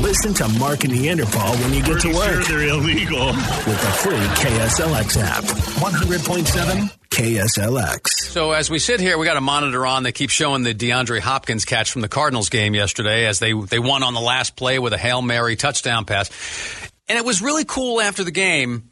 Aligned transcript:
Listen 0.00 0.34
to 0.34 0.48
Mark 0.58 0.84
and 0.84 0.92
Neanderthal 0.92 1.56
when 1.56 1.72
you 1.74 1.82
get 1.82 2.00
to 2.02 2.08
work 2.08 2.42
Sure, 2.44 2.58
they're 2.58 2.68
illegal. 2.68 3.26
with 3.26 3.80
the 3.80 3.92
free 4.02 4.16
KSLX 4.16 5.16
app. 5.22 5.44
100.7 5.44 6.90
KSLX. 7.10 8.08
So 8.30 8.52
as 8.52 8.68
we 8.70 8.78
sit 8.78 9.00
here, 9.00 9.16
we 9.18 9.24
got 9.26 9.36
a 9.36 9.40
monitor 9.40 9.86
on 9.86 10.02
that 10.04 10.12
keeps 10.12 10.32
showing 10.34 10.62
the 10.62 10.74
DeAndre 10.74 11.20
Hopkins 11.20 11.64
catch 11.64 11.90
from 11.90 12.02
the 12.02 12.08
Cardinals 12.08 12.50
game 12.50 12.74
yesterday 12.74 13.26
as 13.26 13.38
they 13.38 13.52
they 13.52 13.78
won 13.78 14.02
on 14.02 14.12
the 14.14 14.20
last 14.20 14.54
play 14.54 14.78
with 14.78 14.92
a 14.92 14.98
hail 14.98 15.22
mary 15.22 15.56
touchdown 15.56 16.04
pass, 16.04 16.30
and 17.08 17.18
it 17.18 17.24
was 17.24 17.40
really 17.40 17.64
cool 17.64 18.00
after 18.00 18.22
the 18.22 18.30
game. 18.30 18.90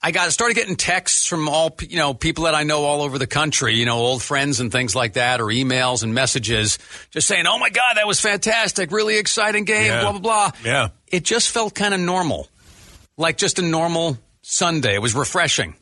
I 0.00 0.12
got 0.12 0.30
started 0.32 0.54
getting 0.54 0.76
texts 0.76 1.26
from 1.26 1.48
all 1.48 1.76
you 1.80 1.96
know 1.96 2.14
people 2.14 2.44
that 2.44 2.54
I 2.54 2.62
know 2.62 2.84
all 2.84 3.02
over 3.02 3.18
the 3.18 3.26
country, 3.26 3.74
you 3.74 3.84
know, 3.84 3.96
old 3.96 4.22
friends 4.22 4.60
and 4.60 4.70
things 4.70 4.94
like 4.94 5.14
that, 5.14 5.40
or 5.40 5.46
emails 5.46 6.04
and 6.04 6.14
messages, 6.14 6.78
just 7.10 7.26
saying, 7.26 7.46
"Oh 7.48 7.58
my 7.58 7.70
God, 7.70 7.96
that 7.96 8.06
was 8.06 8.20
fantastic! 8.20 8.92
Really 8.92 9.18
exciting 9.18 9.64
game!" 9.64 9.86
Yeah. 9.86 10.02
Blah 10.02 10.12
blah 10.12 10.20
blah. 10.20 10.50
Yeah. 10.64 10.88
It 11.08 11.24
just 11.24 11.50
felt 11.50 11.74
kind 11.74 11.94
of 11.94 12.00
normal, 12.00 12.48
like 13.16 13.38
just 13.38 13.58
a 13.58 13.62
normal 13.62 14.18
Sunday. 14.42 14.94
It 14.94 15.02
was 15.02 15.14
refreshing. 15.14 15.74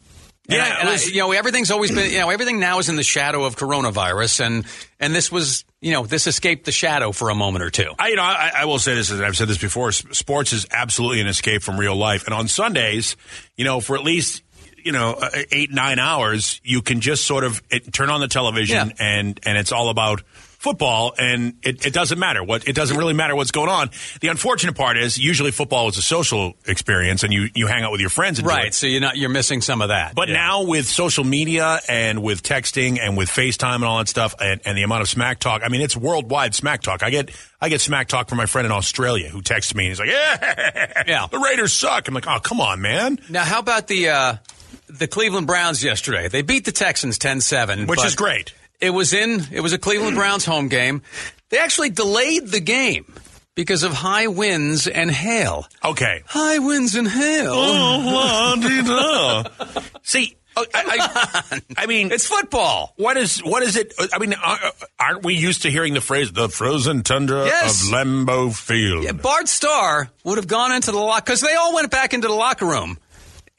And 0.49 0.59
Yeah, 0.59 0.65
I- 0.65 0.81
and 0.81 0.89
it 0.91 1.01
I- 1.07 1.11
you 1.11 1.19
know, 1.19 1.33
everything's 1.33 1.71
always 1.71 1.91
been, 1.91 2.11
you 2.11 2.19
know, 2.21 2.31
everything 2.31 2.61
now 2.61 2.79
is 2.79 2.89
in 2.89 2.97
the 2.97 3.03
shadow 3.03 3.45
of 3.45 3.57
coronavirus, 3.57 4.41
and 4.47 4.65
and 5.01 5.15
this 5.15 5.31
was, 5.33 5.65
you 5.81 5.93
know, 5.93 6.07
this 6.07 6.27
escaped 6.27 6.65
the 6.65 6.73
shadow 6.73 7.11
for 7.13 7.31
a 7.31 7.35
moment 7.35 7.65
or 7.65 7.71
two. 7.71 7.93
I, 7.99 8.09
you 8.09 8.17
know, 8.17 8.23
I, 8.23 8.53
I 8.59 8.65
will 8.65 8.79
say 8.79 8.95
this, 8.95 9.11
and 9.11 9.25
I've 9.25 9.37
said 9.37 9.49
this 9.49 9.59
before. 9.59 9.91
Sports 9.93 10.53
is 10.53 10.67
absolutely 10.71 11.21
an 11.21 11.27
escape 11.27 11.63
from 11.63 11.79
real 11.79 11.97
life, 11.97 12.25
and 12.27 12.35
on 12.35 12.47
Sundays, 12.49 13.17
you 13.57 13.65
know, 13.65 13.81
for 13.81 13.97
at 13.97 14.05
least 14.05 14.43
you 14.85 14.93
know 14.93 15.15
uh, 15.15 15.31
eight 15.51 15.73
nine 15.73 15.99
hours, 15.99 16.61
you 16.63 16.81
can 16.81 17.01
just 17.01 17.27
sort 17.27 17.43
of 17.43 17.61
it, 17.71 17.93
turn 17.93 18.09
on 18.09 18.21
the 18.21 18.29
television, 18.29 18.89
Yeah. 18.89 19.05
and 19.19 19.41
and 19.45 19.59
it's 19.59 19.73
all 19.73 19.89
about 19.89 20.23
football, 20.71 21.15
and 21.17 21.55
it, 21.63 21.87
it 21.87 21.93
doesn't 21.93 22.19
matter 22.19 22.43
what 22.43 22.67
it 22.67 22.75
doesn't 22.75 22.97
really 22.97 23.15
matter 23.15 23.37
what's 23.37 23.53
going 23.53 23.69
on. 23.69 23.91
The 24.21 24.29
unfortunate 24.29 24.75
part 24.75 24.99
is 24.99 25.17
usually 25.17 25.53
football 25.53 25.89
is 25.89 25.97
a 25.97 26.03
social 26.03 26.55
experience, 26.67 27.23
and 27.23 27.33
you 27.33 27.49
you 27.55 27.69
hang 27.69 27.85
out 27.85 27.93
with 27.93 28.01
your 28.01 28.11
friends, 28.11 28.39
and 28.41 28.49
Right. 28.49 28.75
So 28.75 28.89
you're 28.89 29.01
not 29.01 29.17
you're 29.17 29.29
missing 29.31 29.61
some 29.61 29.81
of 29.81 29.89
that. 29.91 30.15
But 30.17 30.29
Yeah. 30.29 30.35
now 30.35 30.63
with 30.65 30.87
social 30.87 31.23
media 31.25 31.79
and 31.89 32.21
with 32.23 32.43
texting 32.43 32.99
and 33.01 33.17
with 33.17 33.29
FaceTime 33.29 33.77
and 33.77 33.85
all 33.85 33.99
that 33.99 34.09
stuff 34.09 34.35
and, 34.41 34.61
and 34.65 34.77
the 34.77 34.83
amount 34.83 35.03
of 35.03 35.09
smack 35.09 35.39
talk, 35.39 35.63
I 35.65 35.69
mean, 35.69 35.83
it's 35.83 35.97
worldwide 35.97 36.55
smack 36.55 36.83
talk. 36.83 37.03
I 37.05 37.11
get 37.11 37.31
I 37.61 37.69
get 37.69 37.81
smack 37.81 38.09
talk 38.09 38.29
from 38.29 38.39
my 38.39 38.47
friend 38.47 38.67
in 38.67 38.73
Australia 38.73 39.29
who 39.29 39.41
texts 39.43 39.75
me 39.75 39.85
and 39.85 39.91
he's 39.93 40.01
like, 40.01 40.09
"Yeah, 40.11 41.03
Yeah. 41.07 41.27
the 41.31 41.39
Raiders 41.39 41.73
suck." 41.73 42.09
I'm 42.09 42.15
like, 42.15 42.27
"Oh, 42.27 42.41
come 42.41 42.61
on, 42.61 42.81
man," 42.81 43.19
now, 43.31 43.45
how 43.45 43.61
about 43.61 43.87
the 43.87 44.09
uh, 44.09 44.37
the 44.89 45.07
Cleveland 45.07 45.47
Browns 45.47 45.83
yesterday? 45.85 46.29
They 46.29 46.43
beat 46.43 46.65
the 46.65 46.73
Texans 46.73 47.19
10-7, 47.19 47.87
which 47.89 47.99
but 47.99 48.07
is 48.07 48.15
great. 48.17 48.53
It 48.81 48.91
was 48.91 49.13
in 49.13 49.43
it 49.53 49.61
was 49.61 49.73
a 49.73 49.79
Cleveland 49.79 50.17
Browns 50.23 50.45
home 50.45 50.69
game. 50.69 51.03
They 51.51 51.59
actually 51.59 51.91
delayed 51.91 52.49
the 52.49 52.61
game 52.61 53.13
because 53.55 53.83
of 53.85 53.93
high 53.93 54.27
winds 54.27 54.87
and 54.87 55.11
hail. 55.11 55.67
Okay. 55.85 56.23
High 56.27 56.59
winds 56.59 56.95
and 56.95 57.09
hail. 57.09 57.55
See, 60.03 60.37
uh, 60.57 60.65
I, 60.75 61.43
I, 61.53 61.61
I 61.79 61.87
mean, 61.87 62.11
It's 62.13 62.27
football. 62.27 62.93
what 62.97 63.17
is 63.17 63.39
what 63.41 63.63
is 63.63 63.77
it? 63.77 63.93
I 64.13 64.19
mean, 64.19 64.35
aren't 64.99 65.25
we 65.25 65.35
used 65.35 65.63
to 65.63 65.71
hearing 65.71 65.95
the 65.95 66.01
phrase 66.01 66.33
"the 66.33 66.49
frozen 66.49 67.03
tundra 67.03 67.47
Yes. 67.47 67.87
of 67.87 67.93
Lambeau 67.95 68.55
Field"? 68.55 69.05
Yeah, 69.05 69.13
Bart 69.13 69.49
Starr 69.49 70.11
would 70.25 70.39
have 70.39 70.49
gone 70.49 70.73
into 70.73 70.93
the 70.93 70.99
lock 70.99 71.25
because 71.27 71.41
they 71.41 71.55
all 71.55 71.75
went 71.75 71.91
back 71.91 72.15
into 72.15 72.29
the 72.29 72.35
locker 72.35 72.67
room 72.67 72.99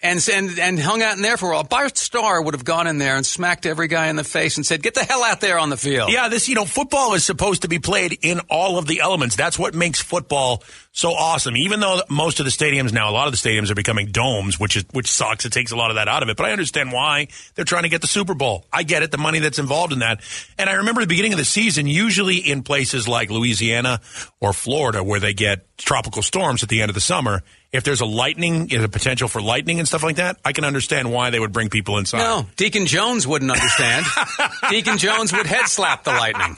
and 0.02 0.28
and 0.32 0.60
and 0.60 0.80
hung 0.80 1.02
out 1.02 1.16
in 1.16 1.22
there 1.22 1.38
for 1.38 1.52
a 1.52 1.54
while. 1.56 1.64
Bart 1.64 1.98
Starr 1.98 2.42
would 2.42 2.54
have 2.54 2.66
gone 2.66 2.88
in 2.88 2.98
there 2.98 3.16
and 3.16 3.26
smacked 3.26 3.66
every 3.66 3.88
guy 3.88 4.08
in 4.08 4.16
the 4.16 4.24
face 4.24 4.58
and 4.58 4.66
said, 4.66 4.84
"Get 4.84 4.94
the 4.94 5.04
hell 5.04 5.24
out 5.24 5.42
there 5.42 5.58
on 5.58 5.70
the 5.70 5.78
field." 5.78 6.12
Yeah, 6.12 6.30
this, 6.30 6.48
you 6.48 6.56
know, 6.56 6.66
football 6.66 7.14
is 7.14 7.24
supposed 7.24 7.64
to 7.64 7.68
be 7.68 7.80
played 7.80 8.20
in 8.22 8.42
all 8.50 8.78
of 8.78 8.88
the 8.88 9.00
elements. 9.00 9.36
That's 9.36 9.58
what 9.58 9.74
makes 9.74 10.02
football 10.02 10.64
so 10.98 11.12
awesome. 11.12 11.56
Even 11.56 11.80
though 11.80 12.02
most 12.10 12.40
of 12.40 12.46
the 12.48 12.52
stadiums 12.52 12.92
now, 12.92 13.08
a 13.08 13.14
lot 13.14 13.28
of 13.28 13.32
the 13.32 13.38
stadiums 13.38 13.70
are 13.70 13.76
becoming 13.76 14.08
domes, 14.08 14.60
which 14.60 14.76
is, 14.76 14.84
which 14.94 15.06
sucks. 15.06 15.46
It 15.46 15.52
takes 15.52 15.72
a 15.72 15.76
lot 15.76 15.92
of 15.92 15.98
that 15.98 16.08
out 16.08 16.24
of 16.24 16.30
it. 16.30 16.38
But 16.38 16.48
I 16.48 16.52
understand 16.54 16.92
why 16.92 17.28
they're 17.54 17.66
trying 17.66 17.84
to 17.84 17.90
get 17.90 18.02
the 18.02 18.08
Super 18.08 18.34
Bowl. 18.34 18.66
I 18.74 18.82
get 18.82 19.04
it, 19.04 19.12
the 19.12 19.20
money 19.20 19.38
that's 19.38 19.60
involved 19.60 19.94
in 19.94 20.00
that. 20.00 20.22
And 20.58 20.68
I 20.68 20.74
remember 20.74 21.02
the 21.02 21.08
beginning 21.08 21.34
of 21.34 21.38
the 21.38 21.46
season, 21.46 21.86
usually 21.86 22.38
in 22.38 22.64
places 22.64 23.08
like 23.08 23.30
Louisiana 23.30 24.02
or 24.40 24.54
Florida, 24.54 25.04
where 25.04 25.20
they 25.20 25.36
get 25.36 25.68
tropical 25.78 26.24
storms 26.24 26.64
at 26.64 26.70
the 26.70 26.82
end 26.82 26.90
of 26.90 26.96
the 26.96 27.02
summer. 27.02 27.44
If 27.72 27.84
there's 27.84 28.02
a 28.02 28.06
lightning, 28.06 28.68
there's 28.68 28.84
a 28.84 28.90
potential 28.90 29.28
for 29.28 29.42
lightning 29.42 29.80
and 29.80 29.88
stuff 29.88 30.02
like 30.02 30.16
that, 30.16 30.38
I 30.44 30.54
can 30.54 30.64
understand 30.64 31.12
why 31.12 31.30
they 31.32 31.40
would 31.40 31.52
bring 31.52 31.70
people 31.70 31.98
inside. 31.98 32.20
No, 32.20 32.48
Deacon 32.56 32.86
Jones 32.86 33.28
wouldn't 33.28 33.52
understand. 33.52 34.06
Deacon 34.70 34.98
Jones 34.98 35.34
would 35.34 35.46
head 35.46 35.68
slap 35.68 36.06
the 36.06 36.12
lightning. 36.12 36.56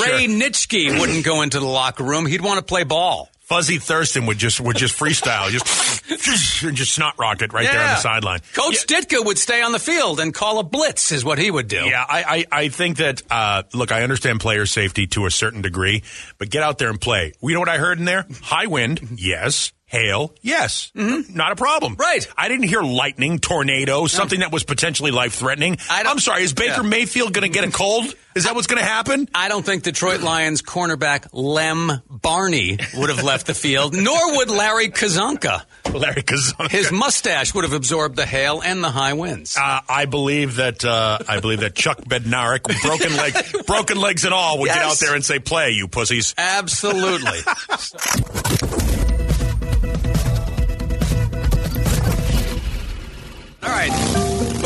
Ray 0.00 0.26
Nitschke 0.26 0.98
wouldn't 1.00 1.24
go 1.24 1.42
into 1.42 1.60
the 1.60 1.66
locker 1.66 2.02
room. 2.02 2.26
He'd 2.26 2.40
want 2.40 2.58
to 2.58 2.64
play 2.64 2.73
ball. 2.82 3.30
Fuzzy 3.44 3.76
Thurston 3.78 4.24
would 4.24 4.38
just 4.38 4.58
would 4.58 4.76
just 4.76 4.98
freestyle, 4.98 5.50
just 5.50 6.62
and 6.64 6.74
just 6.74 6.94
snot 6.94 7.14
rocket 7.18 7.52
right 7.52 7.70
there 7.70 7.82
on 7.82 7.90
the 7.90 7.96
sideline. 7.96 8.40
Coach 8.54 8.86
Ditka 8.86 9.22
would 9.22 9.36
stay 9.36 9.60
on 9.60 9.72
the 9.72 9.78
field 9.78 10.18
and 10.18 10.32
call 10.32 10.58
a 10.58 10.62
blitz, 10.62 11.12
is 11.12 11.26
what 11.26 11.38
he 11.38 11.50
would 11.50 11.68
do. 11.68 11.84
Yeah, 11.84 12.02
I, 12.08 12.46
I, 12.50 12.60
I 12.62 12.68
think 12.68 12.96
that 12.96 13.22
uh, 13.30 13.64
look, 13.74 13.92
I 13.92 14.02
understand 14.02 14.40
player 14.40 14.64
safety 14.64 15.06
to 15.08 15.26
a 15.26 15.30
certain 15.30 15.60
degree, 15.60 16.02
but 16.38 16.48
get 16.48 16.62
out 16.62 16.78
there 16.78 16.88
and 16.88 16.98
play. 16.98 17.34
You 17.42 17.52
know 17.52 17.60
what 17.60 17.68
I 17.68 17.76
heard 17.76 17.98
in 17.98 18.06
there? 18.06 18.26
High 18.42 18.66
wind, 18.66 19.18
yes. 19.18 19.72
Hail, 19.94 20.34
yes, 20.42 20.90
not 20.94 21.52
a 21.52 21.56
problem. 21.56 21.92
Mm-hmm. 21.92 22.00
Right. 22.00 22.26
I 22.36 22.48
didn't 22.48 22.66
hear 22.68 22.82
lightning, 22.82 23.38
tornado, 23.38 24.06
something 24.08 24.40
that 24.40 24.50
was 24.50 24.64
potentially 24.64 25.12
life 25.12 25.34
threatening. 25.34 25.78
I'm 25.88 26.18
sorry. 26.18 26.42
Is 26.42 26.52
Baker 26.52 26.82
Yeah. 26.82 26.88
Mayfield 26.88 27.32
going 27.32 27.44
to 27.44 27.48
get 27.48 27.62
a 27.66 27.70
cold? 27.70 28.12
Is 28.34 28.42
that 28.44 28.56
what's 28.56 28.66
going 28.66 28.80
to 28.82 28.88
happen? 28.88 29.28
I 29.32 29.48
don't 29.48 29.64
think 29.64 29.84
Detroit 29.84 30.20
Lions 30.20 30.60
cornerback 30.60 31.28
Lem 31.32 32.02
Barney 32.10 32.78
would 32.96 33.08
have 33.10 33.22
left 33.22 33.46
the 33.46 33.54
field, 33.54 33.94
nor 33.94 34.36
would 34.36 34.50
Larry 34.50 34.88
Kazanka. 34.88 35.62
Larry 35.92 36.22
Kazan. 36.22 36.68
His 36.70 36.90
mustache 36.90 37.54
would 37.54 37.62
have 37.62 37.72
absorbed 37.72 38.16
the 38.16 38.26
hail 38.26 38.60
and 38.60 38.82
the 38.82 38.90
high 38.90 39.12
winds. 39.12 39.56
Uh, 39.56 39.80
I 39.88 40.06
believe 40.06 40.56
that 40.56 40.84
uh, 40.84 41.18
I 41.28 41.38
believe 41.38 41.60
that 41.60 41.76
Chuck 41.76 41.98
Bednarik, 42.00 42.64
broken 42.82 43.14
leg, 43.16 43.66
broken 43.66 44.00
legs 44.00 44.24
and 44.24 44.34
all, 44.34 44.58
would 44.58 44.66
get 44.66 44.78
out 44.78 44.98
there 44.98 45.14
and 45.14 45.24
say, 45.24 45.38
"Play, 45.38 45.70
you 45.70 45.86
pussies." 45.86 46.34
Absolutely. 46.36 47.38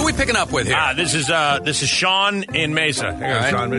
we 0.09 0.17
picking 0.17 0.37
up 0.37 0.51
with 0.51 0.67
here? 0.67 0.77
Ah, 0.79 0.95
this 0.95 1.15
is 1.15 1.31
uh, 1.31 1.59
this 1.63 1.83
is 1.83 1.89
Sean 1.89 2.43
in 2.55 2.73
Mesa. 2.73 3.15
Here, 3.15 3.37
right. 3.37 3.51
Sean. 3.51 3.73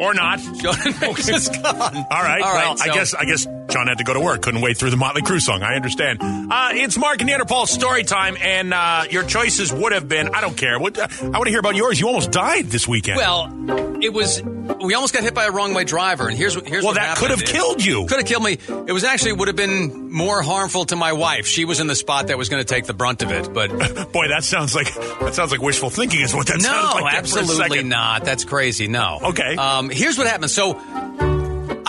Or 0.00 0.14
not. 0.14 0.38
Jordan 0.56 0.94
Mix 1.00 1.28
is 1.28 1.48
gone. 1.50 1.96
All 1.96 2.22
right. 2.22 2.40
All 2.40 2.54
well, 2.54 2.74
right, 2.74 2.88
I 2.88 2.94
guess 2.94 3.12
I 3.12 3.24
guess 3.26 3.46
John 3.70 3.86
had 3.86 3.98
to 3.98 4.04
go 4.04 4.14
to 4.14 4.20
work. 4.20 4.42
Couldn't 4.42 4.60
wait 4.60 4.76
through 4.76 4.90
the 4.90 4.96
Motley 4.96 5.22
Crue 5.22 5.40
song. 5.40 5.62
I 5.62 5.74
understand. 5.74 6.18
Uh, 6.20 6.70
it's 6.72 6.98
Mark 6.98 7.20
and 7.20 7.26
Neanderthal 7.26 7.66
story 7.66 8.04
time, 8.04 8.36
and 8.40 8.74
uh, 8.74 9.04
your 9.10 9.24
choices 9.24 9.72
would 9.72 9.92
have 9.92 10.08
been. 10.08 10.34
I 10.34 10.40
don't 10.40 10.56
care. 10.56 10.78
What 10.78 10.98
uh, 10.98 11.08
I 11.22 11.24
want 11.28 11.44
to 11.44 11.50
hear 11.50 11.60
about 11.60 11.76
yours. 11.76 12.00
You 12.00 12.08
almost 12.08 12.30
died 12.30 12.66
this 12.66 12.88
weekend. 12.88 13.16
Well, 13.16 14.02
it 14.02 14.12
was. 14.12 14.42
We 14.42 14.94
almost 14.94 15.14
got 15.14 15.22
hit 15.22 15.34
by 15.34 15.44
a 15.44 15.50
wrong 15.50 15.74
way 15.74 15.84
driver, 15.84 16.28
and 16.28 16.36
here's 16.36 16.56
what 16.56 16.66
here's 16.66 16.84
Well, 16.84 16.94
that 16.94 17.18
could 17.18 17.30
have 17.30 17.44
killed 17.44 17.84
you. 17.84 18.06
Could 18.06 18.18
have 18.18 18.26
killed 18.26 18.42
me. 18.42 18.58
It 18.86 18.92
was 18.92 19.04
actually 19.04 19.32
would 19.32 19.48
have 19.48 19.56
been 19.56 20.10
more 20.10 20.42
harmful 20.42 20.86
to 20.86 20.96
my 20.96 21.12
wife. 21.12 21.46
She 21.46 21.64
was 21.64 21.80
in 21.80 21.86
the 21.86 21.96
spot 21.96 22.28
that 22.28 22.38
was 22.38 22.48
going 22.48 22.62
to 22.62 22.68
take 22.68 22.86
the 22.86 22.94
brunt 22.94 23.22
of 23.22 23.30
it, 23.30 23.52
but 23.52 23.68
boy, 24.12 24.28
that 24.28 24.44
sounds 24.44 24.74
like 24.74 24.92
that 24.94 25.34
sounds 25.34 25.52
like 25.52 25.60
wishful 25.60 25.90
thinking. 25.90 26.20
Is 26.20 26.34
what 26.34 26.46
that 26.48 26.60
sounds 26.60 26.94
no, 26.94 27.02
like. 27.02 27.12
there 27.12 27.24
for 27.24 27.38
a 27.38 27.42
absolutely 27.42 27.82
not. 27.82 28.24
That's 28.24 28.44
crazy. 28.44 28.88
No. 28.88 29.18
Okay. 29.22 29.56
Um, 29.56 29.90
here's 29.90 30.18
what 30.18 30.26
happened. 30.26 30.50
So. 30.50 31.29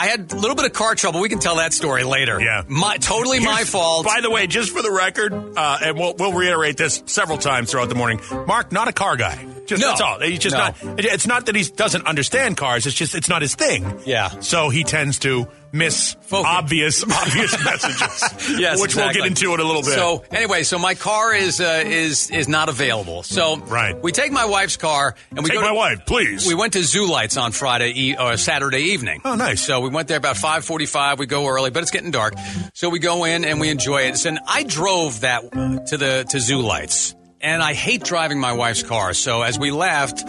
I 0.02 0.08
had 0.08 0.32
a 0.32 0.36
little 0.36 0.56
bit 0.56 0.66
of 0.66 0.74
car 0.74 0.96
trouble. 0.96 1.22
We 1.22 1.30
can 1.30 1.38
tell 1.38 1.58
that 1.58 1.74
story 1.74 2.04
later. 2.04 2.42
Yeah. 2.42 2.64
My, 2.68 2.98
totally 2.98 3.40
my 3.40 3.64
fault. 3.66 4.04
By 4.04 4.22
the 4.22 4.32
way, 4.32 4.48
just 4.48 4.72
for 4.72 4.82
the 4.82 4.90
record, 4.92 5.32
uh, 5.32 5.78
and 5.84 5.96
we'll, 5.96 6.16
we'll 6.18 6.34
reiterate 6.34 6.76
this 6.76 7.04
several 7.06 7.38
times 7.38 7.70
throughout 7.70 7.90
the 7.90 7.94
morning. 7.96 8.20
Mark, 8.48 8.72
not 8.72 8.88
a 8.88 8.94
car 8.94 9.16
guy. 9.16 9.46
Just 9.68 9.80
No. 9.80 9.90
that's 9.90 10.02
all. 10.02 10.20
He's 10.20 10.40
just 10.40 10.56
No. 10.56 10.60
not. 10.60 11.00
It's 11.06 11.28
not 11.28 11.46
that 11.46 11.56
he 11.56 11.64
doesn't 11.64 12.08
understand 12.08 12.58
cars. 12.58 12.88
It's 12.88 12.96
just 12.96 13.14
it's 13.14 13.30
not 13.30 13.44
his 13.44 13.54
thing. 13.54 14.00
Yeah. 14.06 14.30
So 14.40 14.70
he 14.70 14.84
tends 14.84 15.20
to 15.20 15.48
miss 15.74 16.14
Focus. 16.22 16.46
obvious 16.48 17.04
obvious 17.22 17.64
messages. 17.64 18.60
yes, 18.60 18.82
which 18.82 18.96
we'll 18.96 19.12
get 19.14 19.26
into 19.26 19.54
in 19.54 19.60
a 19.60 19.64
little 19.64 19.82
bit. 19.82 19.94
So 19.94 20.24
anyway, 20.32 20.64
so 20.64 20.78
my 20.80 20.96
car 20.96 21.34
is 21.34 21.60
uh, 21.62 21.84
is 21.86 22.30
is 22.32 22.48
not 22.48 22.70
available. 22.70 23.24
So 23.24 23.58
Right. 23.58 24.02
we 24.02 24.12
take 24.12 24.32
my 24.32 24.46
wife's 24.46 24.78
car 24.78 25.16
and 25.32 25.40
we 25.44 25.50
take 25.50 25.56
go 25.60 25.62
my 25.62 25.70
to, 25.70 25.74
wife, 25.74 26.06
please. 26.06 26.46
We 26.48 26.56
went 26.56 26.74
to 26.74 26.84
Zoo 26.84 27.08
Lights 27.10 27.38
on 27.38 27.52
Friday 27.52 27.94
e- 27.96 28.16
or 28.18 28.38
Saturday 28.38 28.92
evening. 28.94 29.22
Oh, 29.26 29.36
nice. 29.36 29.62
So 29.66 29.80
we 29.82 29.90
went 29.90 30.08
there 30.08 30.18
about 30.18 30.38
five 30.38 30.66
forty-five. 30.66 31.20
We 31.20 31.26
go 31.26 31.48
early, 31.48 31.70
but 31.72 31.82
it's 31.84 31.92
getting 31.92 32.12
dark. 32.12 32.34
So 32.74 32.90
we 32.90 33.00
go 33.00 33.24
in 33.26 33.46
and 33.46 33.60
we 33.60 33.70
enjoy 33.70 34.04
it. 34.04 34.26
And 34.26 34.40
I 34.48 34.64
drove 34.64 35.22
that 35.22 35.42
to 35.88 35.98
the 35.98 36.26
to 36.30 36.40
Zoo 36.40 36.60
Lights, 36.62 37.16
and 37.40 37.62
I 37.62 37.74
hate 37.74 38.04
driving 38.04 38.40
my 38.40 38.54
wife's 38.54 38.84
car. 38.84 39.14
So 39.14 39.42
as 39.42 39.58
we 39.58 39.72
left, 39.72 40.24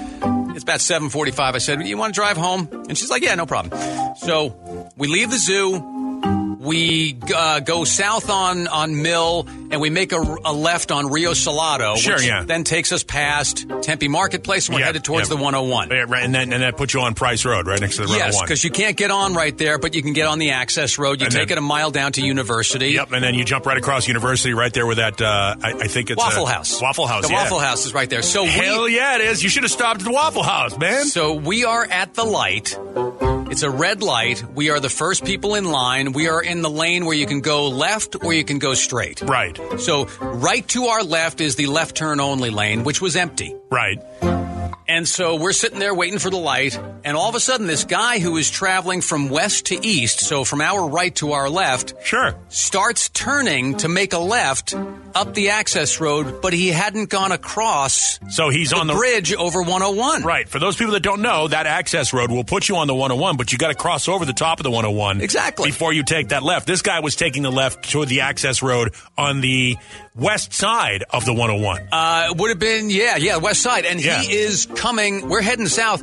it's 0.54 0.62
about 0.62 0.80
seven 0.80 1.08
forty-five. 1.10 1.54
I 1.54 1.58
said, 1.58 1.86
"You 1.86 1.96
want 1.96 2.14
to 2.14 2.18
drive 2.20 2.36
home?" 2.36 2.68
And 2.88 2.96
she's 2.96 3.10
like, 3.10 3.22
"Yeah, 3.22 3.34
no 3.34 3.46
problem." 3.46 3.78
So 4.16 4.54
we 4.96 5.08
leave 5.08 5.30
the 5.30 5.38
zoo. 5.38 6.41
We 6.58 7.16
uh, 7.34 7.60
go 7.60 7.84
south 7.84 8.30
on 8.30 8.68
on 8.68 9.02
Mill, 9.02 9.46
and 9.70 9.80
we 9.80 9.90
make 9.90 10.12
a, 10.12 10.18
a 10.44 10.52
left 10.52 10.90
on 10.92 11.10
Rio 11.10 11.32
Salado, 11.32 11.96
Sure, 11.96 12.14
which 12.16 12.26
yeah. 12.26 12.44
then 12.44 12.64
takes 12.64 12.92
us 12.92 13.02
past 13.02 13.66
Tempe 13.82 14.08
Marketplace, 14.08 14.68
and 14.68 14.74
we're 14.74 14.80
Yep, 14.80 14.86
headed 14.86 15.04
towards 15.04 15.28
yep. 15.28 15.38
the 15.38 15.42
101. 15.42 15.90
Yeah, 15.90 16.04
right, 16.08 16.22
and 16.24 16.34
then 16.34 16.52
and 16.52 16.62
that 16.62 16.76
puts 16.76 16.94
you 16.94 17.00
on 17.00 17.14
Price 17.14 17.44
Road, 17.44 17.66
right 17.66 17.80
next 17.80 17.96
to 17.96 18.02
the 18.02 18.08
Yes, 18.08 18.34
101. 18.34 18.44
because 18.46 18.64
you 18.64 18.70
can't 18.70 18.96
get 18.96 19.10
on 19.10 19.34
right 19.34 19.56
there, 19.56 19.78
but 19.78 19.94
you 19.94 20.02
can 20.02 20.12
get 20.12 20.26
on 20.26 20.38
the 20.38 20.50
access 20.50 20.98
road. 20.98 21.20
You 21.20 21.26
And 21.26 21.34
take 21.34 21.48
then- 21.48 21.58
it 21.58 21.60
a 21.60 21.62
mile 21.62 21.90
down 21.90 22.12
to 22.12 22.22
University. 22.22 22.90
Yep, 22.90 23.12
and 23.12 23.24
then 23.24 23.34
you 23.34 23.44
jump 23.44 23.66
right 23.66 23.76
across 23.78 24.06
University, 24.06 24.52
right 24.54 24.72
there 24.72 24.86
with 24.86 24.98
that. 24.98 25.20
Uh, 25.20 25.56
I, 25.62 25.72
I 25.72 25.86
think 25.88 26.10
it's 26.10 26.18
Waffle 26.18 26.46
a, 26.46 26.50
House. 26.50 26.80
Waffle 26.80 27.06
House. 27.06 27.26
The 27.26 27.32
yeah. 27.32 27.42
Waffle 27.42 27.58
House 27.60 27.86
is 27.86 27.94
right 27.94 28.08
there. 28.08 28.22
So 28.22 28.44
Hell 28.44 28.84
we, 28.84 28.96
yeah, 28.96 29.16
it 29.16 29.22
is. 29.22 29.42
You 29.42 29.48
should 29.48 29.62
have 29.62 29.72
stopped 29.72 30.00
at 30.00 30.04
the 30.06 30.12
Waffle 30.12 30.42
House, 30.42 30.76
man. 30.78 31.04
So 31.06 31.34
we 31.34 31.64
are 31.64 31.84
at 31.84 32.14
the 32.14 32.24
light. 32.24 32.78
It's 33.50 33.62
a 33.62 33.70
red 33.70 34.02
light. 34.02 34.42
We 34.54 34.70
are 34.70 34.80
the 34.80 34.88
first 34.88 35.24
people 35.26 35.54
in 35.56 35.64
line. 35.66 36.12
We 36.12 36.28
are 36.28 36.41
in 36.42 36.62
the 36.62 36.70
lane 36.70 37.04
where 37.06 37.14
you 37.16 37.26
can 37.26 37.40
go 37.40 37.68
left 37.68 38.22
or 38.24 38.32
you 38.32 38.44
can 38.44 38.58
go 38.58 38.74
straight. 38.74 39.20
right, 39.22 39.58
So 39.78 40.06
right 40.20 40.66
to 40.68 40.84
our 40.86 41.02
left 41.02 41.40
is 41.40 41.56
the 41.56 41.66
left 41.66 41.96
turn 41.96 42.20
only 42.20 42.50
lane, 42.50 42.84
which 42.84 43.00
was 43.00 43.16
empty. 43.16 43.54
right. 43.70 43.98
And 44.88 45.06
so 45.08 45.36
we're 45.36 45.52
sitting 45.52 45.78
there 45.78 45.94
waiting 45.94 46.18
for 46.18 46.28
the 46.28 46.36
light, 46.36 46.78
and 47.04 47.16
all 47.16 47.28
of 47.28 47.34
a 47.34 47.40
sudden, 47.40 47.66
this 47.66 47.84
guy 47.84 48.18
who 48.18 48.36
is 48.36 48.50
traveling 48.50 49.00
from 49.00 49.28
west 49.30 49.66
to 49.66 49.86
east, 49.86 50.20
so 50.20 50.44
from 50.44 50.60
our 50.60 50.86
right 50.88 51.14
to 51.16 51.32
our 51.32 51.48
left, 51.48 51.94
Sure. 52.04 52.34
starts 52.48 53.08
turning 53.10 53.76
to 53.78 53.88
make 53.88 54.12
a 54.12 54.18
left 54.18 54.74
up 55.14 55.34
the 55.34 55.50
access 55.50 56.00
road, 56.00 56.40
but 56.42 56.52
he 56.52 56.68
hadn't 56.68 57.08
gone 57.10 57.32
across 57.32 58.18
So 58.30 58.48
he's 58.50 58.70
the 58.70 58.76
on 58.76 58.86
the 58.86 58.94
bridge 58.94 59.32
over 59.34 59.62
101. 59.62 60.22
Right. 60.22 60.48
For 60.48 60.58
those 60.58 60.76
people 60.76 60.94
that 60.94 61.02
don't 61.02 61.22
know, 61.22 61.48
that 61.48 61.66
access 61.66 62.12
road 62.12 62.30
will 62.30 62.44
put 62.44 62.68
you 62.68 62.76
on 62.76 62.86
the 62.86 62.94
101, 62.94 63.36
but 63.36 63.52
you 63.52 63.58
got 63.58 63.68
to 63.68 63.74
cross 63.74 64.08
over 64.08 64.24
the 64.24 64.32
top 64.32 64.58
of 64.58 64.64
the 64.64 64.70
101 64.70 65.20
Exactly. 65.20 65.70
before 65.70 65.92
you 65.92 66.02
take 66.02 66.28
that 66.30 66.42
left. 66.42 66.66
This 66.66 66.82
guy 66.82 67.00
was 67.00 67.14
taking 67.14 67.42
the 67.42 67.52
left 67.52 67.90
toward 67.90 68.08
the 68.08 68.22
access 68.22 68.62
road 68.62 68.94
on 69.16 69.40
the 69.40 69.76
west 70.14 70.52
side 70.52 71.04
of 71.10 71.24
the 71.24 71.32
101. 71.32 71.88
Uh, 71.90 72.34
would 72.36 72.50
have 72.50 72.58
been, 72.58 72.90
yeah, 72.90 73.16
yeah, 73.16 73.36
west 73.36 73.62
side. 73.62 73.84
And 73.86 74.02
Yeah. 74.02 74.20
he 74.20 74.32
is 74.34 74.66
coming, 74.74 75.28
we're 75.28 75.40
heading 75.42 75.66
south. 75.68 76.02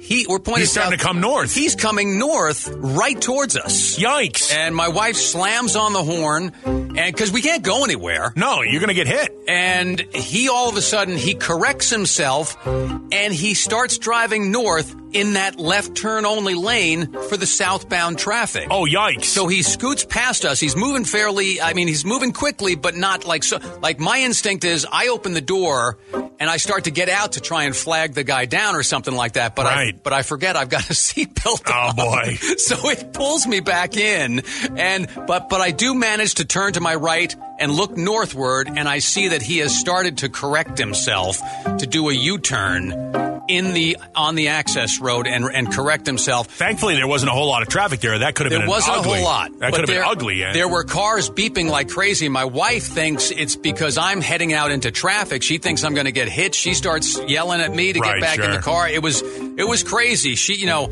He, 0.00 0.26
we're 0.28 0.38
pointing 0.38 0.60
He's 0.62 0.72
starting 0.72 0.92
south. 0.92 1.00
to 1.00 1.04
come 1.06 1.20
north. 1.20 1.54
He's 1.54 1.74
coming 1.74 2.18
north 2.18 2.68
right 2.68 3.18
towards 3.20 3.56
us. 3.56 3.98
Yikes! 3.98 4.54
And 4.54 4.76
my 4.76 4.88
wife 4.88 5.16
slams 5.16 5.74
on 5.74 5.94
the 5.94 6.02
horn, 6.04 6.52
and 6.64 6.94
because 6.94 7.32
we 7.32 7.40
can't 7.40 7.62
go 7.62 7.82
anywhere. 7.82 8.32
no, 8.36 8.60
you're 8.62 8.80
going 8.80 8.88
to 8.88 8.94
get 8.94 9.06
hit. 9.06 9.34
And 9.48 9.98
he 10.14 10.48
all 10.50 10.68
of 10.68 10.76
a 10.76 10.82
sudden 10.82 11.16
he 11.16 11.34
corrects 11.34 11.88
himself, 11.90 12.56
and 12.66 13.32
he 13.32 13.54
starts 13.54 13.96
driving 13.98 14.52
north 14.52 14.94
in 15.16 15.32
that 15.32 15.58
left 15.58 15.96
turn 15.96 16.26
only 16.26 16.54
lane 16.54 17.10
for 17.12 17.36
the 17.38 17.46
southbound 17.46 18.18
traffic. 18.18 18.68
Oh, 18.70 18.84
yikes! 18.84 19.24
So 19.24 19.46
he 19.48 19.62
scoots 19.62 20.04
past 20.04 20.44
us. 20.44 20.60
He's 20.60 20.76
moving 20.76 21.04
fairly. 21.04 21.60
I 21.60 21.72
mean, 21.72 21.88
he's 21.88 22.04
moving 22.04 22.32
quickly, 22.32 22.74
but 22.74 22.94
not 22.94 23.24
like 23.24 23.42
so. 23.42 23.58
Like 23.80 23.98
my 23.98 24.18
instinct 24.18 24.64
is, 24.64 24.86
I 24.90 25.08
open 25.08 25.32
the 25.32 25.40
door 25.40 25.98
and 26.38 26.50
I 26.50 26.58
start 26.58 26.84
to 26.84 26.90
get 26.90 27.08
out 27.08 27.32
to 27.32 27.40
try 27.40 27.64
and 27.64 27.74
flag 27.74 28.12
the 28.12 28.24
guy 28.24 28.44
down 28.44 28.76
or 28.76 28.82
something 28.82 29.14
like 29.14 29.32
that. 29.32 29.56
But 29.56 29.66
I, 29.66 29.92
but 29.92 30.12
I 30.12 30.20
forget 30.22 30.54
I've 30.54 30.68
got 30.68 30.88
a 30.90 30.92
seatbelt. 30.92 31.62
Oh, 31.66 31.72
on. 31.72 31.96
boy. 31.96 32.38
So 32.66 32.90
it 32.90 33.12
pulls 33.12 33.46
me 33.46 33.60
back 33.60 33.96
in, 33.96 34.42
and 34.76 35.08
but 35.26 35.48
but 35.48 35.60
I 35.60 35.70
do 35.70 35.94
manage 35.94 36.34
to 36.36 36.44
turn 36.44 36.72
to 36.72 36.80
my 36.80 36.94
right 36.96 37.34
and 37.60 37.70
look 37.72 37.96
northward, 37.96 38.68
and 38.68 38.88
I 38.88 38.98
see 38.98 39.28
that 39.28 39.40
he 39.40 39.58
has 39.58 39.78
started 39.78 40.18
to 40.18 40.28
correct 40.28 40.78
himself 40.78 41.40
to 41.78 41.86
do 41.86 42.08
a 42.10 42.12
U-turn 42.12 43.35
in 43.48 43.72
the 43.74 43.96
on 44.14 44.34
the 44.34 44.48
access 44.48 45.00
road 45.00 45.26
and 45.26 45.44
and 45.46 45.72
correct 45.72 46.06
himself. 46.06 46.46
Thankfully, 46.48 46.94
there 46.96 47.06
wasn't 47.06 47.30
a 47.30 47.34
whole 47.34 47.48
lot 47.48 47.62
of 47.62 47.68
traffic 47.68 48.00
there. 48.00 48.18
That 48.20 48.34
could 48.34 48.46
have 48.46 48.50
There 48.50 48.60
been 48.60 48.68
wasn't 48.68 48.96
ugly. 48.98 49.12
a 49.12 49.14
whole 49.16 49.24
lot. 49.24 49.50
That 49.52 49.58
but 49.58 49.70
could 49.72 49.80
have 49.80 49.86
there, 49.88 50.02
been 50.02 50.10
ugly. 50.10 50.34
Yeah. 50.40 50.52
There 50.52 50.68
were 50.68 50.84
cars 50.84 51.30
beeping 51.30 51.68
like 51.70 51.88
crazy. 51.88 52.28
My 52.28 52.44
wife 52.44 52.84
thinks 52.84 53.30
it's 53.30 53.56
because 53.56 53.98
I'm 53.98 54.20
heading 54.20 54.52
out 54.52 54.70
into 54.70 54.90
traffic. 54.90 55.42
She 55.42 55.58
thinks 55.58 55.84
I'm 55.84 55.94
going 55.94 56.06
to 56.06 56.12
get 56.12 56.28
hit. 56.28 56.54
She 56.54 56.74
starts 56.74 57.18
yelling 57.26 57.60
at 57.60 57.74
me 57.74 57.92
to 57.92 58.00
Right, 58.00 58.14
get 58.14 58.20
back 58.20 58.38
in 58.38 58.50
the 58.50 58.58
car. 58.58 58.88
It 58.88 59.02
was 59.02 59.22
it 59.22 59.66
was 59.68 59.82
crazy. 59.82 60.34
She, 60.34 60.54
you 60.56 60.66
know, 60.66 60.90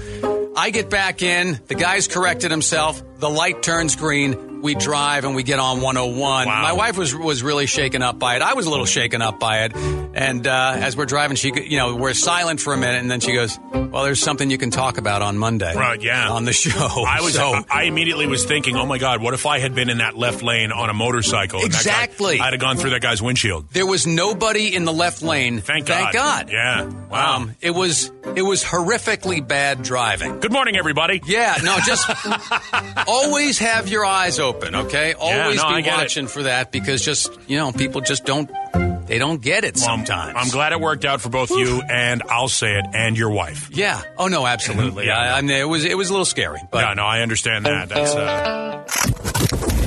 I 0.57 0.71
get 0.71 0.91
back 0.91 1.23
in. 1.23 1.61
The 1.67 1.75
guy's 1.75 2.09
corrected 2.09 2.51
himself. 2.51 3.03
The 3.25 3.31
light 3.31 3.63
turns 3.63 3.97
green. 3.97 4.61
We 4.61 4.75
drive 4.75 5.25
and 5.25 5.35
we 5.35 5.43
get 5.43 5.59
on 5.59 5.81
101. 5.83 6.47
Wow. 6.47 6.63
My 6.63 6.73
wife 6.73 6.99
was 6.99 7.15
was 7.15 7.43
really 7.43 7.65
shaken 7.67 8.03
up 8.03 8.19
by 8.19 8.37
it. 8.37 8.43
I 8.43 8.53
was 8.55 8.67
a 8.67 8.71
little 8.71 8.85
shaken 8.87 9.21
up 9.23 9.39
by 9.41 9.65
it. 9.65 9.75
And 9.77 10.47
uh, 10.47 10.73
as 10.77 10.97
we're 10.97 11.05
driving, 11.07 11.37
she, 11.37 11.53
you 11.69 11.77
know, 11.77 11.97
we're 11.97 12.15
silent 12.15 12.61
for 12.61 12.73
a 12.73 12.77
minute, 12.79 13.01
and 13.01 13.11
then 13.11 13.21
she 13.21 13.33
goes, 13.33 13.59
"Well, 13.73 14.05
there's 14.05 14.23
something 14.23 14.51
you 14.51 14.57
can 14.59 14.71
talk 14.71 14.97
about 14.97 15.21
on 15.23 15.37
Monday, 15.37 15.75
Right, 15.75 16.01
yeah. 16.01 16.31
on 16.31 16.45
the 16.45 16.53
show." 16.53 16.71
I 17.07 17.21
was. 17.21 17.35
So- 17.35 17.63
I 17.69 17.83
immediately 17.85 18.27
was 18.27 18.45
thinking, 18.47 18.77
"Oh 18.77 18.87
my 18.87 18.97
God, 18.99 19.21
what 19.23 19.35
if 19.35 19.45
I 19.45 19.59
had 19.59 19.75
been 19.75 19.91
in 19.91 19.99
that 19.99 20.17
left 20.17 20.43
lane 20.43 20.71
on 20.73 20.89
a 20.89 20.95
motorcycle? 20.95 21.61
and 21.61 21.71
that 21.73 21.85
guy- 21.85 22.05
Exactly. 22.05 22.41
I'd 22.41 22.53
have 22.55 22.61
gone 22.61 22.77
through 22.79 22.91
that 22.91 23.03
guy's 23.03 23.21
windshield. 23.21 23.69
There 23.73 23.87
was 23.87 24.07
nobody 24.07 24.75
in 24.75 24.85
the 24.87 24.93
left 24.93 25.21
lane. 25.23 25.61
Thank 25.61 25.87
God. 25.87 25.95
Thank 25.95 26.13
God. 26.15 26.47
God. 26.47 26.53
Yeah. 26.53 26.85
Wow. 27.11 27.37
Um, 27.37 27.57
it 27.61 27.73
was 27.73 28.11
it 28.37 28.43
was 28.43 28.63
horrifically 28.65 29.47
bad 29.47 29.83
driving. 29.83 30.39
Good 30.41 30.53
morning, 30.53 30.77
everybody. 30.77 31.21
Yeah, 31.27 31.57
no, 31.63 31.77
just 31.85 32.09
always 33.15 33.59
have 33.59 33.89
your 33.89 34.05
eyes 34.05 34.39
open, 34.39 34.75
okay? 34.75 35.15
Always 35.15 35.63
no, 35.63 35.75
be 35.77 35.83
get 35.83 35.95
it. 35.95 35.97
watching 35.97 36.27
for 36.27 36.43
that 36.45 36.73
because 36.73 37.05
just 37.05 37.31
you 37.47 37.57
know 37.57 37.73
people 37.73 38.01
just 38.01 38.25
don't 38.25 38.51
they 39.07 39.19
don't 39.19 39.41
get 39.43 39.65
it 39.65 39.75
Well, 39.77 39.85
sometimes. 39.85 40.35
I'm 40.37 40.49
glad 40.49 40.73
it 40.73 40.81
worked 40.81 41.05
out 41.05 41.21
for 41.21 41.29
both 41.29 41.51
you 41.51 41.83
and 41.83 42.23
I'll 42.29 42.49
say 42.49 42.79
it 42.79 42.87
and 42.95 43.17
your 43.19 43.31
wife. 43.31 43.69
Yeah. 43.73 44.01
Oh 44.17 44.29
no, 44.29 44.47
absolutely. 44.47 45.07
Yeah. 45.15 45.19
I, 45.19 45.39
I 45.39 45.41
mean, 45.43 45.51
it 45.59 45.69
was 45.69 45.85
it 45.85 45.97
was 45.97 46.09
a 46.09 46.13
little 46.13 46.25
scary, 46.25 46.61
but 46.71 46.85
yeah, 46.85 46.95
no, 46.95 47.05
I 47.05 47.21
understand 47.21 47.67
that. 47.67 47.89
That's 47.91 48.15
uh, 48.15 49.85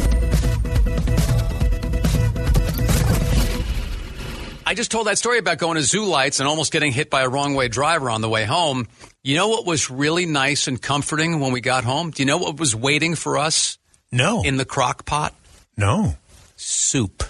I 4.66 4.74
just 4.74 4.92
told 4.92 5.08
that 5.08 5.18
story 5.18 5.40
about 5.40 5.60
going 5.60 5.76
to 5.78 5.82
zoo 5.82 6.04
lights 6.04 6.42
and 6.42 6.48
almost 6.48 6.74
getting 6.74 6.92
hit 6.92 7.10
by 7.10 7.22
a 7.22 7.30
wrong 7.30 7.56
way 7.56 7.70
driver 7.70 8.10
on 8.10 8.20
the 8.20 8.28
way 8.28 8.44
home. 8.44 8.88
You 9.28 9.36
know 9.36 9.50
what 9.50 9.66
was 9.66 9.92
really 9.92 10.26
nice 10.26 10.70
and 10.70 10.82
comforting 10.82 11.42
when 11.42 11.52
we 11.52 11.60
got 11.60 11.84
home? 11.84 12.12
Do 12.12 12.22
you 12.22 12.26
know 12.26 12.38
what 12.38 12.58
was 12.58 12.74
waiting 12.74 13.14
for 13.16 13.38
us 13.38 13.78
no, 14.10 14.42
in 14.42 14.56
the 14.56 14.64
crock 14.64 15.06
pot? 15.06 15.36
no. 15.76 16.16
Soup. 16.56 17.24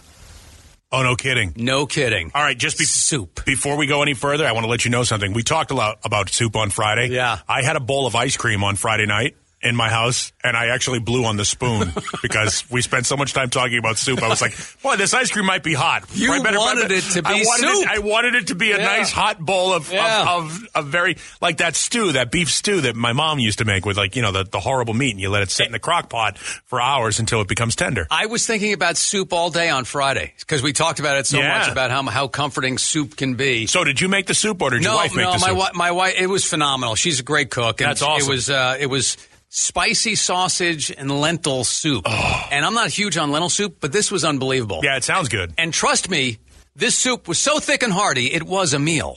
Oh, 0.92 1.02
no 1.02 1.16
kidding. 1.16 1.54
No 1.56 1.88
kidding. 1.88 2.30
All 2.36 2.42
right, 2.44 2.56
just 2.56 2.78
be- 2.78 2.86
soup. 2.86 3.44
before 3.46 3.78
we 3.78 3.88
go 3.88 4.04
any 4.04 4.14
further, 4.14 4.46
I 4.46 4.52
want 4.52 4.66
to 4.66 4.70
let 4.70 4.86
you 4.86 4.92
know 4.92 5.02
something. 5.02 5.34
We 5.34 5.42
talked 5.42 5.72
a 5.72 5.74
lot 5.74 5.98
about 6.06 6.30
soup 6.30 6.56
on 6.56 6.70
Friday. 6.70 7.08
Yeah. 7.08 7.40
I 7.48 7.64
had 7.64 7.76
a 7.76 7.80
bowl 7.80 8.06
of 8.06 8.16
ice 8.16 8.38
cream 8.38 8.64
on 8.64 8.76
Friday 8.76 9.08
night 9.08 9.36
in 9.68 9.76
my 9.76 9.90
house, 9.90 10.32
and 10.44 10.58
I 10.58 10.68
actually 10.68 11.00
blew 11.00 11.26
on 11.26 11.38
the 11.38 11.46
spoon 11.46 11.94
because 12.22 12.64
we 12.72 12.82
spent 12.82 13.06
so 13.06 13.16
much 13.18 13.34
time 13.34 13.50
talking 13.50 13.78
about 13.78 13.98
soup. 13.98 14.24
I 14.24 14.28
was 14.30 14.42
like, 14.42 14.56
"Boy, 14.82 14.96
this 14.96 15.14
ice 15.14 15.32
cream 15.32 15.46
might 15.46 15.64
be 15.64 15.74
hot." 15.74 16.06
You 16.14 16.30
wanted 16.42 16.92
it 16.92 17.02
to 17.14 17.22
be 17.22 17.30
I 17.30 17.34
wanted 17.44 17.68
soup. 17.70 17.84
It, 17.84 17.88
I 17.90 18.00
wanted 18.00 18.36
it 18.36 18.48
to 18.48 18.56
be 18.56 18.72
a 18.72 18.78
Yeah. 18.78 18.86
nice 18.86 19.12
hot 19.12 19.40
bowl 19.40 19.74
of, 19.74 19.92
Yeah. 19.92 20.36
of, 20.38 20.52
of 20.52 20.68
a 20.76 20.82
very 20.82 21.18
like 21.42 21.58
that 21.58 21.76
stew, 21.76 22.14
that 22.14 22.32
beef 22.32 22.50
stew 22.52 22.82
that 22.82 22.96
my 22.96 23.14
mom 23.14 23.40
used 23.40 23.60
to 23.60 23.66
make 23.66 23.86
with 23.86 23.98
like 23.98 24.16
you 24.16 24.22
know 24.22 24.32
the, 24.32 24.44
the 24.44 24.60
horrible 24.60 24.94
meat, 24.94 25.12
and 25.12 25.20
you 25.22 25.30
let 25.30 25.44
it 25.44 25.52
sit 25.52 25.66
in 25.68 25.72
the 25.72 25.80
crock 25.80 26.10
pot 26.10 26.38
for 26.38 26.82
hours 26.82 27.20
until 27.20 27.42
it 27.42 27.48
becomes 27.48 27.76
tender. 27.76 28.08
I 28.10 28.26
was 28.28 28.46
thinking 28.48 28.74
about 28.74 28.98
soup 28.98 29.34
all 29.34 29.50
day 29.52 29.70
on 29.70 29.84
Friday 29.86 30.34
because 30.40 30.62
we 30.64 30.74
talked 30.74 31.00
about 31.00 31.18
it 31.18 31.28
so 31.28 31.38
Yeah. 31.40 31.60
much 31.60 31.70
about 31.72 31.92
how 31.92 32.04
how 32.04 32.28
comforting 32.28 32.78
soup 32.78 33.16
can 33.18 33.36
be. 33.36 33.68
So, 33.68 33.84
did 33.84 34.00
you 34.00 34.08
make 34.08 34.28
the 34.28 34.34
soup, 34.34 34.62
or 34.62 34.70
did 34.70 34.82
your 34.84 34.92
no, 34.94 34.98
wife 34.98 35.16
make 35.16 35.26
no, 35.26 35.32
the 35.34 35.40
my 35.40 35.48
soup? 35.48 35.58
wi- 35.58 35.72
my 35.74 35.92
wife. 35.92 36.14
It 36.18 36.28
was 36.28 36.46
phenomenal. 36.46 36.96
She's 36.96 37.20
a 37.20 37.24
great 37.24 37.50
cook. 37.50 37.82
And 37.82 37.90
That's 37.90 38.02
awesome. 38.02 38.28
It 38.28 38.32
was 38.34 38.50
uh, 38.50 38.78
it 38.80 38.86
was 38.88 39.18
spicy 39.50 40.16
sausage 40.16 40.92
and 40.92 41.10
lentil 41.10 41.64
soup. 41.64 42.08
And 42.52 42.66
I'm 42.66 42.74
not 42.74 42.90
huge 42.90 43.18
on 43.18 43.32
lentil 43.32 43.50
soup, 43.50 43.78
but 43.80 43.92
this 43.92 44.12
was 44.12 44.24
unbelievable. 44.26 44.78
Oh. 44.78 44.84
yeah, 44.84 44.98
it 44.98 45.04
sounds 45.04 45.30
good. 45.30 45.54
And 45.58 45.74
trust 45.74 46.10
me, 46.10 46.38
this 46.76 46.98
soup 46.98 47.28
was 47.28 47.40
so 47.40 47.60
thick 47.60 47.84
and 47.84 47.92
hearty, 47.94 48.28
it 48.34 48.44
was 48.44 48.74
a 48.74 48.80
meal. 48.80 49.16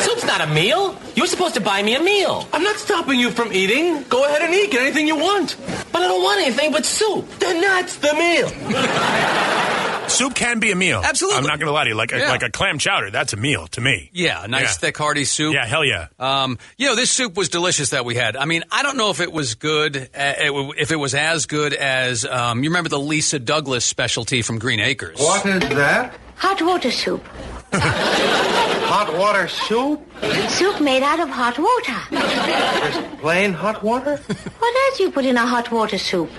Soup's 0.00 0.24
not 0.24 0.40
a 0.40 0.46
meal. 0.46 0.96
You 1.14 1.24
were 1.24 1.26
supposed 1.26 1.54
to 1.56 1.60
buy 1.60 1.82
me 1.82 1.94
a 1.94 2.00
meal. 2.02 2.48
I'm 2.54 2.62
not 2.62 2.76
stopping 2.76 3.20
you 3.20 3.30
from 3.30 3.52
eating. 3.52 4.02
Go 4.04 4.24
ahead 4.24 4.40
and 4.40 4.54
eat. 4.54 4.70
Get 4.70 4.80
anything 4.82 5.06
you 5.06 5.16
want. 5.16 5.56
But 5.92 6.02
I 6.02 6.08
don't 6.08 6.22
want 6.22 6.40
anything 6.40 6.72
but 6.72 6.86
soup. 6.86 7.28
Then 7.38 7.60
that's 7.60 7.96
the 7.96 8.14
meal. 8.14 8.48
Soup 10.10 10.34
can 10.34 10.58
be 10.58 10.70
a 10.70 10.76
meal. 10.76 11.00
Absolutely. 11.04 11.38
I'm 11.38 11.44
not 11.44 11.58
going 11.58 11.68
to 11.68 11.72
lie 11.72 11.84
to 11.84 11.90
you. 11.90 11.96
Like 11.96 12.12
a, 12.12 12.18
Yeah. 12.18 12.28
like 12.28 12.42
a 12.42 12.50
clam 12.50 12.78
chowder, 12.78 13.10
that's 13.10 13.32
a 13.32 13.36
meal 13.36 13.66
to 13.68 13.80
me. 13.80 14.10
Yeah, 14.12 14.44
a 14.44 14.48
nice 14.48 14.62
Yeah. 14.62 14.72
thick 14.72 14.98
hearty 14.98 15.24
soup. 15.24 15.54
Yeah, 15.54 15.64
hell 15.66 15.84
yeah. 15.84 16.08
Um, 16.18 16.58
you 16.76 16.88
know, 16.88 16.94
this 16.96 17.10
soup 17.10 17.36
was 17.36 17.48
delicious 17.48 17.90
that 17.90 18.04
we 18.04 18.14
had. 18.16 18.36
I 18.36 18.44
mean, 18.44 18.64
I 18.70 18.82
don't 18.82 18.96
know 18.96 19.10
if 19.10 19.20
it 19.20 19.32
was 19.32 19.54
good, 19.54 19.96
uh, 19.96 20.32
it 20.38 20.74
if 20.78 20.90
it 20.90 20.96
was 20.96 21.14
as 21.14 21.46
good 21.46 21.72
as, 21.72 22.24
um, 22.26 22.62
you 22.64 22.70
remember 22.70 22.88
the 22.90 22.98
Lisa 22.98 23.38
Douglas 23.38 23.84
specialty 23.84 24.42
from 24.42 24.58
Green 24.58 24.80
Acres? 24.80 25.18
What 25.18 25.46
is 25.46 25.60
that? 25.70 26.14
Hot 26.36 26.60
water 26.62 26.90
soup. 26.90 27.24
Hot 27.72 29.16
water 29.16 29.46
soup? 29.46 30.02
Soup 30.48 30.80
made 30.80 31.02
out 31.02 31.20
of 31.20 31.28
hot 31.28 31.56
water. 31.56 31.96
Just 32.10 33.18
plain 33.18 33.52
hot 33.52 33.82
water? 33.84 34.16
What 34.16 34.76
else 34.86 34.98
you 34.98 35.12
put 35.12 35.24
in 35.24 35.36
a 35.36 35.46
hot 35.46 35.70
water 35.70 35.96
soup? 35.96 36.30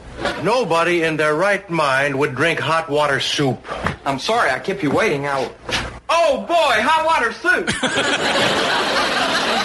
Nobody 0.43 1.03
in 1.03 1.15
their 1.15 1.35
right 1.35 1.67
mind 1.69 2.19
would 2.19 2.35
drink 2.35 2.59
hot 2.59 2.89
water 2.89 3.21
soup. 3.21 3.65
I'm 4.05 4.19
sorry 4.19 4.49
I 4.51 4.59
kept 4.59 4.83
you 4.83 4.91
waiting. 4.91 5.25
I... 5.25 5.49
Oh 6.09 6.41
boy, 6.41 6.81
hot 6.83 7.05
water 7.05 7.31
soup. 7.31 7.71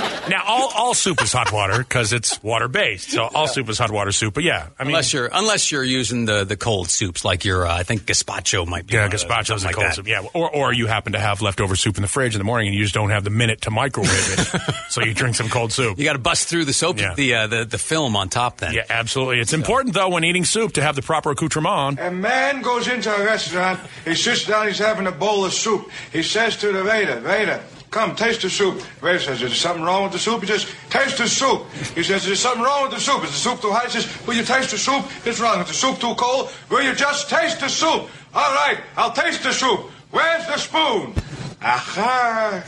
Now, 0.29 0.43
all, 0.47 0.73
all 0.75 0.95
soup 0.95 1.23
is 1.23 1.33
hot 1.33 1.53
water 1.53 1.79
because 1.79 2.13
it's 2.13 2.43
water 2.43 2.69
based. 2.69 3.11
So 3.11 3.25
all 3.25 3.47
soup 3.47 3.69
is 3.69 3.79
hot 3.79 3.91
water 3.91 4.13
soup. 4.13 4.35
But 4.35 4.45
yeah, 4.45 4.69
I 4.79 4.85
mean, 4.85 4.89
unless 4.91 5.13
you're 5.13 5.29
unless 5.33 5.71
you're 5.71 5.85
using 5.85 6.25
the, 6.25 6.45
the 6.45 6.57
cold 6.57 6.89
soups 6.89 7.25
like 7.25 7.45
your 7.45 7.67
uh, 7.67 7.75
I 7.77 7.83
think 7.83 8.03
gazpacho 8.03 8.67
might 8.67 8.87
be 8.87 8.95
yeah, 8.95 9.01
one 9.01 9.07
of 9.07 9.11
those, 9.13 9.25
gazpacho's 9.25 9.63
a 9.63 9.67
like 9.67 9.75
cold 9.77 9.87
that. 9.89 9.95
soup. 9.95 10.09
Yeah, 10.09 10.23
or 10.35 10.51
or 10.55 10.73
you 10.73 10.87
happen 10.87 11.13
to 11.13 11.21
have 11.21 11.43
leftover 11.43 11.77
soup 11.77 11.97
in 11.97 12.03
the 12.03 12.09
fridge 12.09 12.35
in 12.35 12.39
the 12.39 12.45
morning 12.45 12.69
and 12.69 12.77
you 12.77 12.83
just 12.83 12.95
don't 12.95 13.11
have 13.11 13.25
the 13.25 13.31
minute 13.31 13.63
to 13.63 13.71
microwave 13.71 14.11
it, 14.11 14.75
so 14.91 15.03
you 15.03 15.15
drink 15.15 15.37
some 15.37 15.49
cold 15.49 15.73
soup. 15.73 15.99
You 15.99 16.05
got 16.05 16.15
to 16.15 16.19
bust 16.19 16.49
through 16.49 16.65
the 16.65 16.73
soap 16.73 16.99
Yeah. 16.99 17.15
the, 17.15 17.35
uh, 17.35 17.47
the 17.47 17.65
the 17.65 17.79
film 17.79 18.17
on 18.17 18.29
top 18.29 18.59
then. 18.59 18.75
Yeah, 18.75 18.85
absolutely. 18.91 19.41
It's 19.41 19.53
important 19.53 19.95
though 19.95 20.09
when 20.09 20.25
eating 20.25 20.45
soup 20.45 20.73
to 20.75 20.83
have 20.83 20.97
the 20.97 21.03
proper 21.03 21.31
accoutrement. 21.31 21.99
A 22.01 22.11
man 22.11 22.63
goes 22.63 22.89
into 22.89 23.15
a 23.15 23.25
restaurant, 23.25 23.79
he 24.05 24.15
sits 24.15 24.45
down, 24.47 24.67
he's 24.67 24.79
having 24.79 25.07
a 25.07 25.13
bowl 25.13 25.45
of 25.45 25.53
soup. 25.53 25.91
He 26.13 26.23
says 26.23 26.57
to 26.59 26.73
the 26.73 26.85
waiter, 26.85 27.21
waiter, 27.21 27.61
come, 27.91 28.15
taste 28.15 28.43
the 28.43 28.51
soup. 28.51 28.83
Waiter 29.03 29.19
says, 29.19 29.43
is 29.43 29.51
there 29.51 29.51
something 29.51 29.85
wrong 29.85 30.05
with 30.05 30.13
the 30.13 30.19
soup? 30.19 30.41
He 30.41 30.47
says, 30.47 30.67
taste 30.91 31.19
the 31.19 31.29
soup. 31.29 31.65
He 31.95 32.03
says, 32.03 32.23
is 32.23 32.27
there 32.27 32.37
something 32.37 32.63
wrong 32.63 32.83
with 32.83 32.93
the 32.93 33.01
soup? 33.01 33.25
Is 33.25 33.31
the 33.31 33.37
soup 33.37 33.61
too 33.61 33.71
hot? 33.71 33.87
He 33.87 34.01
says, 34.01 34.27
will 34.27 34.35
you 34.35 34.45
taste 34.45 34.71
the 34.71 34.79
soup? 34.79 35.05
It's 35.25 35.41
wrong. 35.41 35.61
Is 35.61 35.69
the 35.69 35.75
soup 35.75 35.99
too 35.99 36.15
cold? 36.15 36.51
Will 36.71 36.83
you 36.83 36.95
just 36.95 37.31
taste 37.31 37.61
the 37.61 37.69
soup? 37.69 38.09
All 38.35 38.55
right, 38.55 38.79
I'll 38.97 39.13
taste 39.13 39.43
the 39.43 39.53
soup. 39.53 39.91
Where's 40.11 40.47
the 40.47 40.59
spoon? 40.59 41.15
Aha! 41.63 42.63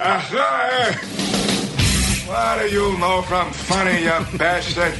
Aha! 0.00 1.18
What 2.28 2.58
do 2.60 2.68
you 2.68 2.98
know 2.98 3.22
from 3.22 3.50
funny, 3.52 4.04
you 4.04 4.38
bastard? 4.38 4.94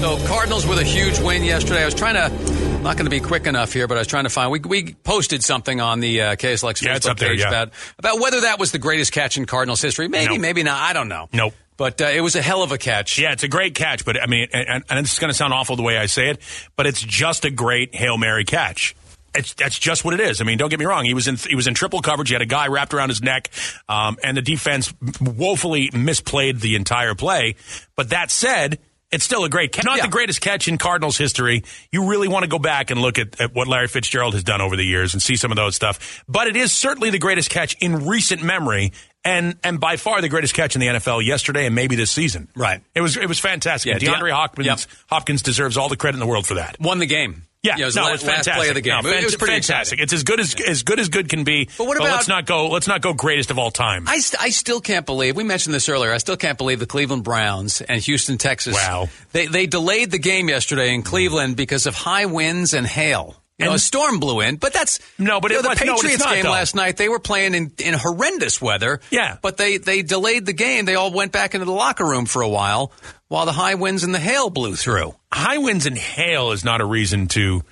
So 0.00 0.24
Cardinals 0.28 0.66
with 0.66 0.78
a 0.78 0.84
huge 0.84 1.18
win 1.18 1.42
yesterday. 1.42 1.82
I 1.82 1.84
was 1.84 1.94
trying 1.94 2.14
to, 2.14 2.30
I'm 2.76 2.82
not 2.82 2.96
going 2.98 3.06
to 3.06 3.10
be 3.10 3.20
quick 3.20 3.46
enough 3.46 3.72
here, 3.72 3.88
but 3.88 3.96
I 3.96 4.00
was 4.00 4.06
trying 4.06 4.24
to 4.24 4.30
find. 4.30 4.50
We, 4.52 4.60
we 4.60 4.94
posted 4.94 5.42
something 5.42 5.80
on 5.80 5.98
the 6.00 6.20
uh, 6.20 6.36
KSLX 6.36 6.82
Yeah, 6.82 6.94
Facebook 6.96 7.10
up 7.10 7.18
there, 7.18 7.30
page 7.30 7.40
yeah. 7.40 7.48
about 7.48 7.70
about 7.98 8.20
whether 8.20 8.42
that 8.42 8.58
was 8.60 8.70
the 8.70 8.78
greatest 8.78 9.12
catch 9.12 9.36
in 9.36 9.46
Cardinals 9.46 9.82
history. 9.82 10.06
Maybe, 10.08 10.34
Nope. 10.34 10.40
maybe 10.40 10.62
not. 10.62 10.80
I 10.80 10.92
don't 10.92 11.08
know. 11.08 11.28
Nope. 11.32 11.54
But 11.76 12.00
uh, 12.00 12.04
it 12.06 12.20
was 12.20 12.36
a 12.36 12.42
hell 12.42 12.62
of 12.62 12.72
a 12.72 12.78
catch. 12.78 13.18
Yeah, 13.18 13.32
it's 13.32 13.42
a 13.42 13.48
great 13.48 13.74
catch, 13.74 14.04
but 14.04 14.22
I 14.22 14.26
mean, 14.26 14.48
and, 14.52 14.84
and 14.88 14.98
it's 15.00 15.18
going 15.18 15.30
to 15.30 15.34
sound 15.34 15.52
awful 15.52 15.76
the 15.76 15.82
way 15.82 15.98
I 15.98 16.06
say 16.06 16.30
it, 16.30 16.40
but 16.76 16.86
it's 16.86 17.02
just 17.02 17.44
a 17.44 17.50
great 17.50 17.94
hail 17.94 18.16
mary 18.18 18.44
catch. 18.44 18.94
It's, 19.34 19.52
that's 19.54 19.78
just 19.78 20.04
what 20.04 20.14
it 20.14 20.20
is. 20.20 20.40
I 20.40 20.44
mean, 20.44 20.56
don't 20.56 20.70
get 20.70 20.78
me 20.78 20.86
wrong. 20.86 21.04
He 21.04 21.12
was 21.12 21.28
in 21.28 21.36
he 21.36 21.54
was 21.56 21.66
in 21.66 21.74
triple 21.74 22.00
coverage. 22.02 22.28
He 22.28 22.34
had 22.34 22.42
a 22.42 22.46
guy 22.46 22.68
wrapped 22.68 22.94
around 22.94 23.08
his 23.08 23.20
neck, 23.22 23.50
um, 23.88 24.16
and 24.22 24.36
the 24.36 24.42
defense 24.42 24.94
woefully 25.20 25.90
misplayed 25.90 26.60
the 26.60 26.76
entire 26.76 27.14
play. 27.14 27.56
But 27.96 28.10
that 28.10 28.30
said, 28.30 28.78
it's 29.16 29.24
still 29.24 29.44
a 29.44 29.48
great 29.48 29.72
catch. 29.72 29.84
Not 29.84 29.96
Yeah. 29.96 30.04
the 30.04 30.10
greatest 30.10 30.40
catch 30.40 30.68
in 30.68 30.78
Cardinals 30.78 31.16
history. 31.18 31.64
You 31.90 32.08
really 32.08 32.28
want 32.28 32.44
to 32.44 32.48
go 32.48 32.58
back 32.58 32.90
and 32.90 33.00
look 33.00 33.18
at, 33.18 33.40
at 33.40 33.52
what 33.54 33.66
Larry 33.66 33.88
Fitzgerald 33.88 34.34
has 34.34 34.44
done 34.44 34.60
over 34.60 34.76
the 34.76 34.84
years 34.84 35.12
and 35.14 35.22
see 35.22 35.34
some 35.36 35.50
of 35.50 35.56
those 35.56 35.74
stuff. 35.74 36.22
But 36.28 36.46
it 36.46 36.54
is 36.56 36.72
certainly 36.72 37.10
the 37.10 37.18
greatest 37.18 37.50
catch 37.50 37.74
in 37.80 38.06
recent 38.06 38.42
memory. 38.42 38.92
And, 39.26 39.58
and 39.64 39.80
by 39.80 39.96
far 39.96 40.20
the 40.20 40.28
greatest 40.28 40.54
catch 40.54 40.74
in 40.76 40.80
the 40.80 40.86
NFL 40.86 41.24
yesterday 41.24 41.66
and 41.66 41.74
maybe 41.74 41.96
this 41.96 42.10
season. 42.10 42.48
Right. 42.54 42.80
It 42.94 43.00
was 43.00 43.16
it 43.16 43.28
was 43.28 43.38
fantastic. 43.38 43.90
Yeah, 43.92 43.98
DeAndre 43.98 44.30
Hopkins 44.30 44.66
Yep. 44.66 44.78
Hopkins 45.08 45.42
deserves 45.42 45.76
all 45.76 45.88
the 45.88 45.96
credit 45.96 46.16
in 46.16 46.20
the 46.20 46.26
world 46.26 46.46
for 46.46 46.54
that. 46.54 46.76
Won 46.80 46.98
the 46.98 47.06
game. 47.06 47.42
Yeah, 47.62 47.74
it 47.78 47.84
was 47.84 47.96
no, 47.96 48.02
the 48.02 48.08
it 48.08 48.10
last, 48.12 48.22
was 48.22 48.28
last 48.28 48.36
fantastic. 48.44 48.54
play 48.54 48.68
of 48.68 48.74
the 48.76 48.80
game. 48.80 49.00
No, 49.02 49.10
it 49.10 49.24
was 49.24 49.34
pretty 49.34 49.54
fantastic. 49.54 49.98
exciting. 49.98 50.02
It's 50.04 50.12
as 50.12 50.22
good 50.22 50.38
as 50.38 50.54
as 50.60 50.82
good 50.84 51.00
as 51.00 51.08
good 51.08 51.28
can 51.28 51.42
be. 51.42 51.68
But 51.76 51.88
what 51.88 51.96
about 51.96 52.10
let's 52.10 52.28
not 52.28 52.46
go 52.46 52.68
let's 52.68 52.86
not 52.86 53.00
go 53.02 53.12
greatest 53.12 53.50
of 53.50 53.58
all 53.58 53.72
time. 53.72 54.06
I, 54.06 54.18
st- 54.18 54.40
I 54.40 54.50
still 54.50 54.80
can't 54.80 55.04
believe 55.04 55.34
we 55.34 55.42
mentioned 55.42 55.74
this 55.74 55.88
earlier. 55.88 56.12
I 56.12 56.18
still 56.18 56.36
can't 56.36 56.58
believe 56.58 56.78
the 56.78 56.86
Cleveland 56.86 57.24
Browns 57.24 57.80
and 57.80 58.00
Houston, 58.02 58.38
Texas. 58.38 58.74
Wow. 58.74 59.08
They 59.32 59.46
they 59.46 59.66
delayed 59.66 60.12
the 60.12 60.18
game 60.18 60.48
yesterday 60.48 60.94
in 60.94 61.02
Cleveland 61.02 61.56
because 61.56 61.86
of 61.86 61.96
high 61.96 62.26
winds 62.26 62.72
and 62.72 62.86
hail. 62.86 63.34
And- 63.58 63.72
a 63.74 63.78
storm 63.78 64.20
blew 64.20 64.40
in, 64.40 64.56
but 64.56 64.72
that's 64.74 65.00
No, 65.18 65.40
but 65.40 65.50
you 65.50 65.58
it 65.58 65.62
know, 65.62 65.62
the 65.62 65.68
was- 65.70 65.80
no, 65.84 65.94
Patriots 65.94 66.22
not, 66.24 66.34
game 66.34 66.42
though. 66.44 66.50
last 66.50 66.74
night. 66.74 66.96
They 66.98 67.08
were 67.08 67.18
playing 67.18 67.54
in, 67.54 67.72
in 67.78 67.94
horrendous 67.94 68.60
weather. 68.60 69.00
Yeah. 69.10 69.38
but 69.40 69.56
they 69.56 69.78
they 69.78 70.02
delayed 70.02 70.44
the 70.44 70.52
game. 70.52 70.84
They 70.84 70.94
all 70.94 71.10
went 71.10 71.32
back 71.32 71.54
into 71.54 71.64
the 71.64 71.72
locker 71.72 72.04
room 72.04 72.26
for 72.26 72.42
a 72.42 72.48
while 72.48 72.92
while 73.28 73.44
the 73.46 73.52
high 73.52 73.74
winds 73.74 74.04
and 74.04 74.14
the 74.14 74.20
hail 74.20 74.50
blew 74.50 74.76
through. 74.76 75.14
High 75.32 75.58
winds 75.58 75.84
and 75.86 75.98
hail 75.98 76.52
is 76.52 76.64
not 76.64 76.80
a 76.80 76.84
reason 76.84 77.26
to 77.28 77.62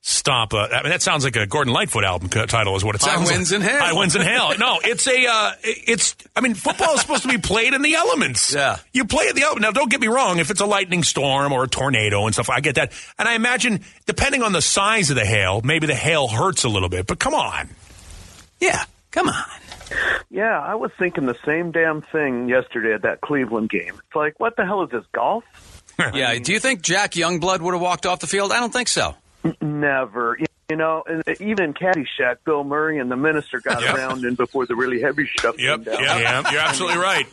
stop. 0.00 0.52
A, 0.52 0.56
I 0.72 0.82
mean, 0.82 0.90
that 0.90 1.02
sounds 1.02 1.24
like 1.24 1.36
a 1.36 1.46
Gordon 1.46 1.72
Lightfoot 1.72 2.04
album 2.04 2.28
title, 2.28 2.76
is 2.76 2.84
what 2.84 2.94
it 2.94 3.02
High 3.02 3.16
sounds 3.16 3.30
winds 3.30 3.52
like. 3.52 3.60
and 3.60 3.68
hail. 3.70 3.80
High 3.80 3.92
winds 3.92 4.14
and 4.14 4.24
hail. 4.24 4.56
No, 4.58 4.78
it's 4.82 5.06
a. 5.06 5.26
Uh, 5.26 5.52
it's. 5.62 6.14
I 6.36 6.40
mean, 6.40 6.54
football 6.54 6.94
is 6.94 7.00
supposed 7.00 7.22
to 7.22 7.28
be 7.28 7.38
played 7.38 7.74
in 7.74 7.82
the 7.82 7.94
elements. 7.94 8.54
Yeah. 8.60 8.78
you 8.92 9.04
play 9.04 9.26
at 9.28 9.34
the 9.34 9.42
elements. 9.42 9.62
Now, 9.62 9.70
don't 9.72 9.90
get 9.90 10.00
me 10.00 10.06
wrong. 10.08 10.38
If 10.38 10.50
it's 10.50 10.60
a 10.60 10.66
lightning 10.66 11.02
storm 11.02 11.52
or 11.52 11.64
a 11.64 11.68
tornado 11.68 12.24
and 12.26 12.34
stuff, 12.34 12.48
I 12.48 12.60
get 12.60 12.76
that. 12.76 12.92
And 13.18 13.28
I 13.28 13.34
imagine, 13.34 13.80
depending 14.06 14.42
on 14.42 14.52
the 14.52 14.62
size 14.62 15.10
of 15.10 15.16
the 15.16 15.24
hail, 15.26 15.60
maybe 15.62 15.86
the 15.86 15.94
hail 15.94 16.28
hurts 16.28 16.64
a 16.64 16.68
little 16.68 16.88
bit. 16.88 17.06
But 17.06 17.18
come 17.18 17.34
on. 17.34 17.68
Yeah, 18.60 18.84
come 19.10 19.28
on. 19.28 19.34
Yeah, 20.40 20.58
I 20.58 20.74
was 20.74 20.90
thinking 20.98 21.26
the 21.26 21.36
same 21.44 21.70
damn 21.70 22.00
thing 22.00 22.48
yesterday 22.48 22.94
at 22.94 23.02
that 23.02 23.20
Cleveland 23.20 23.68
game. 23.68 23.92
It's 24.06 24.14
like, 24.16 24.40
what 24.40 24.56
the 24.56 24.64
hell 24.64 24.82
is 24.82 24.90
this 24.90 25.04
golf? 25.12 25.44
Yeah, 26.14 26.38
do 26.38 26.54
you 26.54 26.60
think 26.60 26.80
Jack 26.80 27.12
Youngblood 27.12 27.60
would 27.60 27.74
have 27.74 27.82
walked 27.82 28.06
off 28.06 28.20
the 28.20 28.26
field? 28.26 28.52
I 28.52 28.58
don't 28.60 28.72
think 28.72 28.88
so. 28.88 29.14
Never. 29.60 30.38
You 30.70 30.76
know, 30.76 31.02
and 31.06 31.22
even 31.42 31.62
in 31.66 31.74
Caddyshack, 31.74 32.36
Bill 32.46 32.64
Murray 32.64 32.98
and 32.98 33.10
the 33.10 33.16
minister 33.16 33.60
got 33.60 33.82
Yep. 33.82 33.94
around 33.96 34.24
in 34.24 34.34
before 34.34 34.64
the 34.64 34.74
really 34.76 35.02
heavy 35.02 35.28
stuff 35.36 35.56
Yep. 35.58 35.84
came 35.84 35.94
down. 35.94 36.02
Yeah, 36.02 36.18
yeah, 36.20 36.50
you're 36.52 36.60
absolutely 36.68 36.98
right. 37.00 37.26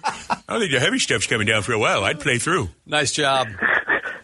I 0.50 0.60
think 0.60 0.72
the 0.74 0.82
heavy 0.82 1.00
stuff's 1.00 1.28
coming 1.28 1.48
down 1.48 1.62
for 1.62 1.72
a 1.72 1.80
while. 1.80 2.04
I'd 2.04 2.20
play 2.20 2.40
through. 2.40 2.68
Nice 2.86 3.14
job. 3.14 3.48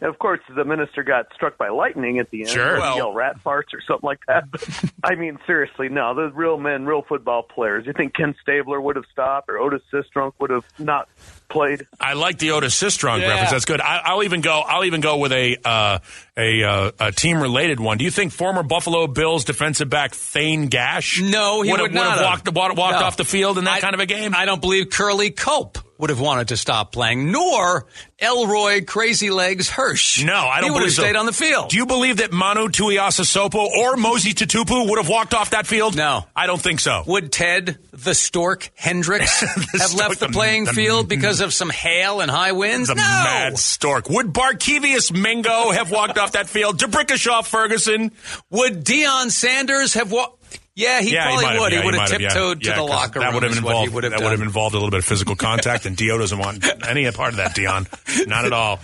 And 0.03 0.09
of 0.11 0.19
course, 0.19 0.41
the 0.53 0.65
minister 0.65 1.01
got 1.01 1.27
struck 1.33 1.57
by 1.57 1.69
lightning 1.69 2.19
at 2.19 2.29
the 2.29 2.41
end. 2.41 2.49
Sure. 2.49 2.77
Well- 2.77 2.97
yell 2.97 3.13
rat 3.13 3.37
farts 3.41 3.73
or 3.73 3.79
something 3.87 4.05
like 4.05 4.19
that. 4.27 4.51
But, 4.51 4.67
I 5.01 5.15
mean, 5.15 5.39
seriously, 5.47 5.87
no, 5.87 6.13
the 6.13 6.29
real 6.29 6.57
men, 6.57 6.85
real 6.85 7.03
football 7.03 7.41
players. 7.43 7.85
You 7.87 7.93
think 7.93 8.13
Ken 8.13 8.35
Stabler 8.41 8.81
would 8.81 8.97
have 8.97 9.05
stopped 9.13 9.49
or 9.49 9.59
Otis 9.59 9.81
Sistrunk 9.93 10.33
would 10.39 10.49
have 10.49 10.65
not 10.77 11.07
played? 11.47 11.87
I 12.01 12.13
like 12.15 12.37
the 12.37 12.51
Otis 12.51 12.75
Sistrunk 12.75 13.21
Yeah. 13.21 13.29
reference. 13.29 13.51
That's 13.51 13.63
good. 13.65 13.79
I, 13.79 14.01
I'll 14.03 14.23
even 14.23 14.41
go. 14.41 14.59
I'll 14.59 14.83
even 14.83 14.99
go 14.99 15.17
with 15.19 15.31
a 15.31 15.55
uh, 15.63 15.99
a, 16.37 16.63
uh, 16.63 16.91
a 16.99 17.11
team 17.13 17.41
related 17.41 17.79
one. 17.79 17.97
Do 17.97 18.03
you 18.03 18.11
think 18.11 18.33
former 18.33 18.61
Buffalo 18.63 19.07
Bills 19.07 19.45
defensive 19.45 19.89
back 19.89 20.11
Thane 20.13 20.67
Gash? 20.67 21.21
No, 21.21 21.61
he 21.61 21.71
would 21.71 21.79
would 21.79 21.91
have, 21.91 21.95
not 21.95 22.05
have 22.07 22.19
have. 22.19 22.25
walked, 22.25 22.53
walked, 22.53 22.77
walked 22.77 22.99
No. 22.99 23.05
off 23.05 23.15
the 23.15 23.23
field 23.25 23.57
in 23.57 23.63
that 23.63 23.75
I- 23.75 23.79
kind 23.79 23.93
of 23.93 24.01
a 24.01 24.05
game. 24.05 24.35
I 24.35 24.43
don't 24.43 24.59
believe 24.59 24.89
Curley 24.89 25.31
Culp 25.31 25.77
would 26.03 26.09
have 26.09 26.19
wanted 26.19 26.49
to 26.49 26.57
stop 26.57 26.91
playing, 26.91 27.31
nor 27.31 27.85
Elroy 28.19 28.83
Crazy 28.83 29.29
Legs 29.29 29.69
Hirsch. 29.69 30.21
no, 30.21 30.33
I 30.35 30.59
don't 30.59 30.65
He 30.65 30.69
would 30.71 30.79
believe 30.79 30.89
have 30.89 30.95
so. 30.95 31.01
stayed 31.03 31.15
on 31.15 31.25
the 31.25 31.31
field. 31.31 31.69
Do 31.69 31.77
you 31.77 31.85
believe 31.85 32.17
that 32.17 32.33
Manu 32.33 32.67
Tuiasosopo 32.67 33.55
or 33.55 33.95
Mosi 33.95 34.33
Tatupu 34.33 34.89
would 34.89 34.97
have 34.99 35.07
walked 35.07 35.33
off 35.33 35.51
that 35.51 35.65
field? 35.65 35.95
No. 35.95 36.25
I 36.35 36.45
don't 36.45 36.61
think 36.61 36.81
so. 36.81 37.03
would 37.07 37.31
Ted 37.31 37.77
the 37.93 38.13
Stork 38.13 38.69
Hendricks 38.75 39.39
The 39.71 39.77
have 39.79 39.89
Stork, 39.91 40.09
left 40.09 40.19
the 40.19 40.27
the- 40.27 40.33
playing 40.33 40.65
the- 40.65 40.73
field 40.73 41.07
because 41.15 41.39
of 41.39 41.53
some 41.53 41.69
hail 41.69 42.19
and 42.19 42.29
high 42.29 42.51
winds? 42.51 42.89
The 42.89 42.95
no. 42.95 43.01
mad 43.01 43.57
stork. 43.57 44.09
Would 44.09 44.33
Barkevius 44.33 45.09
Mingo 45.17 45.71
have 45.71 45.89
walked 45.89 46.17
off 46.17 46.33
that 46.33 46.49
field? 46.49 46.79
DeBrickashaw 46.79 47.45
Ferguson. 47.47 48.11
Would 48.49 48.83
Deion 48.83 49.31
Sanders 49.31 49.93
have 49.93 50.11
walked? 50.11 50.41
Yeah, 50.75 51.01
he 51.01 51.13
yeah, 51.13 51.25
probably 51.25 51.45
he 51.53 51.59
would. 51.59 51.71
yeah, 51.71 51.79
he 51.81 51.85
would 51.85 51.93
have 51.95 52.09
tiptoed 52.09 52.65
Yeah, 52.65 52.73
to 52.73 52.79
the 52.79 52.83
locker 52.87 53.19
that 53.19 53.25
room. 53.27 53.33
would 53.35 53.43
have 53.43 53.57
involved 53.57 53.89
he 53.89 53.93
would 53.93 54.03
have 54.05 54.11
that 54.13 54.17
done. 54.19 54.25
would 54.25 54.31
have 54.39 54.41
involved 54.41 54.73
a 54.73 54.77
little 54.79 54.89
bit 54.89 54.99
of 54.99 55.05
physical 55.05 55.35
contact, 55.35 55.85
and 55.85 55.95
Dio 55.95 56.17
doesn't 56.17 56.39
want 56.39 56.65
any 56.87 57.09
part 57.11 57.29
of 57.31 57.37
that. 57.37 57.55
Deion, 57.55 57.87
not 58.27 58.45
at 58.45 58.53
all. 58.53 58.79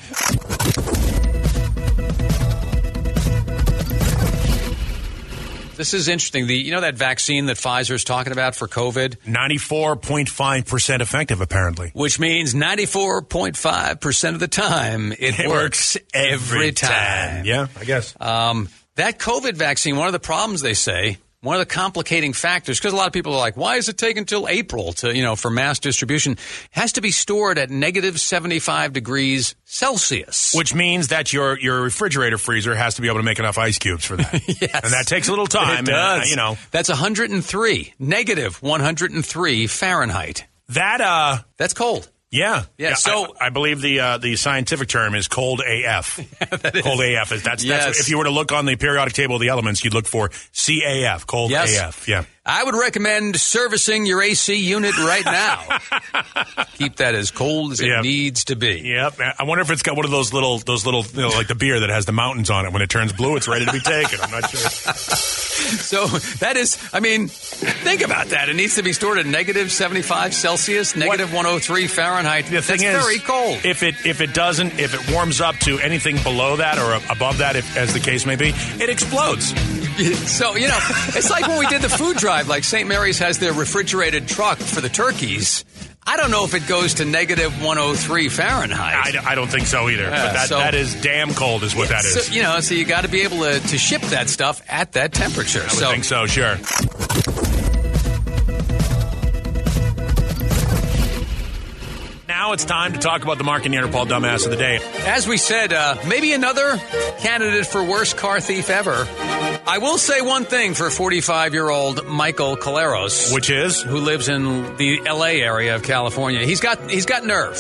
This 5.76 5.94
is 5.94 6.10
interesting. 6.10 6.46
The 6.46 6.58
you 6.58 6.72
know 6.72 6.82
that 6.82 6.96
vaccine 6.96 7.46
that 7.46 7.56
Pfizer 7.56 7.92
is 7.92 8.04
talking 8.04 8.34
about 8.34 8.54
for 8.54 8.68
COVID, 8.68 9.26
Ninety-four 9.26 9.96
point 9.96 10.28
five 10.28 10.66
percent 10.66 11.02
effective, 11.02 11.40
apparently. 11.40 11.92
which 11.94 12.20
means 12.20 12.54
94.5% 12.54 14.34
of 14.34 14.40
the 14.42 14.50
time 14.50 15.14
it, 15.18 15.48
works 15.48 15.96
every 16.14 16.74
time. 16.74 17.46
Yeah, 17.46 17.68
I 17.80 17.86
guess. 17.86 18.14
Um, 18.20 18.68
that 18.96 19.20
COVID 19.20 19.54
vaccine, 19.56 19.96
one 19.96 20.08
of 20.08 20.12
the 20.14 20.20
problems 20.20 20.60
they 20.60 20.74
say, 20.74 21.18
one 21.42 21.56
of 21.56 21.60
the 21.60 21.66
complicating 21.74 22.34
factors, 22.34 22.80
because 22.80 22.92
a 22.92 22.96
lot 22.98 23.08
of 23.08 23.14
people 23.14 23.34
are 23.34 23.38
like, 23.40 23.56
why 23.56 23.78
is 23.78 23.88
it 23.88 23.98
taking 23.98 24.20
until 24.20 24.48
April 24.48 24.92
to, 24.94 25.16
you 25.16 25.24
know, 25.24 25.36
for 25.38 25.50
mass 25.50 25.80
distribution? 25.80 26.38
Has 26.72 26.94
to 26.94 27.02
be 27.02 27.12
stored 27.12 27.58
at 27.58 27.70
negative 27.70 28.20
75 28.20 28.92
degrees 28.94 29.56
Celsius. 29.64 30.54
Which 30.54 30.74
means 30.76 31.08
that 31.10 31.32
your 31.32 31.58
your 31.60 31.82
refrigerator 31.82 32.38
freezer 32.38 32.76
has 32.76 32.96
to 32.96 33.02
be 33.02 33.08
able 33.08 33.20
to 33.20 33.24
make 33.24 33.40
enough 33.40 33.58
ice 33.58 33.78
cubes 33.78 34.04
for 34.06 34.18
that. 34.18 34.34
Yes. 34.62 34.82
and 34.84 34.92
that 34.94 35.06
takes 35.08 35.28
a 35.28 35.32
little 35.32 35.48
time. 35.48 35.76
It 35.76 35.80
and, 35.80 35.90
uh, 35.90 36.20
does. 36.20 36.30
you 36.30 36.36
know 36.36 36.58
That's 36.72 36.90
103, 36.90 37.94
negative 38.00 38.62
103 38.62 39.68
Fahrenheit. 39.68 40.46
that. 40.70 41.00
uh 41.02 41.38
That's 41.58 41.74
cold. 41.74 42.10
Yeah, 42.32 42.66
Yeah, 42.78 42.94
so- 42.94 43.34
I, 43.40 43.48
I 43.48 43.50
believe 43.50 43.82
the 43.82 44.00
uh, 44.00 44.18
the 44.20 44.36
scientific 44.36 44.88
term 44.88 45.16
is 45.16 45.28
cold 45.28 45.62
AF. 45.68 46.18
cold 46.84 47.02
AF 47.02 47.32
is 47.32 47.42
that's 47.44 47.64
that's 47.64 47.64
Yes. 47.64 48.00
if 48.00 48.10
you 48.10 48.18
were 48.20 48.26
to 48.26 48.30
look 48.30 48.52
on 48.52 48.66
the 48.66 48.76
periodic 48.76 49.14
table 49.14 49.36
of 49.36 49.42
the 49.42 49.48
elements, 49.50 49.84
you'd 49.84 49.94
look 49.96 50.06
for 50.06 50.30
CAF, 50.30 51.26
cold 51.26 51.50
Yes. 51.52 51.80
AF. 51.80 52.08
Yeah. 52.08 52.26
I 52.46 52.64
would 52.64 52.74
recommend 52.76 53.36
servicing 53.40 54.06
your 54.06 54.22
AC 54.24 54.56
unit 54.56 54.98
right 54.98 55.26
now. 55.26 55.78
Keep 56.78 56.96
that 56.98 57.14
as 57.14 57.32
cold 57.32 57.74
as 57.74 57.82
it 57.82 57.88
Yep. 57.88 58.04
needs 58.04 58.46
to 58.46 58.56
be. 58.56 58.82
Yep. 58.86 59.20
I 59.38 59.44
wonder 59.44 59.62
if 59.62 59.70
it's 59.70 59.84
got 59.84 59.96
one 59.96 60.06
of 60.06 60.12
those 60.12 60.32
little, 60.34 60.58
those 60.60 60.86
little, 60.86 61.04
you 61.14 61.22
know, 61.22 61.30
like 61.30 61.48
the 61.48 61.56
beer 61.56 61.82
that 61.82 61.90
has 61.90 62.06
the 62.06 62.12
mountains 62.12 62.50
on 62.50 62.66
it. 62.66 62.72
When 62.74 62.82
it 62.82 62.90
turns 62.90 63.14
blue, 63.14 63.36
it's 63.36 63.48
ready 63.48 63.66
to 63.66 63.72
be 63.74 63.80
taken. 63.82 64.20
I'm 64.22 64.32
not 64.32 64.50
sure. 64.50 64.94
So 65.60 66.08
that 66.40 66.56
is, 66.56 66.78
I 66.94 67.02
mean, 67.02 67.28
think 67.28 68.02
about 68.02 68.28
that. 68.28 68.48
It 68.48 68.56
needs 68.56 68.76
to 68.76 68.82
be 68.82 68.94
stored 68.94 69.18
at 69.18 69.26
negative 69.26 69.74
75 69.74 70.34
Celsius, 70.34 70.96
negative 70.96 71.34
103 71.34 71.88
Fahrenheit. 71.88 72.46
The 72.46 72.62
thing 72.62 72.80
That's 72.80 72.98
is, 72.98 73.04
very 73.04 73.20
cold. 73.20 73.60
If 73.66 73.84
it 73.84 73.96
if 74.06 74.22
it 74.22 74.34
doesn't, 74.34 74.80
if 74.80 74.94
it 74.94 75.14
warms 75.14 75.42
up 75.42 75.56
to 75.60 75.78
anything 75.80 76.16
below 76.24 76.56
that 76.56 76.80
or 76.80 76.94
above 77.12 77.40
that, 77.40 77.58
if, 77.58 77.76
as 77.76 77.94
the 77.94 78.00
case 78.00 78.26
may 78.26 78.38
be, 78.38 78.54
it 78.80 78.90
explodes. 78.90 79.54
So, 80.00 80.56
you 80.56 80.70
know, 80.70 80.78
it's 81.10 81.30
like 81.30 81.46
when 81.46 81.60
we 81.60 81.68
did 81.68 81.82
the 81.82 81.90
food 81.90 82.16
drive, 82.30 82.48
like 82.48 82.64
St. 82.64 82.88
Mary's 82.88 83.18
has 83.18 83.40
their 83.40 83.54
refrigerated 83.54 84.28
truck 84.28 84.60
for 84.60 84.82
the 84.82 84.90
turkeys. 84.90 85.66
I 86.06 86.16
don't 86.16 86.30
know 86.30 86.44
if 86.44 86.54
it 86.54 86.68
goes 86.68 86.96
to 86.96 87.06
negative 87.06 87.52
103 87.64 88.30
Fahrenheit. 88.30 89.16
I, 89.16 89.32
I 89.32 89.34
don't 89.34 89.48
think 89.48 89.66
so 89.66 89.90
either. 89.90 90.04
Yeah, 90.04 90.28
but 90.28 90.34
that, 90.34 90.48
so- 90.50 90.60
that 90.60 90.76
is 90.76 90.94
damn 91.02 91.34
cold, 91.34 91.64
is 91.64 91.76
what 91.76 91.90
that 91.90 92.06
is. 92.06 92.26
So, 92.28 92.32
you 92.32 92.44
know, 92.44 92.60
so 92.60 92.76
you 92.76 92.86
got 92.86 93.02
to 93.02 93.10
be 93.10 93.22
able 93.22 93.40
to, 93.40 93.60
to 93.60 93.78
ship 93.80 94.02
that 94.04 94.30
stuff 94.30 94.62
at 94.70 94.92
that 94.92 95.12
temperature. 95.12 95.62
I 95.62 95.64
would 95.64 95.72
so, 95.72 95.90
think 95.90 96.04
so. 96.04 96.28
Sure. 96.28 96.58
Now 102.28 102.54
it's 102.54 102.66
time 102.66 102.94
to 102.94 103.00
talk 103.00 103.24
about 103.24 103.40
the 103.40 103.44
Mark 103.44 103.66
and 103.66 103.72
Neanderthal 103.72 104.06
dumbass 104.06 104.46
of 104.46 104.52
the 104.52 104.58
day. 104.58 104.80
As 105.08 105.28
we 105.28 105.38
said, 105.38 105.74
uh, 105.74 105.98
maybe 106.08 106.34
another 106.34 106.78
candidate 107.18 107.66
for 107.66 107.84
worst 107.84 108.18
car 108.18 108.40
thief 108.40 108.70
ever. 108.70 109.08
I 109.70 109.78
will 109.78 110.00
say 110.00 110.22
one 110.22 110.46
thing 110.46 110.74
for 110.74 110.90
45 110.90 111.54
year 111.54 111.70
old 111.70 112.04
Michael 112.08 112.58
Caleros, 112.58 113.32
Which 113.32 113.52
is? 113.52 113.80
who 113.84 114.00
lives 114.00 114.28
in 114.28 114.76
the 114.78 115.00
L.A. 115.06 115.44
area 115.44 115.76
of 115.76 115.84
California. 115.84 116.44
He's 116.44 116.60
got 116.60 116.90
he's 116.90 117.06
got 117.06 117.24
nerve, 117.24 117.56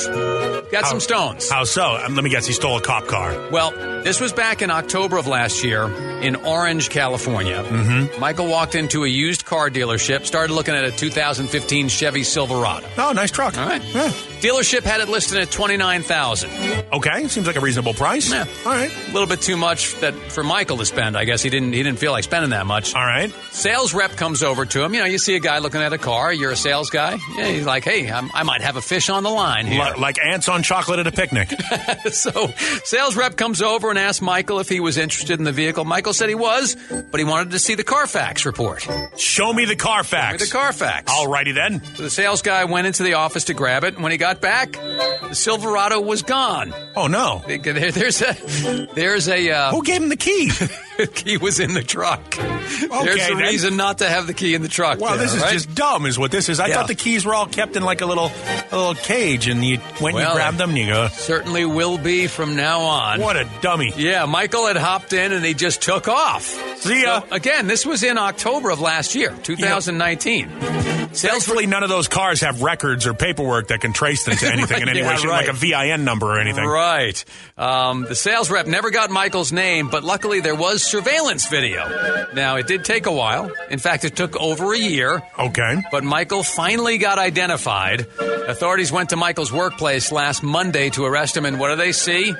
got 0.72 0.86
some 0.88 1.00
stones. 1.01 1.48
How 1.51 1.66
so? 1.66 1.84
Um, 2.04 2.16
let 2.16 2.24
me 2.24 2.32
guess. 2.32 2.48
He 2.48 2.54
stole 2.54 2.78
a 2.78 2.82
cop 2.82 3.06
car. 3.06 3.50
Well, 3.51 3.70
this 4.01 4.20
was 4.20 4.34
back 4.34 4.63
in 4.63 4.72
October 4.72 5.18
of 5.18 5.28
last 5.28 5.63
year 5.63 5.84
in 6.22 6.36
Orange, 6.38 6.89
California. 6.89 7.62
Mm-hmm. 7.63 8.20
Michael 8.20 8.48
walked 8.48 8.74
into 8.74 9.04
a 9.04 9.08
used 9.08 9.46
car 9.46 9.70
dealership, 9.70 10.25
started 10.25 10.51
looking 10.51 10.74
at 10.74 10.86
a 10.86 10.92
2015 10.92 11.89
Chevy 11.89 12.24
Silverado. 12.24 12.88
Oh, 12.98 13.12
nice 13.12 13.30
truck. 13.30 13.56
All 13.56 13.68
right. 13.68 13.84
Yeah. 13.84 14.10
Dealership 14.39 14.84
had 14.84 15.01
it 15.01 15.10
listed 15.10 15.38
at 15.38 15.51
29000 15.51 16.50
Okay. 16.94 17.28
Seems 17.28 17.46
like 17.46 17.58
a 17.58 17.60
reasonable 17.60 17.94
price. 17.94 18.32
Yeah. 18.32 18.46
All 18.66 18.72
right. 18.72 18.92
A 18.92 19.12
little 19.12 19.28
bit 19.28 19.42
too 19.42 19.58
much 19.58 19.94
that 20.00 20.13
for 20.16 20.44
Michael 20.44 20.78
to 20.78 20.86
spend. 20.86 21.16
I 21.18 21.25
guess 21.25 21.44
he 21.44 21.50
didn't 21.50 21.74
he 21.74 21.84
didn't 21.84 21.99
feel 22.00 22.12
like 22.12 22.24
spending 22.24 22.51
that 22.51 22.65
much. 22.65 22.96
All 22.96 23.06
right. 23.06 23.32
Sales 23.51 23.94
rep 23.94 24.12
comes 24.15 24.41
over 24.41 24.65
to 24.65 24.84
him. 24.84 24.94
You 24.94 25.01
know, 25.01 25.06
you 25.06 25.18
see 25.18 25.36
a 25.36 25.39
guy 25.39 25.60
looking 25.60 25.82
at 25.82 25.94
a 25.94 25.98
car. 25.98 26.34
You're 26.34 26.51
a 26.51 26.56
sales 26.56 26.89
guy. 26.89 27.18
Yeah, 27.38 27.48
he's 27.48 27.65
like, 27.65 27.84
"Hey, 27.84 28.10
I'm, 28.10 28.29
I 28.34 28.44
might 28.44 28.62
have 28.62 28.75
a 28.77 28.82
fish 28.82 29.10
on 29.10 29.24
the 29.24 29.29
line 29.29 29.68
here." 29.68 29.84
Li- 29.84 30.00
like 30.00 30.18
ants 30.24 30.48
on 30.50 30.63
chocolate 30.63 31.00
at 31.00 31.08
a 31.08 31.12
picnic. 31.12 31.50
so, 32.12 32.48
sales 32.84 33.15
rep 33.15 33.36
comes 33.36 33.62
over 33.62 33.89
and 33.89 34.00
asks 34.00 34.22
Michael 34.22 34.60
if 34.60 34.70
he 34.70 34.79
was 34.79 34.98
interested 34.98 35.38
in 35.39 35.44
the 35.46 35.51
vehicle. 35.51 35.86
Michael 35.86 36.13
said 36.13 36.29
he 36.29 36.36
was, 36.36 36.75
but 37.12 37.20
he 37.20 37.24
wanted 37.25 37.51
to 37.51 37.60
see 37.60 37.75
the 37.75 37.84
Carfax 37.84 38.46
report. 38.46 38.88
Show 39.18 39.51
me 39.53 39.65
the 39.65 39.75
Carfax. 39.75 40.44
The 40.46 40.51
Carfax. 40.51 41.12
Alrighty 41.12 41.53
then. 41.53 41.84
So 41.96 42.03
the 42.03 42.10
sales 42.10 42.41
guy 42.41 42.63
went 42.65 42.88
into 42.88 43.03
the 43.03 43.15
office 43.15 43.46
to 43.46 43.53
grab 43.53 43.84
it. 43.84 43.96
and 43.96 44.03
When 44.03 44.12
he 44.12 44.18
got 44.18 44.39
back, 44.41 44.72
the 44.74 45.34
Silverado 45.34 46.00
was 46.01 46.24
gone. 46.24 46.74
Oh 46.96 47.08
no. 47.08 47.44
There- 47.48 47.58
There's 47.91 48.22
a 48.22 48.88
there's 48.94 49.27
a 49.27 49.50
uh, 49.51 49.72
Who 49.72 49.84
gave 49.84 50.01
him 50.01 50.10
the 50.10 50.15
key? 50.18 50.50
key 51.13 51.38
was 51.38 51.60
in 51.60 51.74
the 51.74 51.84
truck. 51.84 52.36
There's 52.36 52.89
a 53.25 53.34
then. 53.34 53.38
reason 53.38 53.77
not 53.77 54.00
to 54.00 54.10
have 54.10 54.27
the 54.27 54.34
key 54.34 54.53
in 54.56 54.62
the 54.62 54.68
truck. 54.68 55.00
Well, 55.00 55.15
there, 55.15 55.25
this 55.25 55.34
is 55.36 55.41
right? 55.41 55.53
just 55.53 55.74
dumb, 55.75 56.06
is 56.06 56.18
what 56.20 56.32
this 56.32 56.50
is. 56.50 56.60
I 56.60 56.68
Yeah. 56.68 56.75
thought 56.75 56.88
the 56.88 56.96
keys 56.96 57.25
were 57.25 57.34
all 57.34 57.46
kept 57.48 57.75
in 57.75 57.84
like 57.84 58.01
a 58.01 58.06
little, 58.06 58.32
a 58.72 58.77
little 58.77 58.96
cage, 58.96 59.48
and 59.48 59.63
you 59.63 59.77
when 60.00 60.15
Well, 60.15 60.27
you 60.29 60.34
grab 60.36 60.56
them, 60.58 60.75
you 60.75 60.88
go, 60.88 61.08
certainly 61.10 61.65
will 61.65 61.98
be 61.98 62.27
from 62.27 62.56
now 62.56 62.82
on. 62.82 63.20
"What 63.22 63.36
a 63.38 63.48
dummy!" 63.62 63.94
Yeah, 63.98 64.25
Michael 64.25 64.68
had 64.68 64.77
hopped 64.77 65.13
in 65.13 65.32
and 65.32 65.44
he 65.46 65.53
just 65.53 65.82
took 65.82 66.08
off. 66.08 66.44
See 66.79 67.01
ya. 67.03 67.22
So, 67.22 67.27
again, 67.36 67.68
this 67.68 67.86
was 67.86 68.03
in 68.03 68.18
October 68.18 68.70
of 68.70 68.79
last 68.82 69.15
year, 69.15 69.34
2019. 69.44 70.50
Sales 70.62 70.99
Thankfully, 71.12 71.66
none 71.66 71.84
of 71.84 71.89
those 71.89 72.08
cars 72.08 72.42
have 72.42 72.62
records 72.62 73.06
or 73.08 73.13
paperwork 73.13 73.70
that 73.70 73.82
can 73.82 73.94
trace 73.94 74.24
them 74.25 74.36
to 74.38 74.48
anything 74.54 74.82
in 74.82 74.89
any 74.89 75.00
Yeah, 75.00 75.10
way, 75.10 75.16
shape, 75.18 75.30
right. 75.30 75.48
like 75.48 75.50
a 75.50 75.58
VIN 75.58 76.04
number 76.04 76.28
or 76.28 76.39
anything. 76.39 76.66
Right. 76.66 77.24
Um, 77.58 78.04
the 78.04 78.16
sales 78.16 78.50
rep 78.50 78.68
never 78.68 78.92
got 78.92 79.10
Michael's 79.10 79.51
name, 79.51 79.89
but 79.89 80.04
luckily 80.04 80.39
there 80.39 80.56
was 80.56 80.84
surveillance 80.84 81.48
video. 81.48 82.28
Now, 82.34 82.56
it 82.58 82.68
did 82.68 82.86
take 82.86 83.06
a 83.06 83.12
while. 83.12 83.51
In 83.70 83.80
fact, 83.80 84.06
it 84.06 84.16
took 84.16 84.36
over 84.38 84.74
a 84.74 84.78
year. 84.78 85.22
Okay. 85.38 85.82
But 85.92 86.04
Michael 86.04 86.44
finally 86.44 86.98
got 86.98 87.18
identified. 87.20 88.01
Authorities 88.48 88.92
went 88.92 89.10
to 89.10 89.16
Michael's 89.16 89.51
workplace 89.51 90.12
last 90.12 90.44
Monday 90.44 90.89
to 90.92 91.06
arrest 91.06 91.36
him, 91.38 91.46
and 91.46 91.60
what 91.60 91.70
do 91.70 91.75
they 91.75 91.92
see? 91.92 92.34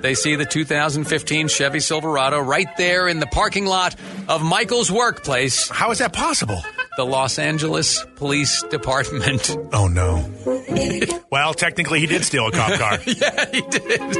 They 0.00 0.14
see 0.14 0.36
the 0.36 0.44
2015 0.46 1.48
Chevy 1.48 1.80
Silverado 1.80 2.40
right 2.40 2.68
there 2.76 3.08
in 3.08 3.20
the 3.20 3.26
parking 3.26 3.66
lot 3.66 3.94
of 4.28 4.42
Michael's 4.42 4.90
workplace, 4.90 5.68
How 5.68 5.90
is 5.90 5.98
that 5.98 6.12
possible? 6.12 6.62
The 6.96 7.04
Los 7.04 7.38
Angeles 7.38 8.04
Police 8.16 8.62
Department. 8.70 9.56
Oh 9.72 9.88
no. 9.88 10.30
well, 11.30 11.54
technically, 11.54 12.00
he 12.00 12.06
did 12.06 12.24
steal 12.24 12.48
a 12.48 12.52
cop 12.52 12.78
car. 12.78 12.98
yeah, 13.06 13.50
he 13.50 13.60
did. 13.62 14.16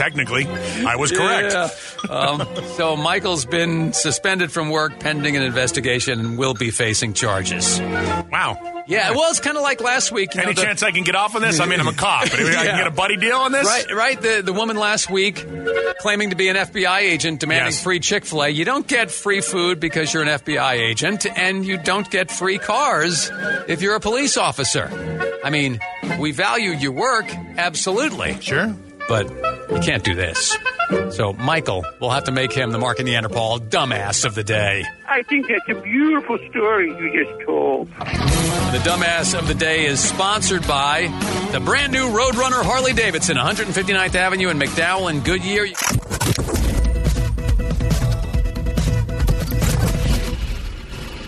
Technically, 0.00 0.46
I 0.46 0.96
was 0.96 1.12
correct. 1.12 1.52
Yeah. 1.52 2.10
Um, 2.10 2.48
so 2.76 2.96
Michael's 2.96 3.44
been 3.44 3.92
suspended 3.92 4.50
from 4.50 4.70
work 4.70 4.98
pending 4.98 5.36
an 5.36 5.42
investigation 5.42 6.18
and 6.18 6.38
will 6.38 6.54
be 6.54 6.70
facing 6.70 7.12
charges. 7.12 7.78
Wow. 7.80 8.56
Yeah, 8.86 9.10
well, 9.12 9.30
it's 9.30 9.38
kind 9.38 9.56
of 9.56 9.62
like 9.62 9.80
last 9.80 10.10
week. 10.10 10.34
Any 10.34 10.46
know, 10.46 10.52
the- 10.54 10.62
chance 10.62 10.82
I 10.82 10.90
can 10.90 11.04
get 11.04 11.14
off 11.14 11.36
on 11.36 11.42
this? 11.42 11.60
I 11.60 11.66
mean, 11.66 11.78
I'm 11.78 11.86
a 11.86 11.92
cop, 11.92 12.22
but 12.30 12.40
I 12.40 12.64
can 12.66 12.76
get 12.78 12.86
a 12.86 12.90
buddy 12.90 13.16
deal 13.16 13.36
on 13.36 13.52
this. 13.52 13.64
Right, 13.66 13.94
right. 13.94 14.20
The 14.20 14.42
the 14.42 14.52
woman 14.54 14.76
last 14.76 15.08
week 15.10 15.46
claiming 16.00 16.30
to 16.30 16.36
be 16.36 16.48
an 16.48 16.56
FBI 16.56 17.00
agent 17.00 17.38
demanding 17.40 17.72
Yes. 17.72 17.82
free 17.84 18.00
Chick 18.00 18.24
Fil 18.24 18.42
A. 18.44 18.48
You 18.48 18.64
don't 18.64 18.86
get 18.88 19.10
free 19.12 19.42
food 19.42 19.78
because 19.78 20.12
you're 20.12 20.22
an 20.24 20.28
FBI 20.30 20.72
agent, 20.72 21.26
and 21.26 21.64
you 21.64 21.76
don't 21.76 22.10
get 22.10 22.30
free 22.32 22.58
cars 22.58 23.30
if 23.68 23.80
you're 23.82 23.94
a 23.94 24.00
police 24.00 24.36
officer. 24.36 24.88
I 25.44 25.50
mean, 25.50 25.78
we 26.18 26.32
value 26.32 26.70
your 26.72 26.92
work, 26.92 27.26
absolutely, 27.58 28.38
Sure. 28.40 28.74
but 29.08 29.30
you 29.72 29.80
can't 29.80 30.04
do 30.04 30.14
this. 30.14 30.56
So, 31.10 31.32
Michael, 31.32 31.84
we'll 32.00 32.10
have 32.10 32.24
to 32.24 32.32
make 32.32 32.52
him 32.52 32.72
the 32.72 32.78
Mark 32.78 32.98
and 32.98 33.06
Neanderthal 33.06 33.60
dumbass 33.60 34.24
of 34.24 34.34
the 34.34 34.42
day. 34.42 34.84
I 35.08 35.22
think 35.22 35.46
that's 35.46 35.78
a 35.78 35.80
beautiful 35.80 36.38
story 36.50 36.88
you 36.88 37.24
just 37.24 37.46
told. 37.46 37.88
The 37.88 38.80
dumbass 38.84 39.38
of 39.38 39.46
the 39.46 39.54
day 39.54 39.86
is 39.86 40.00
sponsored 40.00 40.66
by 40.66 41.06
the 41.52 41.60
brand 41.60 41.92
new 41.92 42.08
Roadrunner 42.08 42.64
Harley 42.64 42.92
Davidson, 42.92 43.36
159th 43.36 44.14
Avenue 44.14 44.48
in 44.48 44.58
McDowell 44.58 45.10
and 45.10 45.24
Goodyear. 45.24 45.66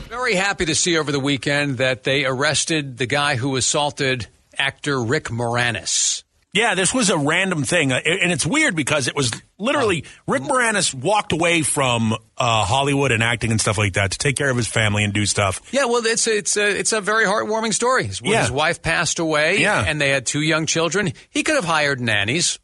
Very 0.09 0.35
happy 0.35 0.65
to 0.67 0.75
see 0.75 0.99
over 0.99 1.13
the 1.13 1.21
weekend 1.21 1.79
that 1.79 2.05
they 2.05 2.25
arrested 2.25 2.97
the 2.99 3.07
guy 3.07 3.37
who 3.37 3.57
assaulted 3.57 4.27
actor 4.59 5.01
Rick 5.03 5.25
Moranis. 5.25 6.23
Yeah, 6.55 6.75
this 6.75 6.93
was 6.93 7.09
a 7.09 7.17
random 7.17 7.63
thing, 7.65 7.93
uh, 7.93 8.01
and 8.05 8.31
it's 8.31 8.45
weird 8.45 8.77
because 8.77 9.09
it 9.09 9.17
was 9.17 9.31
literally 9.59 10.05
Rick 10.27 10.43
Moranis 10.43 10.93
walked 10.93 11.33
away 11.33 11.63
from 11.63 12.13
uh, 12.37 12.65
Hollywood 12.67 13.11
and 13.11 13.23
acting 13.23 13.51
and 13.53 13.59
stuff 13.61 13.79
like 13.79 13.95
that 13.95 14.11
to 14.11 14.19
take 14.19 14.37
care 14.37 14.51
of 14.51 14.57
his 14.59 14.67
family 14.69 15.03
and 15.03 15.15
do 15.15 15.25
stuff. 15.25 15.63
Yeah, 15.73 15.87
well, 15.87 16.05
it's 16.05 16.27
a, 16.27 16.37
it's 16.37 16.57
a, 16.59 16.69
it's 16.79 16.93
a 16.93 17.01
very 17.01 17.25
heartwarming 17.25 17.73
story. 17.73 18.05
His, 18.05 18.21
Yeah. 18.23 18.43
his 18.43 18.51
wife 18.51 18.83
passed 18.83 19.19
away, 19.19 19.61
Yeah. 19.61 19.83
and 19.83 19.99
they 19.99 20.11
had 20.11 20.27
two 20.27 20.43
young 20.43 20.67
children. 20.67 21.15
He 21.31 21.43
could 21.43 21.55
have 21.55 21.65
hired 21.65 22.03
nannies. 22.03 22.59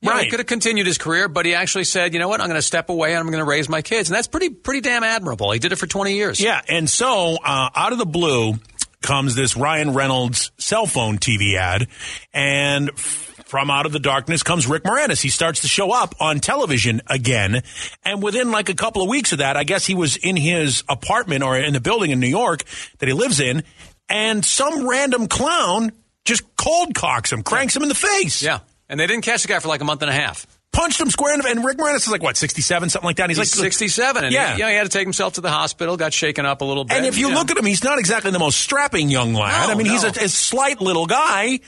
You 0.00 0.08
know, 0.10 0.14
he 0.16 0.22
Right. 0.22 0.30
could 0.30 0.38
have 0.38 0.46
continued 0.46 0.86
his 0.86 0.98
career, 0.98 1.26
but 1.28 1.44
he 1.44 1.54
actually 1.54 1.84
said, 1.84 2.12
"You 2.12 2.20
know 2.20 2.28
what? 2.28 2.40
I'm 2.40 2.46
going 2.48 2.58
to 2.58 2.62
step 2.62 2.90
away 2.90 3.10
and 3.10 3.18
I'm 3.18 3.26
going 3.26 3.38
to 3.38 3.44
raise 3.44 3.68
my 3.68 3.82
kids." 3.82 4.08
And 4.08 4.16
that's 4.16 4.28
pretty 4.28 4.50
pretty 4.50 4.82
damn 4.82 5.02
admirable. 5.02 5.50
He 5.50 5.58
did 5.58 5.72
it 5.72 5.76
for 5.76 5.86
20 5.88 6.14
years. 6.14 6.40
Yeah, 6.40 6.60
and 6.68 6.88
so 6.88 7.38
uh, 7.44 7.70
out 7.74 7.90
of 7.92 7.98
the 7.98 8.06
blue 8.06 8.54
comes 9.00 9.34
this 9.34 9.56
Ryan 9.56 9.94
Reynolds 9.94 10.52
cell 10.58 10.86
phone 10.86 11.18
TV 11.18 11.56
ad, 11.56 11.88
and 12.32 12.90
f- 12.90 13.31
from 13.52 13.70
out 13.70 13.84
of 13.84 13.92
the 13.92 13.98
darkness 13.98 14.42
comes 14.42 14.66
Rick 14.66 14.84
Moranis. 14.84 15.20
He 15.20 15.28
starts 15.28 15.60
to 15.60 15.68
show 15.68 15.92
up 15.92 16.14
on 16.18 16.40
television 16.40 17.02
again, 17.06 17.62
and 18.02 18.22
within 18.22 18.50
like 18.50 18.70
a 18.70 18.74
couple 18.74 19.02
of 19.02 19.10
weeks 19.10 19.32
of 19.32 19.38
that, 19.40 19.58
I 19.58 19.64
guess 19.64 19.84
he 19.84 19.94
was 19.94 20.16
in 20.16 20.36
his 20.36 20.82
apartment 20.88 21.42
or 21.44 21.58
in 21.58 21.74
the 21.74 21.80
building 21.80 22.12
in 22.12 22.18
New 22.18 22.28
York 22.28 22.64
that 23.00 23.08
he 23.08 23.12
lives 23.12 23.40
in, 23.40 23.62
and 24.08 24.42
some 24.42 24.88
random 24.88 25.28
clown 25.28 25.92
just 26.24 26.44
cold 26.56 26.94
cocks 26.94 27.30
him, 27.30 27.42
cranks 27.42 27.76
him 27.76 27.82
in 27.82 27.90
the 27.90 27.94
face. 27.94 28.42
Yeah. 28.42 28.60
And 28.88 28.98
they 28.98 29.06
didn't 29.06 29.24
catch 29.24 29.42
the 29.42 29.48
guy 29.48 29.58
for 29.58 29.68
like 29.68 29.82
a 29.82 29.84
month 29.84 30.00
and 30.00 30.10
a 30.10 30.14
half. 30.14 30.46
Punched 30.72 30.98
him 30.98 31.10
square 31.10 31.34
in 31.34 31.40
the 31.40 31.48
And 31.50 31.62
Rick 31.62 31.76
Moranis 31.76 31.96
is 31.96 32.08
like, 32.10 32.22
what, 32.22 32.38
67, 32.38 32.88
something 32.88 33.06
like 33.06 33.16
that? 33.16 33.28
He's, 33.28 33.36
like 33.36 33.46
67, 33.48 34.24
and 34.24 34.32
Yeah. 34.32 34.54
he, 34.54 34.60
yeah, 34.60 34.70
he 34.70 34.74
had 34.76 34.84
to 34.84 34.88
take 34.88 35.04
himself 35.04 35.34
to 35.34 35.42
the 35.42 35.50
hospital, 35.50 35.98
got 35.98 36.14
shaken 36.14 36.46
up 36.46 36.62
a 36.62 36.64
little 36.64 36.84
bit. 36.84 36.96
And 36.96 37.04
if 37.04 37.18
you 37.18 37.28
know. 37.28 37.34
look 37.34 37.50
at 37.50 37.58
him, 37.58 37.66
he's 37.66 37.84
not 37.84 37.98
exactly 37.98 38.30
the 38.30 38.38
most 38.38 38.58
strapping 38.58 39.10
young 39.10 39.34
lad. 39.34 39.66
No, 39.66 39.74
I 39.74 39.76
mean, 39.76 39.86
he's 39.86 40.04
a, 40.04 40.08
a 40.08 40.28
slight 40.30 40.80
little 40.80 41.04
guy. 41.04 41.60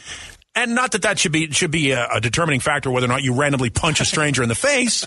And 0.56 0.74
not 0.74 0.92
that 0.92 1.02
that 1.02 1.18
should 1.18 1.32
be 1.32 1.50
should 1.50 1.70
be 1.70 1.90
a, 1.90 2.06
a 2.14 2.20
determining 2.20 2.60
factor 2.60 2.90
whether 2.90 3.06
or 3.06 3.08
not 3.08 3.22
you 3.22 3.34
randomly 3.34 3.70
punch 3.70 4.00
a 4.00 4.04
stranger 4.04 4.42
in 4.42 4.48
the 4.48 4.54
face. 4.54 5.06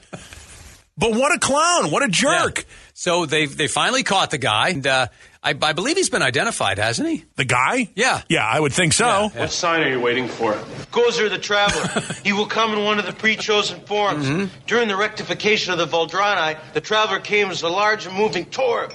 But 0.97 1.11
what 1.11 1.33
a 1.33 1.39
clown! 1.39 1.91
What 1.91 2.03
a 2.03 2.07
jerk! 2.07 2.57
Yeah. 2.57 2.63
So 2.93 3.25
they 3.25 3.45
they 3.45 3.67
finally 3.67 4.03
caught 4.03 4.31
the 4.31 4.39
guy, 4.39 4.69
and 4.69 4.85
uh, 4.85 5.07
I, 5.47 5.55
I 5.61 5.71
believe 5.71 5.95
he's 5.95 6.09
been 6.09 6.21
identified, 6.21 6.77
hasn't 6.77 7.07
he? 7.07 7.23
The 7.37 7.45
guy? 7.45 7.89
Yeah. 7.95 8.21
Yeah, 8.27 8.45
I 8.45 8.59
would 8.59 8.73
think 8.73 8.91
so. 8.91 9.29
What 9.33 9.49
sign 9.49 9.81
are 9.81 9.89
you 9.89 10.01
waiting 10.01 10.27
for? 10.27 10.51
Gozer 10.91 11.29
the 11.29 11.37
Traveler. 11.37 12.03
he 12.23 12.33
will 12.33 12.47
come 12.47 12.73
in 12.73 12.83
one 12.83 12.99
of 12.99 13.05
the 13.05 13.13
pre-chosen 13.13 13.79
forms. 13.81 14.27
Mm-hmm. 14.27 14.53
During 14.65 14.89
the 14.89 14.97
rectification 14.97 15.71
of 15.71 15.79
the 15.79 15.87
Vuldronaii, 15.87 16.57
the 16.73 16.81
Traveler 16.81 17.19
came 17.19 17.49
as 17.49 17.61
a 17.61 17.69
large 17.69 18.05
and 18.05 18.13
moving 18.13 18.45
torb. 18.45 18.93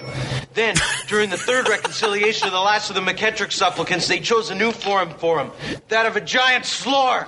Then, 0.52 0.74
during 1.06 1.30
the 1.30 1.38
third 1.38 1.68
reconciliation 1.70 2.46
of 2.46 2.52
the 2.52 2.60
last 2.60 2.90
of 2.90 2.96
the 2.96 3.00
Meketrex 3.00 3.52
supplicants, 3.52 4.06
they 4.08 4.20
chose 4.20 4.50
a 4.50 4.54
new 4.54 4.70
form 4.70 5.08
for 5.14 5.40
him, 5.40 5.50
that 5.88 6.04
of 6.04 6.16
a 6.16 6.20
giant 6.20 6.66
slore. 6.66 7.26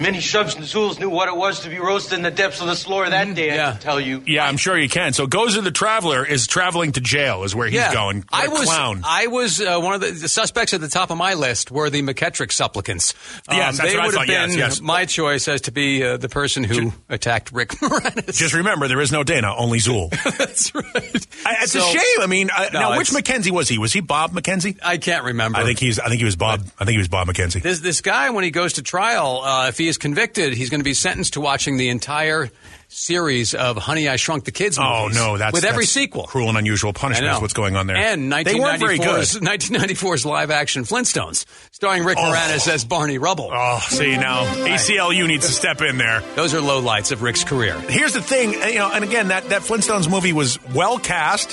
Many 0.00 0.18
Shuvs 0.18 0.56
and 0.56 0.64
Zuuls 0.64 0.98
knew 0.98 1.10
what 1.10 1.28
it 1.28 1.36
was 1.36 1.60
to 1.60 1.68
be 1.68 1.78
roasted 1.78 2.14
in 2.14 2.22
the 2.22 2.30
depths 2.30 2.62
of 2.62 2.68
the 2.68 2.74
slore 2.74 3.08
that 3.08 3.34
day, 3.34 3.52
I 3.52 3.72
can 3.72 3.80
tell 3.80 4.00
you. 4.00 4.22
Yeah, 4.26 4.46
I'm 4.46 4.56
sure 4.56 4.78
you 4.78 4.88
can. 4.88 5.12
So 5.12 5.26
Gozer 5.26 5.62
the 5.62 5.70
Traveler 5.70 6.24
is 6.24 6.46
traveling 6.46 6.92
to 6.92 7.02
jail, 7.02 7.44
is 7.44 7.54
where 7.54 7.66
he's 7.66 7.76
yeah. 7.76 7.92
going. 7.92 8.24
What 8.30 8.48
I 8.48 8.61
a 8.61 8.61
was 8.62 8.68
clown. 8.76 9.02
I 9.04 9.26
was 9.28 9.60
uh, 9.60 9.78
one 9.80 9.94
of 9.94 10.00
the, 10.00 10.10
the 10.12 10.28
suspects 10.28 10.72
at 10.74 10.80
the 10.80 10.88
top 10.88 11.10
of 11.10 11.18
my 11.18 11.34
list 11.34 11.70
were 11.70 11.90
the 11.90 12.02
Meketrex 12.02 12.50
supplicants. 12.52 13.14
Um, 13.48 13.56
Yes, 13.58 13.78
that's 13.78 13.92
they 13.92 13.98
I 13.98 14.06
would 14.06 14.14
have 14.14 14.14
thought. 14.14 14.28
Yes, 14.28 14.50
been 14.50 14.58
yes. 14.58 14.80
my 14.80 15.04
choice 15.04 15.46
as 15.48 15.62
to 15.62 15.72
be 15.72 16.02
uh, 16.04 16.16
the 16.16 16.28
person 16.28 16.64
who 16.64 16.92
attacked 17.08 17.52
Rick 17.52 17.68
Moranis. 17.80 18.36
Just 18.36 18.54
remember, 18.54 18.88
there 18.88 19.00
is 19.00 19.12
no 19.12 19.22
Dana, 19.24 19.54
only 19.56 19.78
Zuul. 19.78 20.10
That's 20.38 20.74
right. 20.74 21.26
I, 21.46 21.56
it's 21.62 21.72
So- 21.72 21.80
a 21.80 21.92
shame. 21.92 22.20
I 22.20 22.26
mean, 22.26 22.50
uh, 22.56 22.68
No, 22.72 22.80
now 22.80 22.98
which 22.98 23.12
McKenzie 23.12 23.50
was 23.50 23.68
he? 23.68 23.78
Was 23.78 23.92
he 23.92 24.00
Bob 24.00 24.32
McKenzie? 24.32 24.76
I 24.82 24.96
can't 24.98 25.24
remember. 25.24 25.58
I 25.58 25.64
think 25.64 25.78
he's. 25.78 25.98
I 25.98 26.08
think 26.08 26.18
he 26.18 26.24
was 26.24 26.36
Bob. 26.36 26.60
I 26.78 26.84
think 26.84 26.92
he 26.92 26.98
was 26.98 27.08
Bob 27.08 27.26
McKenzie. 27.26 27.60
This 27.60 27.80
this 27.80 28.00
guy, 28.00 28.30
when 28.30 28.44
he 28.44 28.50
goes 28.50 28.74
to 28.74 28.82
trial, 28.82 29.40
uh, 29.42 29.68
if 29.68 29.78
he 29.78 29.88
is 29.88 29.98
convicted, 29.98 30.54
he's 30.54 30.70
going 30.70 30.80
to 30.80 30.84
be 30.84 30.94
sentenced 30.94 31.34
to 31.34 31.40
watching 31.40 31.76
the 31.76 31.88
entire 31.88 32.50
series 32.92 33.54
of 33.54 33.76
Honey 33.78 34.08
I 34.08 34.16
Shrunk 34.16 34.44
the 34.44 34.52
Kids. 34.52 34.78
Oh 34.78 35.04
movies 35.04 35.16
no, 35.16 35.38
that's 35.38 35.52
with 35.54 35.64
every 35.64 35.84
that's 35.84 35.92
sequel. 35.92 36.24
Cruel 36.24 36.48
and 36.50 36.58
unusual 36.58 36.92
punishment 36.92 37.32
is 37.34 37.40
what's 37.40 37.54
going 37.54 37.74
on 37.76 37.86
there. 37.86 37.96
And 37.96 38.30
they 38.32 38.54
weren't 38.54 38.78
very 38.80 38.98
good. 38.98 39.06
1994's 39.24 39.38
1994's 39.38 40.26
live 40.26 40.50
action 40.50 40.84
Flintstones, 40.84 41.44
starring 41.72 42.04
Rick 42.04 42.18
Oh. 42.18 42.22
Moranis 42.22 42.68
as 42.68 42.84
Barney 42.84 43.18
Rubble. 43.18 43.50
Oh, 43.52 43.80
see 43.88 44.16
now, 44.16 44.44
ACLU 44.44 45.26
needs 45.26 45.46
to 45.46 45.52
step 45.52 45.80
in 45.80 45.96
there. 45.98 46.20
Those 46.36 46.54
are 46.54 46.60
low 46.60 46.80
lights 46.80 47.10
of 47.12 47.22
Rick's 47.22 47.44
career. 47.44 47.78
Here's 47.80 48.12
the 48.12 48.22
thing, 48.22 48.52
you 48.52 48.74
know, 48.78 48.90
and 48.92 49.02
again, 49.04 49.28
that, 49.28 49.48
that 49.48 49.62
Flintstones 49.62 50.08
movie 50.10 50.32
was 50.32 50.58
well 50.74 50.98
cast. 50.98 51.50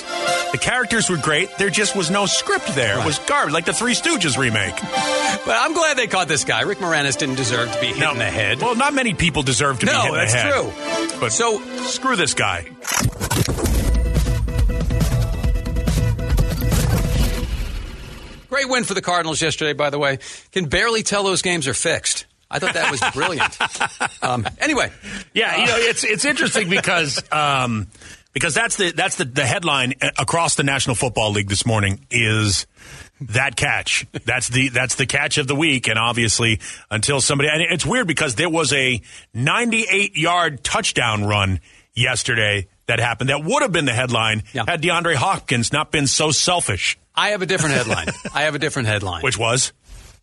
The 0.52 0.58
characters 0.58 1.08
were 1.08 1.16
great. 1.16 1.56
There 1.58 1.70
just 1.70 1.96
was 1.96 2.10
no 2.10 2.26
script 2.26 2.74
there. 2.74 2.98
It 3.00 3.04
was 3.06 3.18
garbage, 3.20 3.54
like 3.54 3.64
the 3.64 3.72
Three 3.72 3.94
Stooges 3.94 4.36
remake. 4.38 4.74
But 5.46 5.56
I'm 5.58 5.72
glad 5.72 5.96
they 5.96 6.06
caught 6.06 6.28
this 6.28 6.44
guy. 6.44 6.62
Rick 6.62 6.78
Moranis 6.78 7.16
didn't 7.16 7.36
deserve 7.36 7.72
to 7.72 7.80
be 7.80 7.86
hit 7.88 8.08
in 8.10 8.18
the 8.18 8.24
head. 8.24 8.60
Well, 8.60 8.74
not 8.76 8.94
many 8.94 9.14
people 9.14 9.42
deserve 9.42 9.78
to 9.80 9.86
be 9.86 9.92
hit 9.92 10.04
in 10.04 10.12
the 10.14 10.26
head. 10.26 10.50
No, 10.50 10.70
that's 10.70 11.08
true. 11.10 11.20
But 11.20 11.29
So- 11.30 11.60
screw 11.86 12.16
this 12.16 12.34
guy. 12.34 12.68
Great 18.48 18.68
win 18.68 18.82
for 18.84 18.94
the 18.94 19.00
Cardinals 19.00 19.40
yesterday, 19.40 19.72
by 19.72 19.90
the 19.90 19.98
way. 19.98 20.18
Can 20.50 20.66
barely 20.66 21.02
tell 21.02 21.22
those 21.22 21.40
games 21.40 21.68
are 21.68 21.74
fixed. 21.74 22.26
I 22.50 22.58
thought 22.58 22.74
that 22.74 22.90
was 22.90 23.00
brilliant. 23.14 23.56
um, 24.22 24.44
anyway, 24.58 24.90
Yeah, 25.32 25.56
you 25.56 25.66
know, 25.66 25.76
it's 25.76 26.02
it's 26.02 26.24
interesting 26.24 26.68
because 26.68 27.22
um, 27.30 27.86
because 28.32 28.52
that's 28.54 28.76
the 28.76 28.90
that's 28.90 29.16
the, 29.16 29.24
the 29.24 29.46
headline 29.46 29.94
across 30.18 30.56
the 30.56 30.64
National 30.64 30.96
Football 30.96 31.30
League 31.30 31.48
this 31.48 31.64
morning 31.64 32.04
is 32.10 32.66
that 33.20 33.56
catch. 33.56 34.06
That's 34.24 34.48
the 34.48 34.68
that's 34.70 34.94
the 34.94 35.06
catch 35.06 35.38
of 35.38 35.46
the 35.46 35.54
week, 35.54 35.88
and 35.88 35.98
obviously 35.98 36.60
until 36.90 37.20
somebody 37.20 37.48
and 37.50 37.62
it's 37.62 37.84
weird 37.86 38.06
because 38.06 38.34
there 38.36 38.48
was 38.50 38.72
a 38.72 39.00
98 39.34 40.16
yard 40.16 40.62
touchdown 40.64 41.24
run 41.24 41.60
yesterday 41.94 42.66
that 42.86 42.98
happened 43.00 43.30
that 43.30 43.44
would 43.44 43.62
have 43.62 43.72
been 43.72 43.84
the 43.84 43.92
headline 43.92 44.42
Yeah. 44.52 44.64
had 44.66 44.82
DeAndre 44.82 45.14
Hopkins 45.14 45.72
not 45.72 45.90
been 45.92 46.06
so 46.06 46.30
selfish, 46.30 46.98
I 47.14 47.28
have 47.30 47.42
a 47.42 47.46
different 47.46 47.74
headline. 47.74 48.08
I 48.34 48.42
have 48.42 48.54
a 48.54 48.58
different 48.58 48.88
headline. 48.88 49.22
which 49.22 49.38
was 49.38 49.72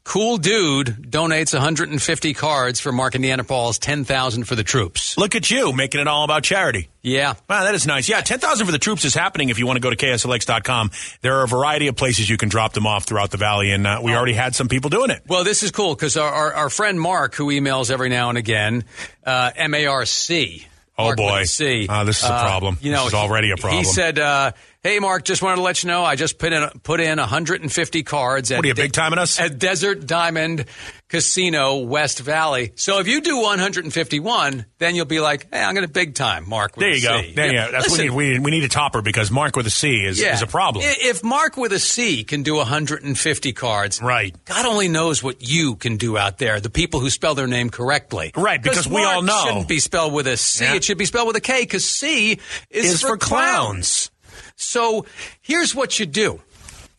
Cool 0.08 0.38
dude 0.38 0.88
donates 1.12 1.52
150 1.54 2.34
cards 2.34 2.80
for 2.80 2.93
Mark 2.93 3.15
and 3.15 3.26
Neanderthals, 3.26 3.78
10,000 3.78 4.46
for 4.46 4.56
the 4.56 4.63
troops. 4.63 5.17
look 5.17 5.36
at 5.36 5.52
you 5.52 5.74
making 5.74 6.00
it 6.00 6.08
all 6.08 6.24
about 6.24 6.43
charity. 6.43 6.88
Yeah. 7.02 7.34
Wow, 7.50 7.65
that 7.65 7.76
is 7.76 7.86
nice. 7.86 8.08
Yeah, 8.08 8.22
10,000 8.22 8.65
for 8.65 8.72
the 8.72 8.80
troops 8.80 9.04
is 9.04 9.13
happening 9.13 9.50
if 9.50 9.60
you 9.60 9.67
want 9.67 9.76
to 9.76 9.82
go 9.82 9.89
to 9.89 9.98
KSLX.com. 9.98 10.91
There 11.22 11.36
are 11.39 11.43
a 11.43 11.48
variety 11.48 11.88
of 11.88 11.98
places 11.98 12.30
you 12.30 12.38
can 12.38 12.48
drop 12.48 12.72
them 12.72 12.88
off 12.88 13.04
throughout 13.04 13.32
the 13.32 13.38
valley, 13.38 13.72
and 13.74 13.86
uh, 13.86 14.00
we 14.02 14.15
already 14.15 14.32
had 14.32 14.56
some 14.56 14.70
people 14.70 14.89
doing 14.89 15.10
it. 15.10 15.24
Well, 15.28 15.43
this 15.43 15.62
is 15.62 15.72
cool 15.72 15.93
because 15.93 16.15
our, 16.15 16.32
our, 16.32 16.54
our 16.54 16.70
friend 16.70 17.02
Mark, 17.02 17.36
who 17.36 17.48
emails 17.48 17.91
every 17.91 18.08
now 18.08 18.30
and 18.30 18.38
again, 18.38 18.86
uh, 19.26 19.52
M 19.58 19.74
A 19.74 19.88
R 19.88 20.06
C. 20.06 20.65
Oh, 20.98 21.04
Mark 21.04 21.17
boy. 21.17 21.43
C. 21.43 21.86
Ah, 21.89 22.06
this 22.06 22.24
is 22.24 22.30
a 22.30 22.34
Uh, 22.34 22.43
problem. 22.43 22.78
You 22.82 22.91
know, 22.91 23.04
This 23.04 23.10
is 23.10 23.20
already 23.20 23.52
a 23.52 23.58
problem. 23.58 23.84
He 23.84 23.84
said, 23.84 24.17
uh, 24.17 24.54
"Hey, 24.88 25.00
Mark, 25.00 25.26
just 25.26 25.41
wanted 25.41 25.58
to 25.58 25.62
let 25.63 25.84
you 25.84 25.88
know 25.88 26.04
I 26.04 26.15
just 26.15 26.38
put 26.39 26.54
in 26.54 26.67
put 26.84 27.00
in 27.00 27.17
150 27.19 28.04
cards. 28.04 28.52
At 28.52 28.58
What 28.58 28.65
are 28.65 28.67
you, 28.69 28.73
De- 28.73 28.82
big 28.84 28.93
timing 28.93 29.19
us? 29.19 29.39
At 29.39 29.60
Desert 29.60 30.06
Diamond 30.08 30.65
Casino, 31.10 31.78
West 31.78 32.19
Valley. 32.19 32.73
So 32.76 33.00
if 33.00 33.08
you 33.08 33.21
do 33.21 33.38
151, 33.41 34.65
then 34.78 34.95
you'll 34.95 35.06
be 35.06 35.19
like, 35.19 35.47
hey, 35.54 35.62
I'm 35.63 35.73
going 35.73 35.88
to 35.88 35.91
big 35.91 36.15
time 36.15 36.47
Mark. 36.50 36.76
With 36.76 36.82
There 36.82 36.91
a 36.91 36.95
you 36.95 37.02
go. 37.02 37.21
C. 37.21 37.34
There 37.34 37.45
you 37.47 37.52
go. 37.54 37.71
That's 37.71 37.89
what 37.89 38.00
Listen, 38.00 38.15
we 38.15 38.30
need. 38.30 38.39
We, 38.39 38.45
we 38.45 38.52
need 38.52 38.63
a 38.63 38.69
topper 38.69 39.02
because 39.02 39.32
Mark 39.32 39.56
with 39.56 39.67
a 39.67 39.71
C 39.71 40.04
is, 40.04 40.19
yeah. 40.19 40.34
is 40.34 40.41
a 40.41 40.47
problem. 40.47 40.84
If 40.88 41.23
Mark 41.23 41.56
with 41.58 41.71
a 41.71 41.80
C 41.80 42.23
can 42.23 42.43
do 42.43 42.56
150 42.56 43.54
cards, 43.54 44.02
Right. 44.02 44.36
God 44.45 44.65
only 44.65 44.88
knows 44.89 45.23
what 45.23 45.47
you 45.47 45.76
can 45.76 45.97
do 45.97 46.17
out 46.17 46.38
there. 46.38 46.60
The 46.60 46.69
people 46.69 47.00
who 47.00 47.10
spell 47.10 47.36
their 47.36 47.47
name 47.47 47.69
correctly, 47.69 48.32
Right, 48.36 48.62
because 48.62 48.88
we 48.88 49.02
Mark 49.02 49.15
all 49.15 49.21
know. 49.21 49.43
shouldn't 49.45 49.67
be 49.67 49.80
spelled 49.80 50.13
with 50.13 50.28
a 50.28 50.38
C. 50.38 50.65
Yeah. 50.65 50.76
It 50.76 50.84
should 50.84 50.97
be 50.97 51.06
spelled 51.06 51.28
with 51.28 51.36
a 51.38 51.41
K 51.41 51.62
because 51.62 51.86
C 51.86 52.39
is, 52.69 52.93
Is 52.93 53.02
for 53.02 53.17
clowns. 53.17 54.12
So 54.58 55.06
here's 55.41 55.74
what 55.74 56.00
you 56.00 56.06
do. 56.06 56.41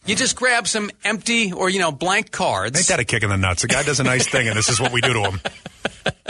You 0.06 0.16
just 0.16 0.36
grab 0.36 0.66
some 0.66 0.90
empty 1.04 1.52
or 1.52 1.68
you 1.68 1.80
know 1.80 1.92
blank 1.92 2.30
cards. 2.30 2.78
Ain't 2.78 2.88
that 2.88 3.00
a 3.00 3.04
kick 3.04 3.22
in 3.22 3.28
the 3.28 3.36
nuts? 3.36 3.62
The 3.62 3.68
guy 3.68 3.82
does 3.82 4.00
a 4.00 4.04
nice 4.04 4.26
thing, 4.26 4.48
and 4.48 4.56
this 4.56 4.70
is 4.70 4.80
what 4.80 4.90
we 4.90 5.02
do 5.02 5.12
to 5.12 5.20
him. 5.20 5.40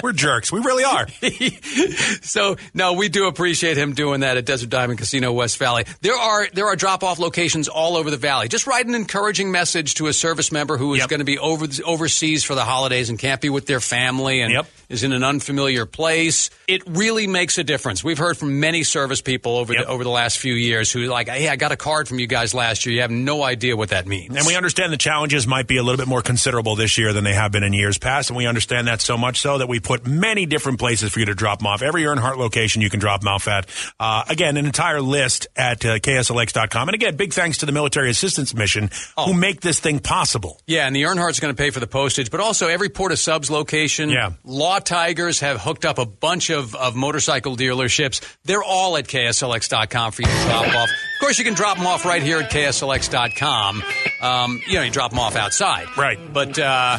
We're 0.02 0.12
jerks. 0.12 0.52
We 0.52 0.60
really 0.60 0.84
are. 0.84 1.06
so 2.22 2.56
no, 2.74 2.92
we 2.94 3.08
do 3.08 3.26
appreciate 3.26 3.76
him 3.76 3.94
doing 3.94 4.20
that 4.20 4.36
at 4.36 4.44
Desert 4.44 4.70
Diamond 4.70 4.98
Casino 4.98 5.32
West 5.32 5.58
Valley. 5.58 5.84
There 6.00 6.14
are 6.16 6.46
there 6.52 6.66
are 6.66 6.76
drop 6.76 7.02
off 7.02 7.18
locations 7.18 7.68
all 7.68 7.96
over 7.96 8.10
the 8.10 8.16
valley. 8.16 8.48
Just 8.48 8.66
write 8.66 8.86
an 8.86 8.94
encouraging 8.94 9.50
message 9.50 9.94
to 9.94 10.06
a 10.06 10.12
service 10.12 10.52
member 10.52 10.76
who 10.76 10.94
is 10.94 11.00
Yep. 11.00 11.08
going 11.10 11.20
to 11.20 11.24
be 11.24 11.38
over 11.38 11.66
overseas 11.84 12.44
for 12.44 12.54
the 12.54 12.64
holidays 12.64 13.08
and 13.10 13.18
can't 13.18 13.40
be 13.40 13.50
with 13.50 13.66
their 13.66 13.80
family 13.80 14.40
and 14.40 14.52
Yep. 14.52 14.66
is 14.88 15.04
in 15.04 15.12
an 15.12 15.22
unfamiliar 15.24 15.86
place. 15.86 16.50
It 16.66 16.82
really 16.86 17.26
makes 17.26 17.58
a 17.58 17.64
difference. 17.64 18.02
We've 18.04 18.18
heard 18.18 18.36
from 18.36 18.60
many 18.60 18.82
service 18.84 19.20
people 19.20 19.56
over 19.56 19.72
Yep. 19.72 19.84
the, 19.84 19.88
over 19.90 20.04
the 20.04 20.10
last 20.10 20.38
few 20.38 20.54
years 20.54 20.90
who 20.92 21.04
are 21.04 21.08
like, 21.08 21.28
"Hey, 21.28 21.48
I 21.48 21.56
got 21.56 21.72
a 21.72 21.76
card 21.76 22.08
from 22.08 22.18
you 22.18 22.26
guys 22.26 22.54
last 22.54 22.86
year. 22.86 22.94
You 22.94 23.00
have 23.02 23.10
no 23.10 23.42
idea 23.42 23.76
what 23.76 23.90
that 23.90 24.06
means." 24.06 24.36
And 24.36 24.46
we 24.46 24.54
understand 24.56 24.92
the 24.92 24.96
challenges 24.96 25.46
might 25.46 25.66
be 25.66 25.76
a 25.76 25.82
little 25.82 25.96
bit 25.98 26.08
more 26.08 26.22
considerable 26.22 26.76
this 26.76 26.98
year 26.98 27.12
than 27.12 27.24
they 27.24 27.34
have 27.34 27.52
been 27.52 27.62
in 27.64 27.72
years 27.72 27.98
past, 27.98 28.30
and 28.30 28.36
we 28.36 28.46
understand 28.46 28.88
that 28.88 29.00
so 29.00 29.16
much 29.16 29.40
so 29.40 29.47
that 29.56 29.68
we 29.68 29.80
put 29.80 30.06
many 30.06 30.44
different 30.44 30.78
places 30.78 31.10
for 31.10 31.20
you 31.20 31.26
to 31.26 31.34
drop 31.34 31.60
them 31.60 31.68
off. 31.68 31.80
Every 31.80 32.02
Earnhardt 32.02 32.36
location 32.36 32.82
you 32.82 32.90
can 32.90 33.00
drop 33.00 33.22
them 33.22 33.28
off 33.28 33.48
at. 33.48 33.66
Uh, 33.98 34.24
again, 34.28 34.58
an 34.58 34.66
entire 34.66 35.00
list 35.00 35.46
at 35.56 35.82
uh, 35.86 35.98
KSLX.com. 35.98 36.88
And 36.88 36.94
again, 36.94 37.16
big 37.16 37.32
thanks 37.32 37.58
to 37.58 37.66
the 37.66 37.72
Military 37.72 38.10
Assistance 38.10 38.54
Mission 38.54 38.90
who 39.16 39.32
make 39.32 39.62
this 39.62 39.80
thing 39.80 40.00
possible. 40.00 40.60
Yeah, 40.66 40.86
and 40.86 40.94
the 40.94 41.04
Earnhardt's 41.04 41.40
going 41.40 41.54
to 41.54 41.60
pay 41.60 41.70
for 41.70 41.80
the 41.80 41.86
postage, 41.86 42.30
but 42.30 42.40
also 42.40 42.68
every 42.68 42.90
Port 42.90 43.12
of 43.12 43.18
Subs 43.18 43.50
location. 43.50 44.10
Yeah. 44.10 44.32
Law 44.44 44.78
Tigers 44.80 45.40
have 45.40 45.60
hooked 45.60 45.86
up 45.86 45.98
a 45.98 46.06
bunch 46.06 46.50
of, 46.50 46.74
of 46.74 46.94
motorcycle 46.94 47.56
dealerships. 47.56 48.20
They're 48.44 48.62
all 48.62 48.96
at 48.96 49.06
KSLX.com 49.06 50.12
for 50.12 50.22
you 50.22 50.28
to 50.28 50.42
drop 50.44 50.66
off. 50.74 50.88
Of 50.90 51.20
course, 51.20 51.38
you 51.38 51.44
can 51.44 51.54
drop 51.54 51.76
them 51.76 51.86
off 51.86 52.04
right 52.04 52.22
here 52.22 52.38
at 52.38 52.50
KSLX.com. 52.50 53.82
Um, 54.20 54.60
you 54.66 54.74
know, 54.74 54.82
you 54.82 54.90
drop 54.90 55.10
them 55.10 55.20
off 55.20 55.36
outside. 55.36 55.86
Right. 55.96 56.18
But 56.32 56.58
uh, 56.58 56.98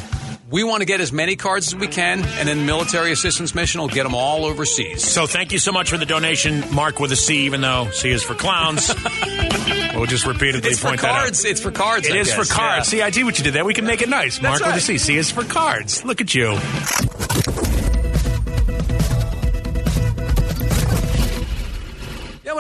we 0.50 0.64
want 0.64 0.82
to 0.82 0.86
get 0.86 1.00
as 1.00 1.12
many 1.12 1.36
cards 1.36 1.68
as 1.68 1.76
we 1.76 1.88
can, 1.88 2.24
and 2.24 2.48
then 2.48 2.60
the 2.60 2.64
Military 2.64 3.12
Assistance 3.12 3.54
Mission 3.54 3.82
will 3.82 3.88
get 3.88 4.04
them 4.04 4.16
all 4.16 4.46
overseas. 4.46 5.04
So 5.04 5.28
thank 5.28 5.52
you 5.52 5.60
so 5.60 5.72
much 5.72 5.90
for 5.90 5.98
the 5.98 6.06
donation, 6.06 6.64
Mark 6.74 7.00
with 7.00 7.12
a 7.12 7.16
C, 7.16 7.46
even 7.46 7.62
though 7.62 7.90
C 7.92 8.10
is 8.10 8.24
for 8.24 8.34
clowns. 8.34 8.92
we'll 9.96 10.06
just 10.06 10.26
repeatedly 10.26 10.72
It's 10.72 10.80
for 10.80 10.88
point 10.90 11.02
that 11.02 11.12
out. 11.12 11.46
It's 11.46 11.62
for 11.62 11.72
cards. 11.72 12.08
It 12.08 12.16
I 12.16 12.20
is 12.20 12.34
for 12.34 12.46
cards. 12.46 12.88
Yeah. 12.88 13.00
See, 13.00 13.02
I 13.02 13.12
see 13.12 13.24
what 13.24 13.38
you 13.38 13.44
did 13.44 13.54
there. 13.54 13.66
We 13.66 13.74
can 13.74 13.86
make 13.86 14.02
it 14.02 14.10
nice. 14.10 14.42
Mark 14.42 14.60
with 14.60 14.70
a 14.70 14.72
right. 14.72 14.82
C. 14.82 14.98
C 14.98 15.18
is 15.18 15.30
for 15.30 15.44
cards. 15.44 16.04
Look 16.04 16.22
at 16.22 16.34
you. 16.34 16.58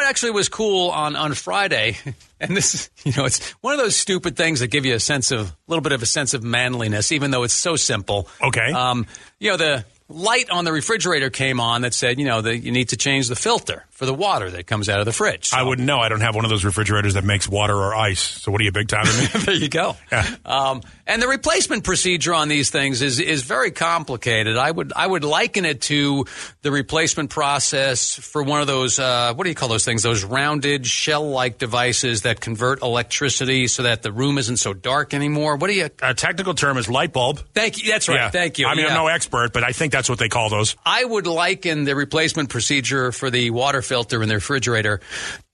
Actually 0.10 0.32
was 0.32 0.50
cool 0.50 0.90
on, 0.90 1.16
on 1.16 1.34
Friday, 1.34 1.98
and 2.40 2.58
this, 2.58 2.90
you 3.04 3.14
know, 3.16 3.26
it's 3.26 3.52
one 3.62 3.74
of 3.74 3.80
those 3.80 3.96
stupid 3.96 4.36
things 4.36 4.60
that 4.60 4.68
give 4.68 4.86
you 4.86 4.96
a 4.96 5.00
sense 5.00 5.32
of, 5.32 5.50
a 5.50 5.56
little 5.68 5.84
bit 5.84 5.92
of 5.92 6.02
a 6.02 6.08
sense 6.08 6.34
of 6.34 6.44
manliness, 6.44 7.12
even 7.12 7.32
though 7.32 7.44
it's 7.44 7.54
so 7.54 7.76
simple. 7.76 8.28
Okay. 8.42 8.72
Um, 8.72 9.06
you 9.40 9.52
know, 9.52 9.58
the 9.58 9.86
light 10.10 10.50
on 10.50 10.66
the 10.66 10.74
refrigerator 10.74 11.30
came 11.30 11.60
on 11.60 11.84
that 11.84 11.94
said, 11.94 12.20
you 12.20 12.26
know, 12.26 12.42
that 12.42 12.58
you 12.58 12.72
need 12.72 12.90
to 12.90 12.98
change 12.98 13.28
the 13.28 13.36
filter 13.36 13.86
for 14.00 14.06
the 14.06 14.14
water 14.14 14.50
that 14.50 14.66
comes 14.66 14.88
out 14.88 15.02
of 15.02 15.06
the 15.06 15.12
fridge. 15.12 15.52
I 15.54 15.62
wouldn't 15.62 15.86
know. 15.86 16.00
I 16.00 16.08
don't 16.08 16.22
have 16.22 16.34
one 16.34 16.46
of 16.46 16.50
those 16.50 16.64
refrigerators 16.64 17.16
that 17.16 17.26
makes 17.26 17.50
water 17.50 17.76
or 17.76 17.94
ice. 17.94 18.22
So 18.22 18.50
what 18.50 18.62
are 18.62 18.64
you 18.64 18.72
big 18.72 18.88
time 18.88 19.04
there 19.46 19.54
you 19.54 19.68
go. 19.68 19.98
Um, 20.46 20.84
and 21.06 21.22
the 21.22 21.28
replacement 21.28 21.84
procedure 21.84 22.34
on 22.34 22.48
these 22.48 22.70
things 22.70 23.02
is 23.02 23.20
is 23.20 23.44
very 23.44 23.72
complicated. 23.72 24.56
I 24.56 24.72
would 24.72 24.94
I 24.96 25.06
would 25.06 25.26
liken 25.26 25.66
it 25.66 25.82
to 25.82 26.26
the 26.62 26.72
replacement 26.72 27.30
process 27.30 28.16
for 28.16 28.42
one 28.42 28.62
of 28.62 28.68
those 28.68 29.00
uh, 29.00 29.34
what 29.34 29.44
do 29.44 29.50
you 29.50 29.56
call 29.56 29.68
those 29.68 29.84
things? 29.84 30.02
Those 30.02 30.24
rounded 30.24 30.88
shell 30.88 31.30
like 31.30 31.58
devices 31.58 32.22
that 32.22 32.40
convert 32.40 32.82
electricity 32.82 33.68
so 33.68 33.84
that 33.84 34.02
the 34.02 34.14
room 34.14 34.38
isn't 34.38 34.58
so 34.58 34.74
dark 34.74 35.14
anymore. 35.14 35.58
What 35.58 35.68
do 35.68 35.74
you? 35.74 35.90
A 36.02 36.14
technical 36.14 36.54
term 36.54 36.78
is 36.78 36.88
light 36.88 37.12
bulb. 37.12 37.42
Thank 37.54 37.84
you. 37.84 37.92
That's 37.92 38.08
right. 38.08 38.16
Yeah. 38.16 38.30
Thank 38.30 38.60
you. 38.60 38.68
I 38.68 38.76
mean, 38.76 38.86
Yeah. 38.86 38.92
I'm 38.92 39.04
no 39.04 39.08
expert, 39.08 39.52
but 39.52 39.66
I 39.66 39.74
think 39.74 39.92
that's 39.92 40.08
what 40.08 40.20
they 40.20 40.30
call 40.30 40.50
those. 40.50 40.78
I 40.86 41.04
would 41.04 41.28
liken 41.28 41.84
the 41.84 41.98
replacement 41.98 42.48
procedure 42.48 43.12
for 43.12 43.30
the 43.30 43.50
water 43.50 43.82
filter 43.90 44.22
in 44.24 44.30
the 44.30 44.36
refrigerator 44.36 45.02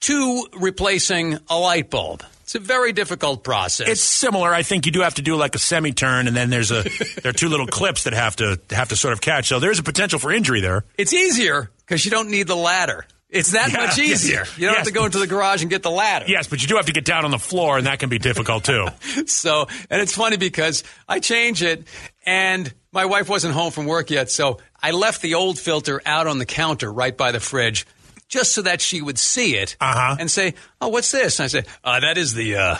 to 0.02 0.46
replacing 0.60 1.40
a 1.50 1.58
light 1.58 1.90
bulb. 1.90 2.24
It's 2.44 2.54
a 2.54 2.60
very 2.60 2.94
difficult 2.94 3.44
process. 3.44 3.88
It's 3.88 4.02
similar. 4.02 4.54
I 4.54 4.62
think 4.62 4.86
you 4.86 4.92
do 4.92 5.02
have 5.02 5.16
to 5.16 5.24
do 5.24 5.36
like 5.36 5.56
a 5.56 5.60
semi 5.60 5.94
turn, 5.94 6.28
and 6.28 6.36
then 6.36 6.52
there's 6.52 6.70
a 6.70 6.84
there 7.24 7.32
are 7.32 7.34
two 7.34 7.50
little 7.50 7.66
clips 7.66 8.04
that 8.04 8.14
have 8.14 8.36
to 8.36 8.60
have 8.70 8.90
to 8.90 8.96
sort 8.96 9.14
of 9.14 9.22
catch. 9.22 9.48
So 9.48 9.60
there's 9.60 9.80
a 9.80 9.84
potential 9.84 10.20
for 10.20 10.32
injury 10.32 10.62
there. 10.62 10.84
It's 10.98 11.14
easier 11.14 11.72
because 11.80 12.06
you 12.06 12.12
don't 12.12 12.30
need 12.30 12.46
the 12.48 12.56
ladder. 12.56 13.08
It's 13.32 13.52
that 13.54 13.72
Yeah, 13.72 13.88
much 13.88 13.98
easier. 14.12 14.46
You 14.58 14.68
don't 14.68 14.76
have 14.78 14.86
to 14.86 14.94
go 14.94 15.06
into 15.06 15.18
the 15.18 15.26
garage 15.28 15.62
and 15.64 15.72
get 15.72 15.82
the 15.82 15.90
ladder. 15.90 16.26
Yes, 16.28 16.48
but 16.48 16.62
you 16.62 16.68
do 16.68 16.76
have 16.76 16.86
to 16.86 16.94
get 16.94 17.04
down 17.06 17.26
on 17.26 17.32
the 17.32 17.40
floor, 17.40 17.80
and 17.80 17.88
that 17.88 17.98
can 17.98 18.10
be 18.10 18.20
difficult 18.20 18.64
too. 18.64 18.88
So, 19.26 19.68
and 19.90 20.02
it's 20.02 20.14
funny 20.14 20.38
because 20.38 20.84
I 21.08 21.20
change 21.20 21.64
it 21.64 21.88
and 22.28 22.72
my 22.92 23.06
wife 23.06 23.28
wasn't 23.28 23.54
home 23.56 23.72
from 23.72 23.86
work 23.88 24.10
yet. 24.12 24.30
So 24.30 24.60
I 24.82 24.92
left 24.92 25.22
the 25.22 25.34
old 25.34 25.58
filter 25.58 26.02
out 26.06 26.28
on 26.28 26.38
the 26.38 26.46
counter 26.46 26.92
right 26.92 27.16
by 27.16 27.32
the 27.32 27.40
fridge 27.40 27.86
just 28.28 28.54
so 28.54 28.62
that 28.64 28.82
she 28.82 29.02
would 29.02 29.18
see 29.20 29.56
it 29.56 29.76
Uh-huh. 29.80 30.16
and 30.20 30.30
say, 30.32 30.54
Oh, 30.82 30.88
what's 30.90 31.12
this? 31.12 31.40
And 31.40 31.46
I 31.46 31.48
say, 31.48 31.64
uh, 31.84 32.00
that 32.00 32.18
is 32.18 32.34
the, 32.34 32.56
uh, 32.56 32.78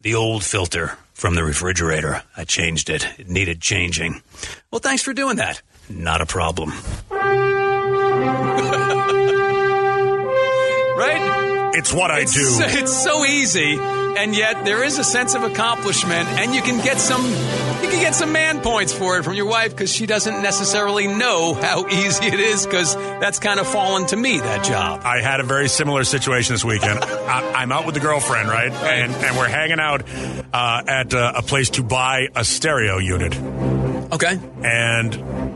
the 0.00 0.14
old 0.14 0.44
filter 0.44 0.96
from 1.14 1.34
the 1.34 1.42
refrigerator. 1.44 2.22
I 2.36 2.44
changed 2.44 2.90
it. 2.90 3.06
It 3.18 3.28
needed 3.28 3.60
changing. 3.60 4.22
Well, 4.70 4.80
thanks 4.80 5.02
for 5.02 5.12
doing 5.12 5.36
that. 5.36 5.62
Not 5.88 6.20
a 6.20 6.26
problem. 6.26 6.72
right? 10.98 11.47
It's 11.78 11.92
what 11.92 12.10
I 12.10 12.24
do. 12.24 12.58
it's 12.60 12.92
so 13.04 13.24
easy, 13.24 13.78
and 13.78 14.34
yet 14.34 14.64
there 14.64 14.82
is 14.82 14.98
a 14.98 15.04
sense 15.04 15.36
of 15.36 15.44
accomplishment, 15.44 16.28
and 16.30 16.52
you 16.52 16.60
can 16.60 16.82
get 16.84 16.98
some 16.98 17.24
you 17.24 17.88
can 17.88 18.00
get 18.00 18.16
some 18.16 18.32
man 18.32 18.60
points 18.60 18.92
for 18.92 19.16
it 19.16 19.22
from 19.22 19.34
your 19.34 19.46
wife 19.46 19.70
because 19.70 19.94
she 19.94 20.04
doesn't 20.06 20.42
necessarily 20.42 21.06
know 21.06 21.54
how 21.54 21.86
easy 21.90 22.26
it 22.26 22.40
is 22.40 22.66
because 22.66 22.96
that's 22.96 23.38
kind 23.38 23.60
of 23.60 23.66
fallen 23.68 24.06
to 24.06 24.16
me 24.16 24.38
that 24.38 24.64
job. 24.64 25.02
I 25.04 25.20
had 25.20 25.38
a 25.38 25.44
very 25.44 25.68
similar 25.68 26.02
situation 26.02 26.54
this 26.54 26.64
weekend. 26.64 26.98
I, 27.04 27.52
I'm 27.62 27.70
out 27.70 27.86
with 27.86 27.94
the 27.94 28.00
girlfriend, 28.00 28.48
right, 28.48 28.72
and 28.72 29.12
and 29.12 29.36
we're 29.36 29.48
hanging 29.48 29.78
out 29.78 30.02
uh, 30.52 30.82
at 30.84 31.14
uh, 31.14 31.34
a 31.36 31.42
place 31.42 31.70
to 31.70 31.84
buy 31.84 32.26
a 32.34 32.44
stereo 32.44 32.98
unit, 32.98 33.36
Okay, 34.12 34.36
and 34.64 35.14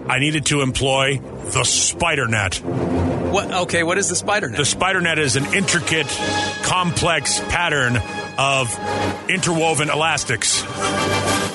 I 0.08 0.20
needed 0.20 0.46
to 0.46 0.60
employ 0.60 1.18
the 1.18 1.64
spider 1.64 2.28
net. 2.28 2.62
What? 3.32 3.50
Okay, 3.50 3.82
what 3.82 3.98
is 3.98 4.08
the 4.08 4.16
spider 4.16 4.48
net? 4.48 4.58
The 4.58 4.64
spider 4.64 5.00
net 5.00 5.18
is 5.18 5.36
an 5.36 5.52
intricate, 5.54 6.06
complex 6.62 7.40
pattern 7.40 7.96
of 8.38 8.68
interwoven 9.28 9.90
elastics 9.90 10.62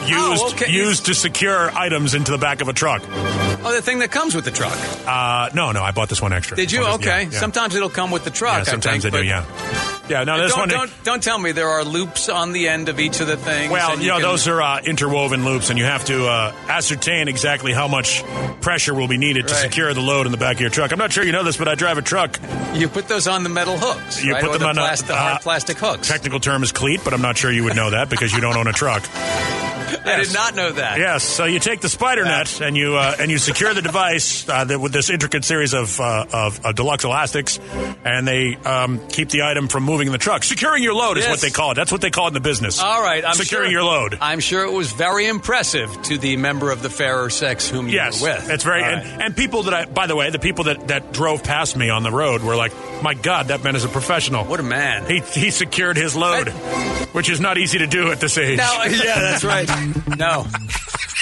used 0.07 0.43
Oh, 0.43 0.49
okay. 0.53 0.71
used 0.71 1.05
to 1.07 1.13
secure 1.13 1.69
items 1.71 2.13
into 2.13 2.31
the 2.31 2.37
back 2.37 2.61
of 2.61 2.67
a 2.69 2.73
truck. 2.73 3.01
oh, 3.07 3.71
the 3.75 3.81
thing 3.81 3.99
that 3.99 4.11
comes 4.11 4.33
with 4.35 4.45
the 4.45 4.51
truck. 4.51 4.77
Uh, 5.05 5.49
no, 5.53 5.71
no, 5.71 5.83
I 5.83 5.91
bought 5.91 6.09
this 6.09 6.21
one 6.21 6.31
extra. 6.33 6.55
Did 6.55 6.71
you? 6.71 6.79
This 6.79 6.87
one 6.87 6.99
is- 7.01 7.07
Okay. 7.07 7.23
yeah, 7.23 7.29
yeah. 7.31 7.39
Sometimes 7.39 7.75
it'll 7.75 7.89
come 7.89 8.11
with 8.11 8.23
the 8.23 8.29
truck. 8.31 8.53
Yeah, 8.55 8.59
I 8.61 8.63
sometimes 8.63 9.03
think, 9.03 9.13
they 9.13 9.21
do. 9.21 9.27
Yeah, 9.27 9.43
yeah. 10.09 10.23
No, 10.23 10.37
this 10.41 10.51
don't, 10.51 10.59
one. 10.59 10.69
don't 10.69 11.03
don't 11.03 11.23
tell 11.23 11.37
me 11.39 11.51
there 11.51 11.69
are 11.69 11.83
loops 11.83 12.29
on 12.29 12.51
the 12.53 12.67
end 12.67 12.89
of 12.89 12.99
each 12.99 13.19
of 13.21 13.27
the 13.27 13.37
things. 13.37 13.71
Well, 13.71 13.99
you 13.99 14.07
know, 14.07 14.13
can- 14.15 14.21
those 14.23 14.47
are 14.47 14.61
uh, 14.61 14.81
interwoven 14.81 15.43
loops, 15.45 15.69
and 15.69 15.77
you 15.79 15.85
have 15.85 16.05
to 16.05 16.27
uh, 16.27 16.53
ascertain 16.67 17.27
exactly 17.27 17.73
how 17.73 17.87
much 17.87 18.23
pressure 18.61 18.93
will 18.93 19.07
be 19.07 19.17
needed 19.17 19.47
to 19.47 19.53
secure 19.55 19.93
the 19.93 20.01
load 20.01 20.25
in 20.25 20.31
the 20.31 20.37
back 20.37 20.55
of 20.55 20.61
your 20.61 20.69
truck. 20.69 20.91
I'm 20.91 20.99
not 20.99 21.11
sure 21.11 21.23
you 21.23 21.31
know 21.31 21.43
this, 21.43 21.57
but 21.57 21.67
I 21.67 21.75
drive 21.75 21.97
a 21.97 22.01
truck. 22.01 22.39
you 22.73 22.87
put 22.89 23.07
those 23.07 23.27
on 23.27 23.43
the 23.43 23.49
metal 23.49 23.77
hooks. 23.77 24.23
You 24.23 24.33
right? 24.33 24.41
put 24.43 24.49
Or 24.49 24.53
them 24.53 24.61
the 24.61 24.67
on 24.69 24.77
a- 24.77 24.81
plastic, 24.81 25.11
uh, 25.11 25.15
hard 25.15 25.41
plastic 25.41 25.77
hooks. 25.77 26.07
Technical 26.07 26.39
term 26.39 26.63
is 26.63 26.71
cleat, 26.71 27.01
but 27.03 27.13
I'm 27.13 27.21
not 27.21 27.37
sure 27.37 27.51
you 27.51 27.63
would 27.65 27.75
know 27.75 27.89
that 27.91 28.09
because 28.09 28.33
you 28.33 28.41
don't 28.41 28.57
own 28.57 28.67
a 28.67 28.73
truck. 28.73 29.07
I 29.87 30.17
did 30.21 30.33
not 30.33 30.53
know 30.55 30.71
that. 30.71 30.97
Yes, 30.99 31.23
so 31.23 31.45
you 31.45 31.59
take 31.59 31.79
the 31.79 31.87
spider 31.89 32.25
net 32.25 32.59
and 32.61 32.75
you 32.75 32.95
uh, 32.95 33.15
and 33.19 33.31
you 33.31 33.37
secure 33.37 33.73
the 33.73 33.81
device 33.81 34.47
uh, 34.47 34.65
that, 34.65 34.79
with 34.79 34.91
this 34.91 35.09
intricate 35.09 35.45
series 35.45 35.73
of, 35.73 35.99
uh, 36.01 36.25
of 36.31 36.65
of 36.65 36.75
deluxe 36.75 37.05
elastics, 37.05 37.57
and 38.03 38.27
they 38.27 38.55
um, 38.57 38.99
keep 39.07 39.29
the 39.29 39.43
item 39.43 39.69
from 39.69 39.83
moving 39.83 39.96
in 40.05 40.11
the 40.11 40.19
truck. 40.19 40.43
Securing 40.43 40.83
your 40.83 40.93
load 40.93 41.17
is 41.17 41.27
what 41.27 41.41
they 41.41 41.49
call 41.49 41.71
it. 41.71 41.75
That's 41.75 41.91
what 41.91 42.01
they 42.01 42.11
call 42.11 42.25
it 42.25 42.29
in 42.29 42.33
the 42.35 42.39
business. 42.41 42.79
All 42.79 43.01
right, 43.01 43.25
I'm 43.25 43.33
securing 43.33 43.71
sure, 43.71 43.71
your 43.71 43.83
load. 43.83 44.17
I'm 44.21 44.39
sure 44.39 44.63
it 44.63 44.71
was 44.71 44.91
very 44.91 45.25
impressive 45.25 45.99
to 46.03 46.19
the 46.19 46.37
member 46.37 46.71
of 46.71 46.83
the 46.83 46.89
fairer 46.89 47.31
sex 47.31 47.67
whom 47.67 47.87
you 47.87 47.95
Yes, 47.95 48.21
were 48.21 48.29
with. 48.29 48.49
it's 48.51 48.63
very 48.63 48.83
and, 48.83 49.03
right. 49.03 49.21
and 49.21 49.35
people 49.35 49.63
that 49.63 49.73
I 49.73 49.85
by 49.85 50.05
the 50.05 50.15
way 50.15 50.29
the 50.29 50.39
people 50.39 50.65
that, 50.65 50.89
that 50.89 51.13
drove 51.13 51.43
past 51.43 51.75
me 51.75 51.89
on 51.89 52.03
the 52.03 52.11
road 52.11 52.43
were 52.43 52.55
like, 52.55 52.73
my 53.01 53.15
God, 53.15 53.47
that 53.47 53.63
man 53.63 53.75
is 53.75 53.85
a 53.85 53.89
professional. 53.89 54.45
What 54.45 54.59
a 54.59 54.63
man! 54.63 55.05
He 55.07 55.19
he 55.19 55.49
secured 55.49 55.97
his 55.97 56.15
load, 56.15 56.49
which 57.13 57.29
is 57.29 57.39
not 57.39 57.57
easy 57.57 57.79
to 57.79 57.87
do 57.87 58.11
at 58.11 58.19
this 58.19 58.37
age. 58.37 58.59
No, 58.59 58.83
yeah, 58.83 59.19
that's 59.19 59.43
right. 59.43 59.67
No. 60.17 60.43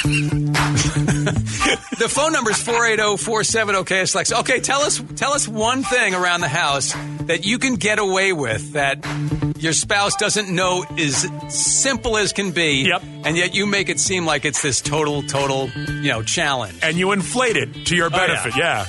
the 0.06 2.08
phone 2.10 2.34
number 2.34 2.52
is 2.52 2.58
480-470-KSLX. 2.58 4.40
Okay, 4.42 4.60
tell 4.60 4.82
us 4.82 5.02
tell 5.16 5.34
us 5.34 5.48
one 5.48 5.84
thing 5.84 6.14
around 6.14 6.42
the 6.42 6.48
house 6.48 6.94
that 7.22 7.46
you 7.46 7.60
can 7.60 7.76
get 7.76 8.00
away 8.00 8.34
with 8.34 8.65
that 8.74 9.06
your 9.58 9.74
spouse 9.74 10.16
doesn't 10.16 10.50
know 10.50 10.86
is 10.98 11.28
simple 11.50 12.18
as 12.18 12.34
can 12.34 12.52
be. 12.52 12.88
Yep. 12.88 13.04
And 13.24 13.38
yet 13.38 13.54
you 13.56 13.66
make 13.66 13.90
it 13.90 14.00
seem 14.00 14.26
like 14.26 14.46
it's 14.46 14.62
this 14.62 14.82
total, 14.82 15.24
total, 15.24 15.70
you 15.70 16.10
know, 16.10 16.22
challenge. 16.24 16.80
and 16.84 16.98
you 16.98 17.12
inflate 17.12 17.58
it 17.58 17.86
to 17.88 17.96
your 17.96 18.08
Oh, 18.08 18.18
yeah. 18.18 18.28
benefit. 18.28 18.56
yeah. 18.58 18.86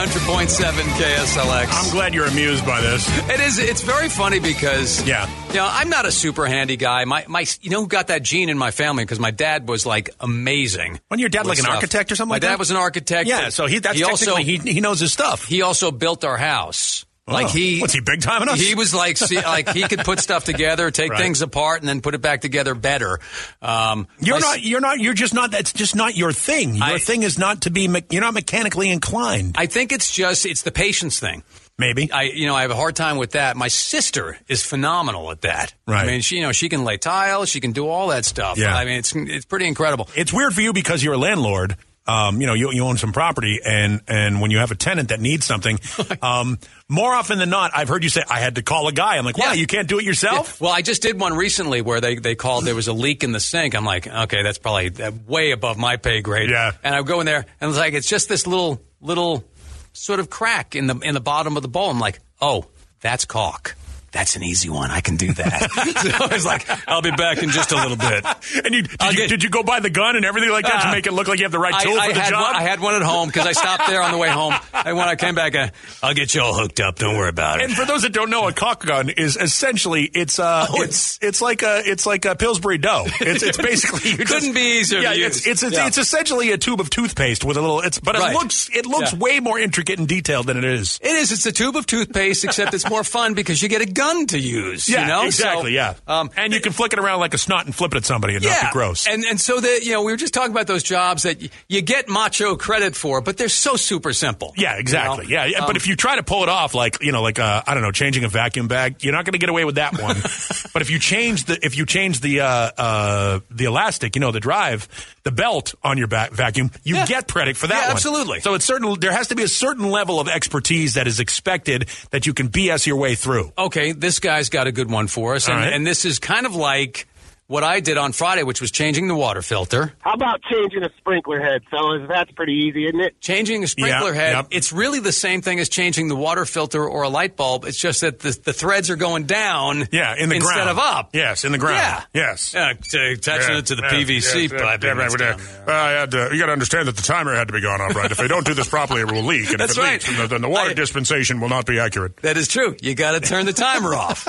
100.7 0.00 0.72
KSLX. 0.96 1.68
I'm 1.70 1.90
glad 1.92 2.14
you're 2.14 2.24
amused 2.24 2.64
by 2.64 2.80
this. 2.80 3.06
It 3.28 3.38
is. 3.40 3.58
It's 3.58 3.82
very 3.82 4.08
funny 4.08 4.40
because 4.40 5.06
Yeah. 5.06 5.28
you 5.48 5.54
know 5.56 5.68
I'm 5.70 5.90
not 5.90 6.06
a 6.06 6.10
super 6.10 6.46
handy 6.46 6.78
guy. 6.78 7.04
My 7.04 7.26
my 7.28 7.44
you 7.60 7.68
know 7.68 7.82
who 7.82 7.86
got 7.86 8.06
that 8.06 8.22
gene 8.22 8.48
in 8.48 8.56
my 8.56 8.70
family 8.70 9.04
because 9.04 9.20
my 9.20 9.30
dad 9.30 9.68
was 9.68 9.84
like 9.84 10.08
amazing. 10.18 10.98
Wasn't 11.10 11.20
your 11.20 11.28
dad 11.28 11.44
like 11.44 11.58
an 11.58 11.64
stuff. 11.64 11.74
architect 11.74 12.10
or 12.12 12.16
something 12.16 12.30
like 12.30 12.40
that? 12.40 12.46
My 12.46 12.50
like 12.52 12.52
dad 12.52 12.56
that? 12.56 12.58
was 12.60 12.70
an 12.70 12.76
architect. 12.78 13.28
Yeah, 13.28 13.50
so 13.50 13.66
he 13.66 13.78
that's 13.78 13.98
he 13.98 14.04
also 14.04 14.36
he 14.36 14.56
he 14.56 14.80
knows 14.80 15.00
his 15.00 15.12
stuff. 15.12 15.44
he 15.44 15.60
also 15.60 15.90
built 15.90 16.24
our 16.24 16.38
house. 16.38 17.04
Like 17.28 17.46
Oh. 17.46 17.50
he, 17.50 17.80
What's 17.80 17.92
he, 17.92 18.00
big 18.00 18.22
time 18.22 18.42
in 18.42 18.48
us? 18.48 18.58
He 18.60 18.74
was 18.74 18.92
like, 18.92 19.16
see, 19.16 19.36
like 19.36 19.68
he 19.68 19.82
could 19.82 20.00
put 20.00 20.18
stuff 20.18 20.44
together, 20.44 20.90
take 20.90 21.12
Right. 21.12 21.20
things 21.20 21.42
apart, 21.42 21.80
and 21.80 21.88
then 21.88 22.00
put 22.00 22.14
it 22.14 22.20
back 22.22 22.40
together 22.40 22.74
better. 22.74 23.20
Um, 23.62 24.08
You're 24.18 24.36
my- 24.36 24.40
not. 24.40 24.62
You're 24.62 24.80
not. 24.80 24.98
You're 24.98 25.14
just 25.14 25.32
not. 25.34 25.52
That's 25.52 25.72
just 25.72 25.94
not 25.94 26.16
your 26.16 26.32
thing. 26.32 26.74
Your 26.74 26.84
I- 26.84 26.98
thing 26.98 27.22
is 27.22 27.38
not 27.38 27.62
to 27.62 27.70
be. 27.70 27.86
me- 27.86 28.02
You're 28.10 28.22
not 28.22 28.34
mechanically 28.34 28.90
inclined. 28.90 29.54
I 29.58 29.66
think 29.66 29.92
it's 29.92 30.10
just 30.12 30.44
it's 30.46 30.62
the 30.62 30.72
patience 30.72 31.20
thing. 31.20 31.44
Maybe. 31.78 32.10
I 32.12 32.24
you 32.24 32.46
know 32.46 32.54
I 32.56 32.62
have 32.62 32.70
a 32.70 32.76
hard 32.76 32.96
time 32.96 33.16
with 33.16 33.30
that. 33.32 33.56
My 33.56 33.68
sister 33.68 34.36
is 34.48 34.62
phenomenal 34.62 35.30
at 35.30 35.42
that. 35.42 35.72
Right. 35.86 36.02
I 36.04 36.06
mean, 36.06 36.20
she 36.22 36.36
you 36.36 36.42
know 36.42 36.52
she 36.52 36.68
can 36.68 36.84
lay 36.84 36.96
tiles, 36.98 37.48
she 37.48 37.60
can 37.60 37.72
do 37.72 37.86
all 37.86 38.08
that 38.08 38.24
stuff. 38.24 38.58
Yeah. 38.58 38.74
I 38.76 38.84
mean, 38.84 38.98
it's 38.98 39.14
it's 39.14 39.44
pretty 39.46 39.66
incredible. 39.68 40.08
it's 40.16 40.32
weird 40.32 40.52
for 40.54 40.60
you 40.62 40.72
because 40.72 41.02
you're 41.04 41.14
a 41.14 41.18
landlord. 41.18 41.76
Um, 42.10 42.40
you 42.40 42.46
know, 42.48 42.54
you, 42.54 42.72
you 42.72 42.84
own 42.84 42.96
some 42.96 43.12
property, 43.12 43.60
and 43.64 44.00
and 44.08 44.40
when 44.40 44.50
you 44.50 44.58
have 44.58 44.70
a 44.70 44.74
tenant 44.74 45.10
that 45.10 45.20
needs 45.20 45.46
something, 45.46 45.78
um, 46.22 46.58
more 46.88 47.14
often 47.14 47.38
than 47.38 47.50
not, 47.50 47.70
I've 47.74 47.88
heard 47.88 48.02
you 48.02 48.10
say, 48.10 48.22
"I 48.28 48.40
had 48.40 48.56
to 48.56 48.62
call 48.62 48.88
a 48.88 48.92
guy." 48.92 49.16
I'm 49.16 49.24
like, 49.24 49.38
"Wow, 49.38 49.48
Yeah. 49.48 49.52
you 49.54 49.66
can't 49.66 49.86
do 49.86 49.98
it 49.98 50.04
yourself." 50.04 50.58
Yeah. 50.60 50.66
Well, 50.66 50.74
I 50.74 50.82
just 50.82 51.02
did 51.02 51.20
one 51.20 51.34
recently 51.34 51.82
where 51.82 52.00
they, 52.00 52.16
they 52.16 52.34
called 52.34 52.64
there 52.64 52.74
was 52.74 52.88
a 52.88 52.92
leak 52.92 53.22
in 53.22 53.30
the 53.32 53.38
sink. 53.40 53.74
I'm 53.76 53.84
like, 53.84 54.06
okay, 54.08 54.42
that's 54.42 54.58
probably 54.58 54.90
uh, 55.02 55.12
way 55.28 55.52
above 55.52 55.78
my 55.78 55.96
pay 55.98 56.20
grade. 56.20 56.50
Yeah. 56.50 56.72
And 56.82 56.94
I 56.94 57.02
go 57.02 57.20
in 57.20 57.26
there 57.26 57.44
and 57.60 57.68
it's 57.70 57.78
like 57.78 57.94
it's 57.94 58.08
just 58.08 58.28
this 58.28 58.46
little 58.46 58.80
little 59.00 59.44
sort 59.92 60.18
of 60.20 60.28
crack 60.30 60.74
in 60.74 60.86
the 60.88 60.98
in 60.98 61.14
the 61.14 61.20
bottom 61.20 61.56
of 61.56 61.62
the 61.62 61.68
bowl. 61.68 61.90
I'm 61.90 62.00
like, 62.00 62.18
oh, 62.40 62.64
that's 63.00 63.24
caulk. 63.24 63.76
That's 64.12 64.34
an 64.36 64.42
easy 64.42 64.68
one. 64.68 64.90
I 64.90 65.00
can 65.00 65.16
do 65.16 65.32
that. 65.34 65.70
so 66.18 66.24
I 66.24 66.34
was 66.34 66.44
like, 66.44 66.66
I'll 66.88 67.02
be 67.02 67.12
back 67.12 67.42
in 67.42 67.50
just 67.50 67.70
a 67.72 67.76
little 67.76 67.96
bit. 67.96 68.24
And 68.64 68.74
you, 68.74 68.82
did, 68.82 69.00
you, 69.02 69.16
get- 69.16 69.28
did 69.30 69.42
you 69.44 69.48
go 69.50 69.62
buy 69.62 69.80
the 69.80 69.90
gun 69.90 70.16
and 70.16 70.24
everything 70.24 70.50
like 70.50 70.64
that 70.66 70.82
to 70.82 70.88
Uh, 70.88 70.92
make 70.92 71.06
it 71.06 71.12
look 71.12 71.28
like 71.28 71.38
you 71.38 71.44
have 71.44 71.52
the 71.52 71.58
right 71.58 71.72
I, 71.74 71.84
tool 71.84 71.98
I 71.98 72.08
for 72.08 72.14
the 72.14 72.20
had 72.20 72.30
job? 72.30 72.42
One, 72.42 72.56
I 72.56 72.62
had 72.62 72.80
one 72.80 72.94
at 72.94 73.02
home 73.02 73.28
because 73.28 73.46
I 73.46 73.52
stopped 73.52 73.86
there 73.86 74.02
on 74.02 74.10
the 74.10 74.18
way 74.18 74.28
home. 74.28 74.54
And 74.72 74.96
when 74.96 75.08
I 75.08 75.14
came 75.14 75.34
back, 75.34 75.54
uh, 75.54 75.68
I'll 76.02 76.14
get 76.14 76.34
you 76.34 76.42
all 76.42 76.54
hooked 76.54 76.80
up. 76.80 76.96
Don't 76.98 77.16
worry 77.16 77.28
about 77.28 77.60
it. 77.60 77.64
And 77.66 77.72
for 77.74 77.84
those 77.86 78.02
that 78.02 78.12
don't 78.12 78.28
know, 78.30 78.48
a 78.48 78.52
caulk 78.52 78.84
gun 78.84 79.08
is 79.10 79.36
essentially 79.36 80.04
it's 80.04 80.38
uh 80.38 80.66
Oh, 80.68 80.82
it's 80.82 81.18
it's 81.22 81.40
like 81.40 81.62
a 81.62 81.82
it's 81.84 82.06
like 82.06 82.24
a 82.24 82.34
Pillsbury 82.34 82.78
dough. 82.78 83.04
It's 83.20 83.42
it's 83.42 83.56
basically 83.56 84.10
you 84.10 84.16
Couldn't 84.18 84.40
just- 84.42 84.54
be 84.54 84.78
easier 84.80 85.00
Yeah, 85.00 85.12
it's 85.14 85.46
it's 85.46 85.62
it's, 85.62 85.76
Yeah. 85.76 85.86
it's 85.86 85.98
essentially 85.98 86.50
a 86.50 86.58
tube 86.58 86.80
of 86.80 86.90
toothpaste 86.90 87.44
with 87.44 87.56
a 87.56 87.60
little. 87.60 87.80
It's 87.80 87.98
but 88.00 88.16
Right. 88.16 88.32
it 88.32 88.34
looks 88.34 88.68
it 88.74 88.86
looks 88.86 89.12
Yeah. 89.12 89.18
way 89.20 89.40
more 89.40 89.58
intricate 89.58 89.98
and 90.00 90.08
detailed 90.08 90.46
than 90.46 90.56
it 90.58 90.64
is. 90.64 90.98
It 91.02 91.14
is. 91.14 91.30
It's 91.32 91.46
a 91.46 91.52
tube 91.52 91.76
of 91.76 91.86
toothpaste, 91.86 92.44
except 92.44 92.74
it's 92.74 92.88
more 92.90 93.04
fun 93.04 93.34
because 93.34 93.62
you 93.62 93.68
get 93.68 93.80
a 93.82 93.86
gun 94.00 94.26
to 94.28 94.38
use. 94.38 94.88
Yeah, 94.88 95.02
you 95.02 95.06
know? 95.08 95.22
exactly. 95.26 95.62
So, 95.64 95.68
yeah, 95.68 95.94
Um, 96.06 96.30
and 96.36 96.52
you 96.52 96.60
can 96.60 96.72
flick 96.72 96.92
it 96.92 96.98
around 96.98 97.20
like 97.20 97.34
a 97.34 97.38
snot 97.38 97.66
and 97.66 97.74
flip 97.74 97.92
it 97.94 97.98
at 97.98 98.04
somebody 98.04 98.34
and 98.36 98.44
not 98.44 98.60
be 98.60 98.66
gross. 98.72 99.06
And 99.06 99.24
and 99.24 99.40
so 99.40 99.60
that 99.60 99.84
you 99.84 99.92
know, 99.92 100.02
we 100.02 100.12
were 100.12 100.16
just 100.16 100.32
talking 100.34 100.52
about 100.52 100.66
those 100.66 100.82
jobs 100.82 101.22
that 101.24 101.40
y- 101.40 101.50
you 101.68 101.82
get 101.82 102.08
macho 102.08 102.56
credit 102.56 102.96
for, 102.96 103.20
but 103.20 103.36
they're 103.36 103.48
so 103.48 103.76
super 103.76 104.12
simple. 104.12 104.52
Yeah, 104.56 104.76
exactly. 104.78 105.26
You 105.26 105.36
know? 105.36 105.44
Yeah, 105.44 105.50
yeah. 105.52 105.58
Um, 105.60 105.66
but 105.66 105.76
if 105.76 105.86
you 105.86 105.96
try 105.96 106.16
to 106.16 106.22
pull 106.22 106.42
it 106.42 106.48
off, 106.48 106.74
like 106.74 107.02
you 107.02 107.12
know, 107.12 107.22
like 107.22 107.38
uh, 107.38 107.62
I 107.66 107.74
don't 107.74 107.82
know, 107.82 107.92
changing 107.92 108.24
a 108.24 108.28
vacuum 108.28 108.68
bag, 108.68 109.04
you're 109.04 109.12
not 109.12 109.24
going 109.24 109.32
to 109.32 109.38
get 109.38 109.50
away 109.50 109.64
with 109.64 109.74
that 109.76 110.00
one. 110.00 110.16
but 110.72 110.82
if 110.82 110.90
you 110.90 110.98
change 110.98 111.44
the 111.44 111.58
if 111.64 111.76
you 111.76 111.86
change 111.86 112.20
the 112.20 112.40
uh, 112.40 112.46
uh, 112.46 113.40
the 113.50 113.64
elastic, 113.66 114.16
you 114.16 114.20
know, 114.20 114.32
the 114.32 114.40
drive, 114.40 114.88
the 115.24 115.32
belt 115.32 115.74
on 115.82 115.98
your 115.98 116.06
back 116.08 116.32
vacuum, 116.32 116.70
you 116.84 116.96
Yeah. 116.96 117.06
get 117.06 117.28
credit 117.28 117.56
for 117.56 117.66
that 117.66 117.74
Yeah, 117.74 117.86
one. 117.88 117.92
absolutely. 117.96 118.40
So 118.40 118.54
it's 118.54 118.64
certain. 118.64 118.98
There 119.00 119.12
has 119.12 119.28
to 119.28 119.34
be 119.34 119.42
a 119.42 119.48
certain 119.48 119.90
level 119.90 120.20
of 120.20 120.28
expertise 120.28 120.94
that 120.94 121.06
is 121.06 121.20
expected 121.20 121.88
that 122.10 122.26
you 122.26 122.34
can 122.34 122.48
BS 122.48 122.86
your 122.86 122.96
way 122.96 123.14
through. 123.14 123.52
okay, 123.58 123.89
this 123.92 124.20
guy's 124.20 124.48
got 124.48 124.66
a 124.66 124.72
good 124.72 124.90
one 124.90 125.06
for 125.06 125.34
us, 125.34 125.48
and, 125.48 125.56
right. 125.56 125.72
and 125.72 125.86
this 125.86 126.04
is 126.04 126.18
kind 126.18 126.46
of 126.46 126.54
like 126.54 127.06
what 127.50 127.64
I 127.64 127.80
did 127.80 127.98
on 127.98 128.12
Friday, 128.12 128.44
which 128.44 128.60
was 128.60 128.70
changing 128.70 129.08
the 129.08 129.14
water 129.16 129.42
filter. 129.42 129.92
How 129.98 130.12
about 130.12 130.40
changing 130.42 130.84
a 130.84 130.90
sprinkler 130.98 131.40
head, 131.40 131.62
fellas? 131.68 132.06
That's 132.08 132.30
pretty 132.30 132.52
easy, 132.52 132.86
isn't 132.86 133.00
it? 133.00 133.20
Changing 133.20 133.64
a 133.64 133.66
sprinkler 133.66 134.10
Yeah, 134.14 134.20
head, 134.20 134.32
yep. 134.34 134.46
it's 134.52 134.72
really 134.72 135.00
the 135.00 135.10
same 135.10 135.42
thing 135.42 135.58
as 135.58 135.68
changing 135.68 136.06
the 136.06 136.14
water 136.14 136.44
filter 136.44 136.88
or 136.88 137.02
a 137.02 137.08
light 137.08 137.34
bulb. 137.34 137.64
It's 137.64 137.76
just 137.80 138.02
that 138.02 138.20
the, 138.20 138.38
the 138.44 138.52
threads 138.52 138.88
are 138.88 138.94
going 138.94 139.24
down 139.24 139.88
Yeah, 139.90 140.14
in 140.16 140.28
the 140.28 140.36
instead 140.36 140.54
ground 140.54 140.70
of 140.70 140.78
up. 140.78 141.10
Yes, 141.12 141.44
in 141.44 141.50
the 141.50 141.58
ground. 141.58 142.04
Yeah. 142.14 142.28
Yes. 142.30 142.54
Yeah, 142.54 142.72
to- 142.72 143.12
attaching 143.14 143.56
it 143.56 143.66
to 143.66 143.74
the 143.74 143.82
PVC 143.82 144.48
pipe. 144.56 144.84
Yeah, 144.84 144.90
right, 144.92 145.20
uh, 145.20 145.36
I 145.72 145.90
had 145.90 146.12
to- 146.12 146.28
you 146.32 146.38
got 146.38 146.46
to 146.46 146.52
understand 146.52 146.86
that 146.86 146.94
the 146.94 147.02
timer 147.02 147.34
had 147.34 147.48
to 147.48 147.52
be 147.52 147.60
gone 147.60 147.80
off 147.80 147.96
right. 147.96 148.12
If 148.12 148.18
they 148.18 148.28
don't 148.28 148.46
do 148.46 148.54
this 148.54 148.68
properly, 148.68 149.00
it 149.00 149.10
will 149.10 149.24
leak. 149.24 149.50
And 149.50 149.58
That's 149.58 149.72
if 149.72 149.78
it 149.78 149.80
right. 149.80 149.92
leaks, 149.94 150.06
then 150.06 150.18
the, 150.18 150.26
then 150.28 150.40
the 150.42 150.48
water 150.48 150.70
I- 150.70 150.74
dispensation 150.74 151.40
will 151.40 151.48
not 151.48 151.66
be 151.66 151.80
accurate. 151.80 152.16
That 152.18 152.36
is 152.36 152.46
true. 152.46 152.76
You 152.80 152.94
got 152.94 153.12
to 153.12 153.20
turn 153.20 153.46
the 153.46 153.52
timer 153.52 153.92
off 153.92 154.28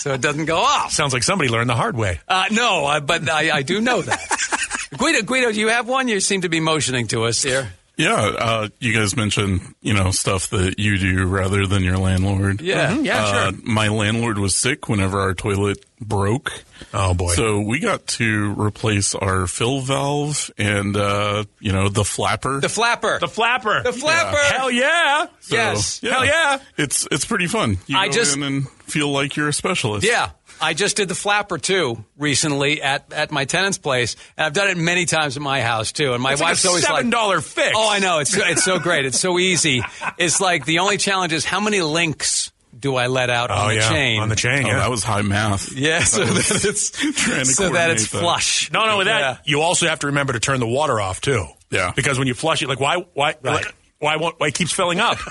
so 0.00 0.12
it 0.14 0.20
doesn't 0.20 0.46
go 0.46 0.58
off. 0.58 0.90
Sounds 0.90 1.12
like 1.12 1.22
somebody 1.22 1.50
learned 1.50 1.70
the 1.70 1.76
hard 1.76 1.96
way. 1.96 2.18
Uh, 2.26 2.46
no, 2.50 2.84
I, 2.86 3.00
but 3.00 3.28
I, 3.28 3.50
I 3.58 3.62
do 3.62 3.80
know 3.80 4.02
that. 4.02 4.88
Guido, 4.98 5.22
Guido, 5.22 5.52
do 5.52 5.60
you 5.60 5.68
have 5.68 5.86
one? 5.88 6.08
You 6.08 6.20
seem 6.20 6.40
to 6.42 6.48
be 6.48 6.60
motioning 6.60 7.06
to 7.08 7.24
us 7.24 7.42
here. 7.42 7.70
Yeah, 7.96 8.14
uh, 8.14 8.68
you 8.78 8.94
guys 8.94 9.16
mentioned 9.16 9.60
you 9.82 9.92
know 9.92 10.12
stuff 10.12 10.50
that 10.50 10.78
you 10.78 10.98
do 10.98 11.26
rather 11.26 11.66
than 11.66 11.82
your 11.82 11.98
landlord. 11.98 12.60
Yeah. 12.60 12.92
Mhm, 12.92 13.04
yeah, 13.04 13.24
Uh, 13.24 13.50
sure. 13.50 13.60
My 13.64 13.88
landlord 13.88 14.38
was 14.38 14.54
sick 14.54 14.88
whenever 14.88 15.18
our 15.18 15.34
toilet 15.34 15.84
broke. 16.00 16.52
Oh 16.94 17.12
boy! 17.12 17.32
So 17.34 17.58
we 17.60 17.80
got 17.80 18.06
to 18.06 18.54
replace 18.54 19.16
our 19.16 19.48
fill 19.48 19.80
valve 19.80 20.48
and 20.56 20.96
uh, 20.96 21.42
you 21.58 21.72
know 21.72 21.88
the 21.88 22.04
flapper. 22.04 22.60
The 22.60 22.68
flapper. 22.68 23.18
The 23.18 23.26
flapper. 23.26 23.82
The 23.82 23.92
flapper. 23.92 24.54
Hell 24.54 24.70
yeah! 24.70 25.26
So, 25.40 25.56
yes. 25.56 26.00
yeah, 26.00 26.10
Hell 26.12 26.24
yeah! 26.24 26.58
It's 26.76 27.08
it's 27.10 27.24
pretty 27.24 27.48
fun. 27.48 27.78
You 27.88 27.98
I 27.98 28.06
go 28.06 28.12
just- 28.12 28.36
in 28.36 28.44
and 28.44 28.68
feel 28.70 29.10
like 29.10 29.34
you're 29.34 29.48
a 29.48 29.52
specialist. 29.52 30.06
Yeah. 30.06 30.30
I 30.60 30.74
just 30.74 30.96
did 30.96 31.08
the 31.08 31.14
flapper 31.14 31.58
too 31.58 32.04
recently 32.16 32.82
at, 32.82 33.12
at 33.12 33.30
my 33.30 33.44
tenant's 33.44 33.78
place, 33.78 34.16
and 34.36 34.46
I've 34.46 34.52
done 34.52 34.68
it 34.68 34.76
many 34.76 35.04
times 35.06 35.36
at 35.36 35.42
my 35.42 35.60
house 35.62 35.92
too. 35.92 36.12
And 36.14 36.22
my 36.22 36.32
It's 36.32 36.40
like 36.40 36.50
wife's 36.50 36.64
a 36.64 36.68
always 36.68 36.86
seven 36.86 37.04
like, 37.06 37.10
dollar 37.12 37.40
fix. 37.40 37.72
"Oh, 37.76 37.88
I 37.90 37.98
know 37.98 38.18
it's 38.18 38.36
it's 38.36 38.64
so 38.64 38.78
great, 38.78 39.04
it's 39.06 39.20
so 39.20 39.38
easy." 39.38 39.82
It's 40.18 40.40
like 40.40 40.64
the 40.64 40.80
only 40.80 40.96
challenge 40.98 41.32
is 41.32 41.44
how 41.44 41.60
many 41.60 41.80
links 41.80 42.52
do 42.78 42.94
I 42.96 43.08
let 43.08 43.28
out 43.30 43.50
Oh 43.50 43.54
on 43.54 43.68
the 43.68 43.74
yeah, 43.76 43.88
chain? 43.88 44.20
on 44.20 44.28
the 44.28 44.36
chain. 44.36 44.64
Oh, 44.64 44.68
yeah. 44.68 44.76
that 44.76 44.90
was 44.90 45.02
high 45.02 45.22
math. 45.22 45.72
Yeah, 45.72 46.00
so 46.04 46.24
That 46.24 46.34
that 46.34 46.64
it's 46.64 46.90
trying 46.90 47.12
to 47.40 47.44
so 47.46 47.70
that 47.70 47.90
it's 47.90 48.06
coordinate 48.06 48.10
that. 48.10 48.18
flush. 48.20 48.70
No, 48.70 48.86
no, 48.86 48.98
with 48.98 49.06
that, 49.08 49.20
Yeah. 49.20 49.36
you 49.44 49.60
also 49.62 49.88
have 49.88 49.98
to 50.00 50.08
remember 50.08 50.32
to 50.34 50.40
turn 50.40 50.60
the 50.60 50.66
water 50.68 51.00
off 51.00 51.20
too. 51.20 51.44
Yeah. 51.70 51.92
Because 51.96 52.18
when 52.18 52.28
you 52.28 52.34
flush 52.34 52.62
it, 52.62 52.68
like 52.68 52.78
why, 52.80 53.04
why, 53.14 53.34
Right. 53.42 53.64
look, 53.64 53.74
why, 54.00 54.16
won't, 54.16 54.38
why 54.38 54.48
it 54.48 54.54
keeps 54.54 54.72
filling 54.72 55.00
up? 55.00 55.18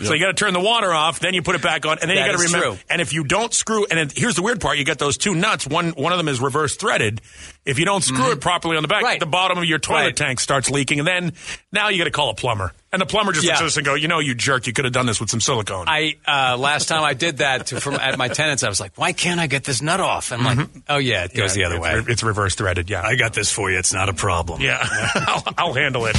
So 0.00 0.12
you 0.12 0.18
got 0.20 0.26
to 0.26 0.34
turn 0.34 0.52
the 0.52 0.60
water 0.60 0.92
off, 0.92 1.20
then 1.20 1.34
you 1.34 1.40
put 1.42 1.54
it 1.54 1.62
back 1.62 1.86
on, 1.86 1.98
and 2.00 2.10
then 2.10 2.16
That 2.16 2.26
you 2.26 2.32
got 2.32 2.38
to 2.38 2.44
remember. 2.44 2.76
true. 2.76 2.84
And 2.90 3.00
if 3.00 3.12
you 3.14 3.22
don't 3.24 3.54
screw, 3.54 3.86
and 3.86 3.96
then, 3.96 4.10
here's 4.14 4.34
the 4.34 4.42
weird 4.42 4.60
part: 4.60 4.76
you 4.76 4.84
got 4.84 4.98
those 4.98 5.16
two 5.16 5.34
nuts. 5.36 5.66
One, 5.68 5.90
one 5.90 6.12
of 6.12 6.18
them 6.18 6.26
is 6.28 6.40
reverse 6.40 6.76
threaded. 6.76 7.20
If 7.64 7.78
you 7.78 7.84
don't 7.86 8.04
screw 8.04 8.30
it 8.32 8.40
properly 8.40 8.76
on 8.76 8.82
the 8.82 8.88
back, 8.88 8.98
Mm-hmm. 8.98 9.04
Right. 9.06 9.20
the 9.20 9.26
bottom 9.26 9.56
of 9.58 9.64
your 9.64 9.78
toilet 9.78 10.00
Right. 10.04 10.16
tank 10.16 10.40
starts 10.40 10.70
leaking, 10.70 10.98
and 10.98 11.08
then 11.08 11.32
now 11.72 11.88
you 11.88 11.98
got 11.98 12.04
to 12.04 12.10
call 12.10 12.30
a 12.30 12.34
plumber. 12.34 12.72
And 12.92 13.00
the 13.02 13.06
plumber 13.06 13.32
just 13.32 13.44
looks 13.44 13.58
Yeah. 13.58 13.64
at 13.64 13.66
us 13.66 13.76
and 13.76 13.84
go, 13.84 13.94
"You 13.94 14.06
know, 14.06 14.20
you 14.20 14.34
jerk! 14.36 14.66
You 14.68 14.72
could 14.72 14.84
have 14.84 14.92
done 14.94 15.06
this 15.06 15.18
with 15.18 15.28
some 15.30 15.40
silicone." 15.40 15.86
I 15.88 16.14
uh, 16.28 16.56
last 16.56 16.86
time 16.86 17.02
I 17.02 17.14
did 17.14 17.38
that 17.38 17.66
to, 17.68 17.80
from 17.80 17.94
at 17.94 18.16
my 18.18 18.28
tenants, 18.28 18.62
I 18.62 18.68
was 18.68 18.78
like, 18.80 18.92
"Why 18.96 19.12
can't 19.12 19.40
I 19.40 19.46
get 19.48 19.64
this 19.64 19.82
nut 19.82 19.98
off?" 19.98 20.30
I'm 20.30 20.44
like, 20.44 20.68
"Oh 20.88 20.98
yeah, 20.98 21.24
it 21.24 21.34
goes 21.34 21.56
Yeah, 21.56 21.68
the 21.70 21.74
other 21.74 21.76
it's 21.76 21.82
way." 21.82 21.94
re- 22.00 22.12
it's 22.12 22.22
reverse 22.22 22.54
threaded. 22.54 22.88
Yeah, 22.90 23.02
I 23.02 23.16
got 23.16 23.32
this 23.34 23.50
for 23.50 23.68
you. 23.70 23.78
It's 23.78 23.92
not 23.92 24.08
a 24.08 24.12
problem. 24.14 24.60
yeah. 24.60 24.78
I'll, 25.14 25.42
I'll 25.58 25.72
handle 25.74 26.06
it. 26.06 26.16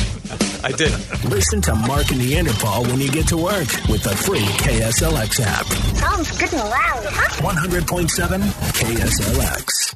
I 0.66 0.72
did. 0.72 0.92
Listen 1.26 1.62
to 1.62 1.76
Mark 1.76 2.10
and 2.10 2.20
Neanderthal 2.20 2.84
when 2.86 3.00
you 3.00 3.10
get 3.10 3.28
to 3.30 3.38
work 3.38 3.68
with 3.88 4.04
the 4.04 4.16
free 4.16 4.40
KSLX 4.40 5.40
app. 5.46 5.66
Sounds 5.96 6.38
good 6.40 6.52
and 6.54 6.62
loud, 6.70 7.04
huh? 7.06 7.54
100.7 7.54 8.42
KSLX. 8.74 9.96